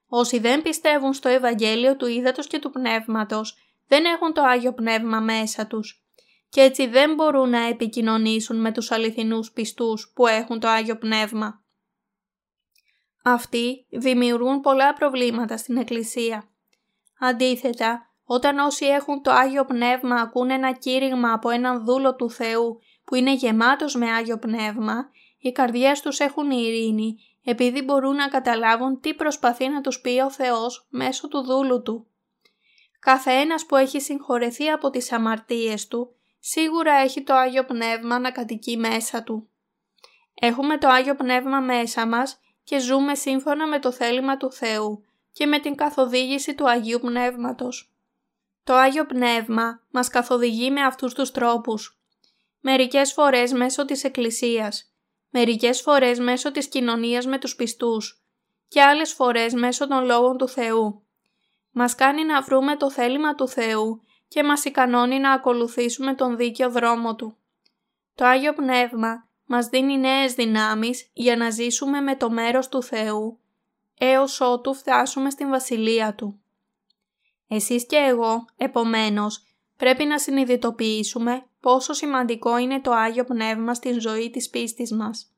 Όσοι 0.08 0.38
δεν 0.38 0.62
πιστεύουν 0.62 1.12
στο 1.12 1.28
Ευαγγέλιο 1.28 1.96
του 1.96 2.06
Ήδατος 2.06 2.46
και 2.46 2.58
του 2.58 2.70
Πνεύματος, 2.70 3.56
δεν 3.88 4.04
έχουν 4.04 4.32
το 4.32 4.42
Άγιο 4.42 4.72
Πνεύμα 4.72 5.20
μέσα 5.20 5.66
τους 5.66 6.04
και 6.48 6.60
έτσι 6.60 6.86
δεν 6.86 7.14
μπορούν 7.14 7.50
να 7.50 7.66
επικοινωνήσουν 7.66 8.60
με 8.60 8.72
τους 8.72 8.90
αληθινούς 8.90 9.52
πιστούς 9.52 10.12
που 10.14 10.26
έχουν 10.26 10.60
το 10.60 10.68
Άγιο 10.68 10.96
Πνεύμα. 10.96 11.59
Αυτοί 13.22 13.86
δημιουργούν 13.90 14.60
πολλά 14.60 14.92
προβλήματα 14.92 15.56
στην 15.56 15.76
Εκκλησία. 15.76 16.44
Αντίθετα, 17.18 18.10
όταν 18.24 18.58
όσοι 18.58 18.86
έχουν 18.86 19.22
το 19.22 19.30
Άγιο 19.30 19.64
Πνεύμα 19.64 20.14
ακούν 20.14 20.50
ένα 20.50 20.72
κήρυγμα 20.72 21.32
από 21.32 21.50
έναν 21.50 21.84
δούλο 21.84 22.14
του 22.14 22.30
Θεού 22.30 22.80
που 23.04 23.14
είναι 23.14 23.34
γεμάτος 23.34 23.94
με 23.94 24.12
Άγιο 24.12 24.38
Πνεύμα, 24.38 25.10
οι 25.38 25.52
καρδιές 25.52 26.00
τους 26.00 26.18
έχουν 26.18 26.50
ειρήνη 26.50 27.16
επειδή 27.44 27.82
μπορούν 27.82 28.14
να 28.14 28.28
καταλάβουν 28.28 29.00
τι 29.00 29.14
προσπαθεί 29.14 29.68
να 29.68 29.80
τους 29.80 30.00
πει 30.00 30.20
ο 30.20 30.30
Θεός 30.30 30.86
μέσω 30.90 31.28
του 31.28 31.42
δούλου 31.42 31.82
Του. 31.82 32.06
Κάθε 33.00 33.30
ένας 33.30 33.66
που 33.66 33.76
έχει 33.76 34.00
συγχωρεθεί 34.00 34.68
από 34.68 34.90
τις 34.90 35.12
αμαρτίες 35.12 35.88
Του, 35.88 36.14
σίγουρα 36.38 36.92
έχει 36.92 37.22
το 37.22 37.34
Άγιο 37.34 37.64
Πνεύμα 37.64 38.18
να 38.18 38.30
κατοικεί 38.30 38.76
μέσα 38.76 39.22
Του. 39.22 39.48
Έχουμε 40.34 40.78
το 40.78 40.88
Άγιο 40.88 41.14
Πνεύμα 41.14 41.60
μέσα 41.60 42.06
μας 42.06 42.40
και 42.70 42.78
ζούμε 42.78 43.14
σύμφωνα 43.14 43.66
με 43.66 43.78
το 43.78 43.92
θέλημα 43.92 44.36
του 44.36 44.52
Θεού, 44.52 45.04
και 45.32 45.46
με 45.46 45.58
την 45.58 45.74
καθοδήγηση 45.74 46.54
του 46.54 46.68
Αγίου 46.68 46.98
Πνεύματος. 46.98 47.92
Το 48.64 48.74
Άγιο 48.74 49.06
Πνεύμα 49.06 49.80
μας 49.90 50.08
καθοδηγεί 50.08 50.70
με 50.70 50.80
αυτούς 50.80 51.14
τους 51.14 51.30
τρόπους. 51.30 52.00
Μερικές 52.60 53.12
φορές 53.12 53.52
μέσω 53.52 53.84
της 53.84 54.04
Εκκλησίας, 54.04 54.92
μερικές 55.30 55.80
φορές 55.80 56.18
μέσω 56.18 56.50
της 56.50 56.68
κοινωνίας 56.68 57.26
με 57.26 57.38
τους 57.38 57.56
πιστούς 57.56 58.22
και 58.68 58.82
άλλες 58.82 59.12
φορές 59.12 59.52
μέσω 59.52 59.88
των 59.88 60.04
λόγων 60.04 60.36
του 60.36 60.48
Θεού. 60.48 61.02
Μας 61.70 61.94
κάνει 61.94 62.24
να 62.24 62.42
βρούμε 62.42 62.76
το 62.76 62.90
θέλημα 62.90 63.34
του 63.34 63.48
Θεού 63.48 64.02
και 64.28 64.42
μας 64.42 64.64
ικανώνει 64.64 65.18
να 65.18 65.32
ακολουθήσουμε 65.32 66.14
τον 66.14 66.36
δίκαιο 66.36 66.70
δρόμο 66.70 67.14
Του. 67.14 67.36
Το 68.14 68.24
Άγιο 68.24 68.52
Πνεύμα 68.52 69.28
μας 69.52 69.68
δίνει 69.68 69.98
νέες 69.98 70.34
δυνάμεις 70.34 71.10
για 71.12 71.36
να 71.36 71.50
ζήσουμε 71.50 72.00
με 72.00 72.16
το 72.16 72.30
μέρος 72.30 72.68
του 72.68 72.82
Θεού, 72.82 73.38
έως 73.98 74.40
ότου 74.40 74.74
φτάσουμε 74.74 75.30
στην 75.30 75.48
Βασιλεία 75.48 76.14
Του. 76.14 76.40
Εσείς 77.48 77.86
και 77.86 77.96
εγώ, 77.96 78.44
επομένως, 78.56 79.42
πρέπει 79.76 80.04
να 80.04 80.18
συνειδητοποιήσουμε 80.18 81.42
πόσο 81.60 81.92
σημαντικό 81.92 82.58
είναι 82.58 82.80
το 82.80 82.92
Άγιο 82.92 83.24
Πνεύμα 83.24 83.74
στην 83.74 84.00
ζωή 84.00 84.30
της 84.30 84.50
πίστης 84.50 84.92
μας. 84.92 85.32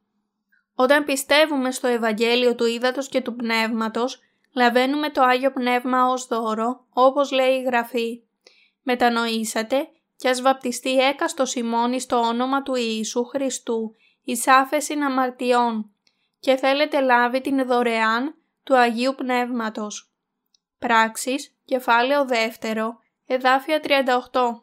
Όταν 0.75 1.05
πιστεύουμε 1.05 1.71
στο 1.71 1.87
Ευαγγέλιο 1.87 2.55
του 2.55 2.67
Ήδατος 2.67 3.09
και 3.09 3.21
του 3.21 3.35
Πνεύματος, 3.35 4.19
λαβαίνουμε 4.55 5.11
το 5.11 5.23
Άγιο 5.23 5.53
Πνεύμα 5.53 6.07
ως 6.07 6.27
δώρο, 6.27 6.87
όπως 6.91 7.31
λέει 7.31 7.55
η 7.55 7.63
Γραφή. 7.63 8.23
Μετανοήσατε 8.83 9.89
και 10.17 10.29
ας 10.29 10.41
βαπτιστεί 10.41 10.99
έκαστος 10.99 11.51
Σιμώνη 11.51 12.01
στο 12.01 12.17
όνομα 12.17 12.63
του 12.63 12.75
Ιησού 12.75 13.25
Χριστού, 13.25 13.95
εις 14.25 14.47
άφεση 14.47 14.93
αμαρτιών 14.93 15.95
και 16.41 16.57
θέλετε 16.57 17.01
λάβει 17.01 17.41
την 17.41 17.67
δωρεάν 17.67 18.35
του 18.63 18.77
Αγίου 18.77 19.15
Πνεύματος. 19.15 20.13
Πράξεις, 20.79 21.57
κεφάλαιο 21.65 22.25
δεύτερο, 22.25 22.99
εδάφια 23.27 23.81
38. 23.81 24.63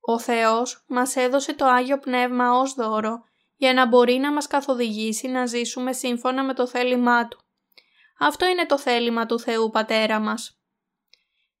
Ο 0.00 0.18
Θεός 0.18 0.84
μας 0.88 1.16
έδωσε 1.16 1.54
το 1.54 1.64
Άγιο 1.64 1.98
Πνεύμα 1.98 2.52
ως 2.52 2.74
δώρο 2.74 3.24
για 3.56 3.74
να 3.74 3.86
μπορεί 3.86 4.14
να 4.14 4.32
μας 4.32 4.46
καθοδηγήσει 4.46 5.28
να 5.28 5.46
ζήσουμε 5.46 5.92
σύμφωνα 5.92 6.44
με 6.44 6.54
το 6.54 6.66
θέλημά 6.66 7.28
Του. 7.28 7.38
Αυτό 8.18 8.46
είναι 8.46 8.66
το 8.66 8.78
θέλημα 8.78 9.26
του 9.26 9.40
Θεού 9.40 9.70
Πατέρα 9.70 10.18
μας. 10.18 10.60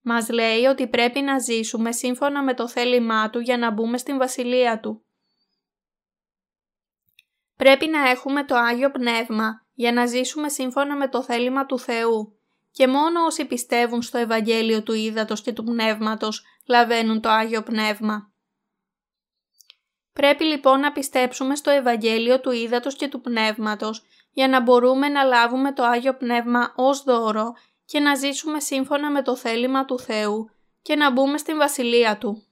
Μας 0.00 0.28
λέει 0.28 0.64
ότι 0.64 0.88
πρέπει 0.88 1.20
να 1.20 1.38
ζήσουμε 1.38 1.92
σύμφωνα 1.92 2.42
με 2.42 2.54
το 2.54 2.68
θέλημά 2.68 3.30
Του 3.30 3.40
για 3.40 3.58
να 3.58 3.70
μπούμε 3.70 3.98
στην 3.98 4.18
Βασιλεία 4.18 4.80
Του. 4.80 5.02
Πρέπει 7.58 7.86
να 7.86 8.08
έχουμε 8.08 8.44
το 8.44 8.56
Άγιο 8.56 8.90
Πνεύμα 8.90 9.66
για 9.74 9.92
να 9.92 10.06
ζήσουμε 10.06 10.48
σύμφωνα 10.48 10.96
με 10.96 11.08
το 11.08 11.22
θέλημα 11.22 11.66
του 11.66 11.78
Θεού 11.78 12.38
και 12.70 12.86
μόνο 12.88 13.24
όσοι 13.24 13.44
πιστεύουν 13.44 14.02
στο 14.02 14.18
Ευαγγέλιο 14.18 14.82
του 14.82 14.92
Ήδατος 14.92 15.42
και 15.42 15.52
του 15.52 15.64
Πνεύματος 15.64 16.44
λαβαίνουν 16.66 17.20
το 17.20 17.28
Άγιο 17.28 17.62
Πνεύμα. 17.62 18.32
Πρέπει 20.12 20.44
λοιπόν 20.44 20.80
να 20.80 20.92
πιστέψουμε 20.92 21.56
στο 21.56 21.70
Ευαγγέλιο 21.70 22.40
του 22.40 22.50
Ήδατος 22.50 22.96
και 22.96 23.08
του 23.08 23.20
Πνεύματος 23.20 24.06
για 24.32 24.48
να 24.48 24.60
μπορούμε 24.60 25.08
να 25.08 25.22
λάβουμε 25.22 25.72
το 25.72 25.84
Άγιο 25.84 26.14
Πνεύμα 26.14 26.72
ως 26.76 27.02
δώρο 27.02 27.52
και 27.84 28.00
να 28.00 28.14
ζήσουμε 28.14 28.60
σύμφωνα 28.60 29.10
με 29.10 29.22
το 29.22 29.36
θέλημα 29.36 29.84
του 29.84 29.98
Θεού 29.98 30.50
και 30.82 30.96
να 30.96 31.10
μπούμε 31.10 31.38
στην 31.38 31.56
Βασιλεία 31.56 32.18
Του. 32.18 32.47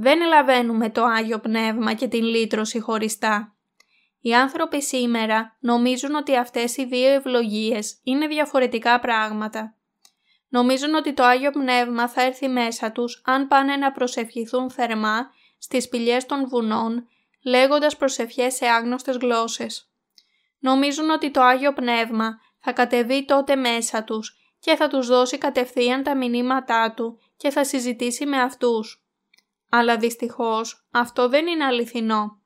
Δεν 0.00 0.20
ελαβαίνουμε 0.20 0.90
το 0.90 1.04
Άγιο 1.04 1.38
Πνεύμα 1.38 1.94
και 1.94 2.08
την 2.08 2.24
λύτρωση 2.24 2.80
χωριστά. 2.80 3.56
Οι 4.20 4.34
άνθρωποι 4.34 4.82
σήμερα 4.82 5.56
νομίζουν 5.60 6.14
ότι 6.14 6.36
αυτές 6.36 6.76
οι 6.76 6.84
δύο 6.84 7.08
ευλογίες 7.08 8.00
είναι 8.02 8.26
διαφορετικά 8.26 9.00
πράγματα. 9.00 9.76
Νομίζουν 10.48 10.94
ότι 10.94 11.12
το 11.12 11.24
Άγιο 11.24 11.50
Πνεύμα 11.50 12.08
θα 12.08 12.22
έρθει 12.22 12.48
μέσα 12.48 12.92
τους 12.92 13.22
αν 13.24 13.48
πάνε 13.48 13.76
να 13.76 13.92
προσευχηθούν 13.92 14.70
θερμά 14.70 15.30
στις 15.58 15.88
πηγές 15.88 16.26
των 16.26 16.48
βουνών, 16.48 17.08
λέγοντας 17.44 17.96
προσευχές 17.96 18.54
σε 18.54 18.66
άγνωστες 18.66 19.16
γλώσσες. 19.16 19.90
Νομίζουν 20.58 21.10
ότι 21.10 21.30
το 21.30 21.42
Άγιο 21.42 21.72
Πνεύμα 21.72 22.40
θα 22.58 22.72
κατεβεί 22.72 23.24
τότε 23.24 23.56
μέσα 23.56 24.04
τους 24.04 24.36
και 24.58 24.76
θα 24.76 24.88
τους 24.88 25.06
δώσει 25.06 25.38
κατευθείαν 25.38 26.02
τα 26.02 26.16
μηνύματά 26.16 26.92
Του 26.96 27.20
και 27.36 27.50
θα 27.50 27.64
συζητήσει 27.64 28.26
με 28.26 28.40
αυτούς. 28.40 29.02
Αλλά 29.70 29.96
δυστυχώς 29.96 30.86
αυτό 30.90 31.28
δεν 31.28 31.46
είναι 31.46 31.64
αληθινό. 31.64 32.40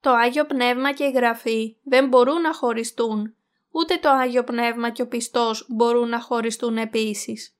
Το 0.00 0.10
Άγιο 0.10 0.46
Πνεύμα 0.46 0.92
και 0.92 1.04
η 1.04 1.10
Γραφή 1.10 1.76
δεν 1.82 2.08
μπορούν 2.08 2.40
να 2.40 2.54
χωριστούν, 2.54 3.34
ούτε 3.70 3.96
το 3.96 4.08
Άγιο 4.10 4.44
Πνεύμα 4.44 4.90
και 4.90 5.02
ο 5.02 5.08
πιστός 5.08 5.66
μπορούν 5.68 6.08
να 6.08 6.20
χωριστούν 6.20 6.76
επίσης. 6.76 7.56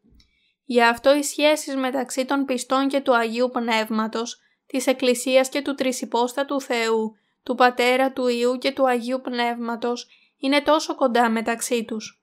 Γι' 0.64 0.82
αυτό 0.82 1.14
οι 1.14 1.22
σχέσεις 1.22 1.76
μεταξύ 1.76 2.24
των 2.24 2.44
πιστών 2.44 2.88
και 2.88 3.00
του 3.00 3.16
Αγίου 3.16 3.50
Πνεύματος, 3.52 4.40
της 4.66 4.86
Εκκλησίας 4.86 5.48
και 5.48 5.62
του 5.62 5.74
Τρισυπόστατου 5.74 6.60
Θεού, 6.60 7.16
του 7.42 7.54
Πατέρα, 7.54 8.12
του 8.12 8.28
Ιού 8.28 8.58
και 8.58 8.72
του 8.72 8.88
Αγίου 8.88 9.20
Πνεύματος 9.20 10.08
είναι 10.38 10.60
τόσο 10.60 10.94
κοντά 10.94 11.28
μεταξύ 11.30 11.84
τους. 11.84 12.22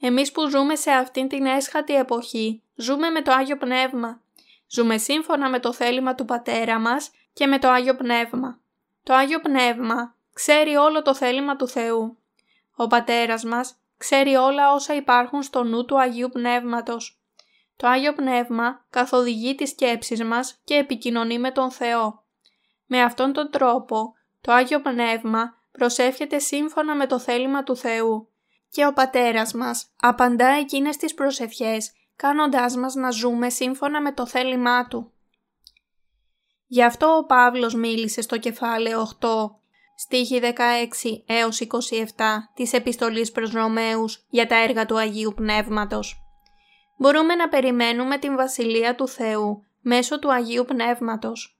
Εμείς 0.00 0.32
που 0.32 0.48
ζούμε 0.48 0.76
σε 0.76 0.90
αυτήν 0.90 1.28
την 1.28 1.46
έσχατη 1.46 1.94
εποχή, 1.94 2.62
ζούμε 2.74 3.10
με 3.10 3.22
το 3.22 3.32
Άγιο 3.32 3.56
Πνεύμα. 3.56 4.22
Ζούμε 4.68 4.98
σύμφωνα 4.98 5.48
με 5.48 5.60
το 5.60 5.72
θέλημα 5.72 6.14
του 6.14 6.24
Πατέρα 6.24 6.78
μας 6.78 7.10
και 7.32 7.46
με 7.46 7.58
το 7.58 7.68
Άγιο 7.68 7.94
Πνεύμα. 7.94 8.58
Το 9.02 9.14
Άγιο 9.14 9.40
Πνεύμα 9.40 10.14
ξέρει 10.32 10.76
όλο 10.76 11.02
το 11.02 11.14
θέλημα 11.14 11.56
του 11.56 11.68
Θεού. 11.68 12.18
Ο 12.76 12.86
Πατέρας 12.86 13.44
μας 13.44 13.76
ξέρει 13.96 14.34
όλα 14.34 14.72
όσα 14.72 14.94
υπάρχουν 14.94 15.42
στο 15.42 15.62
νου 15.62 15.84
του 15.84 16.00
Αγίου 16.00 16.28
Πνεύματος. 16.28 17.18
Το 17.76 17.88
Άγιο 17.88 18.12
Πνεύμα 18.12 18.84
καθοδηγεί 18.90 19.54
τις 19.54 19.70
σκέψεις 19.70 20.24
μας 20.24 20.60
και 20.64 20.74
επικοινωνεί 20.74 21.38
με 21.38 21.50
τον 21.50 21.70
Θεό. 21.70 22.22
Με 22.86 23.02
αυτόν 23.02 23.32
τον 23.32 23.50
τρόπο, 23.50 24.14
το 24.40 24.52
Άγιο 24.52 24.80
Πνεύμα 24.80 25.54
προσεύχεται 25.72 26.38
σύμφωνα 26.38 26.94
με 26.94 27.06
το 27.06 27.18
θέλημα 27.18 27.62
του 27.62 27.76
Θεού 27.76 28.28
και 28.68 28.86
ο 28.86 28.92
Πατέρας 28.92 29.52
μας 29.52 29.86
απαντά 30.00 30.46
εκείνες 30.46 30.96
τις 30.96 31.14
προσευχές 31.14 31.92
κάνοντάς 32.16 32.76
μας 32.76 32.94
να 32.94 33.10
ζούμε 33.10 33.50
σύμφωνα 33.50 34.00
με 34.00 34.12
το 34.12 34.26
θέλημά 34.26 34.86
Του. 34.86 35.12
Γι' 36.66 36.82
αυτό 36.82 37.16
ο 37.16 37.26
Παύλος 37.26 37.74
μίλησε 37.74 38.20
στο 38.20 38.38
κεφάλαιο 38.38 39.00
8, 39.20 39.28
στίχη 39.96 40.40
16 40.42 41.22
έως 41.26 41.60
27 41.60 42.48
της 42.54 42.72
επιστολής 42.72 43.32
προς 43.32 43.50
Ρωμαίους 43.50 44.24
για 44.28 44.46
τα 44.46 44.62
έργα 44.62 44.86
του 44.86 44.98
Αγίου 44.98 45.32
Πνεύματος. 45.36 46.18
Μπορούμε 46.98 47.34
να 47.34 47.48
περιμένουμε 47.48 48.18
την 48.18 48.36
Βασιλεία 48.36 48.94
του 48.94 49.08
Θεού 49.08 49.64
μέσω 49.80 50.18
του 50.18 50.32
Αγίου 50.32 50.64
Πνεύματος. 50.64 51.58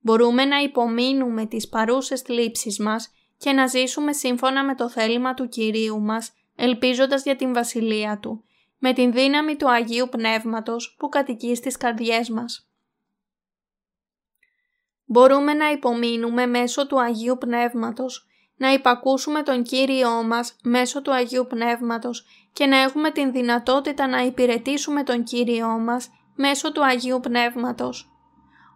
Μπορούμε 0.00 0.44
να 0.44 0.58
υπομείνουμε 0.58 1.46
τις 1.46 1.68
παρούσες 1.68 2.20
θλίψεις 2.20 2.78
μας 2.78 3.10
και 3.36 3.52
να 3.52 3.66
ζήσουμε 3.66 4.12
σύμφωνα 4.12 4.64
με 4.64 4.74
το 4.74 4.88
θέλημα 4.88 5.34
του 5.34 5.48
Κυρίου 5.48 6.00
μας, 6.00 6.32
ελπίζοντας 6.56 7.22
για 7.22 7.36
την 7.36 7.52
Βασιλεία 7.52 8.18
Του, 8.18 8.44
με 8.78 8.92
την 8.92 9.12
δύναμη 9.12 9.56
του 9.56 9.70
Αγίου 9.70 10.08
Πνεύματος 10.10 10.94
που 10.98 11.08
κατοικεί 11.08 11.54
στις 11.54 11.76
καρδιές 11.76 12.30
μας. 12.30 12.68
Μπορούμε 15.04 15.54
να 15.54 15.70
υπομείνουμε 15.70 16.46
μέσω 16.46 16.86
του 16.86 17.00
Αγίου 17.00 17.38
Πνεύματος, 17.38 18.26
να 18.56 18.72
υπακούσουμε 18.72 19.42
τον 19.42 19.62
Κύριό 19.62 20.22
μας 20.22 20.56
μέσω 20.62 21.02
του 21.02 21.14
Αγίου 21.14 21.46
Πνεύματος 21.48 22.24
και 22.52 22.66
να 22.66 22.76
έχουμε 22.76 23.10
την 23.10 23.32
δυνατότητα 23.32 24.06
να 24.06 24.18
υπηρετήσουμε 24.18 25.02
τον 25.02 25.22
Κύριό 25.22 25.68
μας 25.68 26.10
μέσω 26.34 26.72
του 26.72 26.84
Αγίου 26.84 27.20
Πνεύματος. 27.20 28.12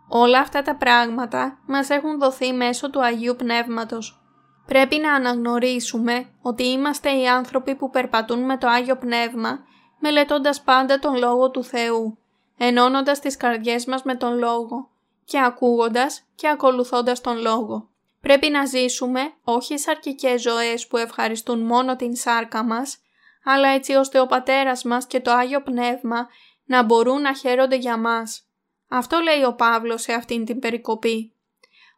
Όλα 0.09 0.39
αυτά 0.39 0.63
τα 0.63 0.77
πράγματα 0.77 1.63
μας 1.67 1.91
έχουν 1.91 2.19
δοθεί 2.19 2.53
μέσω 2.53 2.91
του 2.91 3.05
Αγίου 3.05 3.37
Πνεύματος. 3.37 4.23
Πρέπει 4.67 4.97
να 4.97 5.13
αναγνωρίσουμε 5.13 6.27
ότι 6.43 6.67
είμαστε 6.67 7.11
οι 7.11 7.29
άνθρωποι 7.29 7.75
που 7.75 7.91
περπατούν 7.91 8.45
με 8.45 8.59
το 8.59 8.69
Άγιο 8.69 8.97
Πνεύμα, 8.97 9.59
μελετώντας 10.03 10.63
πάντα 10.63 10.99
τον 10.99 11.17
Λόγο 11.17 11.51
του 11.51 11.65
Θεού, 11.65 12.19
ενώνοντας 12.59 13.21
τις 13.21 13.37
καρδιές 13.37 13.85
μας 13.85 14.03
με 14.03 14.15
τον 14.15 14.39
Λόγο 14.39 14.89
και 15.25 15.41
ακούγοντας 15.41 16.23
και 16.35 16.49
ακολουθώντας 16.49 17.21
τον 17.21 17.39
Λόγο. 17.39 17.89
Πρέπει 18.21 18.49
να 18.49 18.65
ζήσουμε 18.65 19.33
όχι 19.45 19.79
σαρκικές 19.79 20.43
ζωές 20.43 20.87
που 20.87 20.97
ευχαριστούν 20.97 21.61
μόνο 21.61 21.97
την 21.97 22.17
σάρκα 22.17 22.65
μας, 22.65 22.99
αλλά 23.45 23.69
έτσι 23.69 23.95
ώστε 23.95 24.21
ο 24.21 24.27
Πατέρας 24.27 24.85
μας 24.85 25.07
και 25.07 25.21
το 25.21 25.31
Άγιο 25.31 25.63
Πνεύμα 25.63 26.29
να 26.65 26.83
μπορούν 26.83 27.21
να 27.21 27.35
χαίρονται 27.35 27.77
για 27.77 27.97
μας. 27.97 28.47
Αυτό 28.89 29.19
λέει 29.19 29.43
ο 29.43 29.55
Παύλος 29.55 30.03
σε 30.03 30.13
αυτήν 30.13 30.45
την 30.45 30.59
περικοπή. 30.59 31.33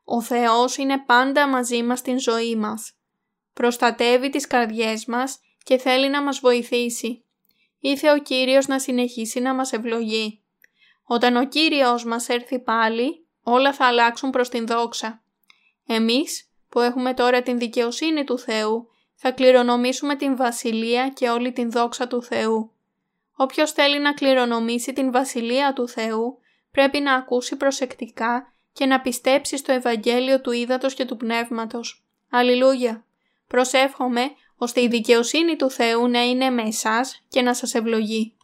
Ο 0.04 0.20
Θεός 0.20 0.76
είναι 0.76 0.98
πάντα 0.98 1.48
μαζί 1.48 1.82
μας 1.82 1.98
στην 1.98 2.18
ζωή 2.18 2.56
μας. 2.56 2.92
Προστατεύει 3.54 4.30
τις 4.30 4.46
καρδιές 4.46 5.06
μας 5.06 5.38
και 5.62 5.78
θέλει 5.78 6.10
να 6.10 6.22
μας 6.22 6.38
βοηθήσει. 6.38 7.23
Ήθε 7.86 8.10
ο 8.10 8.18
Κύριος 8.18 8.66
να 8.66 8.78
συνεχίσει 8.78 9.40
να 9.40 9.54
μας 9.54 9.72
ευλογεί. 9.72 10.42
Όταν 11.04 11.36
ο 11.36 11.46
Κύριος 11.46 12.04
μας 12.04 12.28
έρθει 12.28 12.58
πάλι, 12.58 13.26
όλα 13.42 13.72
θα 13.72 13.86
αλλάξουν 13.86 14.30
προς 14.30 14.48
την 14.48 14.66
δόξα. 14.66 15.22
Εμείς, 15.86 16.50
που 16.68 16.80
έχουμε 16.80 17.14
τώρα 17.14 17.42
την 17.42 17.58
δικαιοσύνη 17.58 18.24
του 18.24 18.38
Θεού, 18.38 18.88
θα 19.14 19.30
κληρονομήσουμε 19.30 20.16
την 20.16 20.36
Βασιλεία 20.36 21.08
και 21.08 21.28
όλη 21.28 21.52
την 21.52 21.70
δόξα 21.70 22.06
του 22.06 22.22
Θεού. 22.22 22.72
Όποιος 23.36 23.72
θέλει 23.72 24.00
να 24.00 24.12
κληρονομήσει 24.12 24.92
την 24.92 25.12
Βασιλεία 25.12 25.72
του 25.72 25.88
Θεού, 25.88 26.38
πρέπει 26.70 27.00
να 27.00 27.14
ακούσει 27.14 27.56
προσεκτικά 27.56 28.52
και 28.72 28.86
να 28.86 29.00
πιστέψει 29.00 29.56
στο 29.56 29.72
Ευαγγέλιο 29.72 30.40
του 30.40 30.50
Ήδατος 30.50 30.94
και 30.94 31.04
του 31.04 31.16
Πνεύματος. 31.16 32.04
Αλληλούια! 32.30 33.04
Προσεύχομαι 33.46 34.30
ώστε 34.56 34.80
η 34.80 34.88
δικαιοσύνη 34.88 35.56
του 35.56 35.70
Θεού 35.70 36.08
να 36.08 36.22
είναι 36.22 36.50
με 36.50 36.62
εσάς 36.62 37.22
και 37.28 37.42
να 37.42 37.54
σας 37.54 37.74
ευλογεί. 37.74 38.36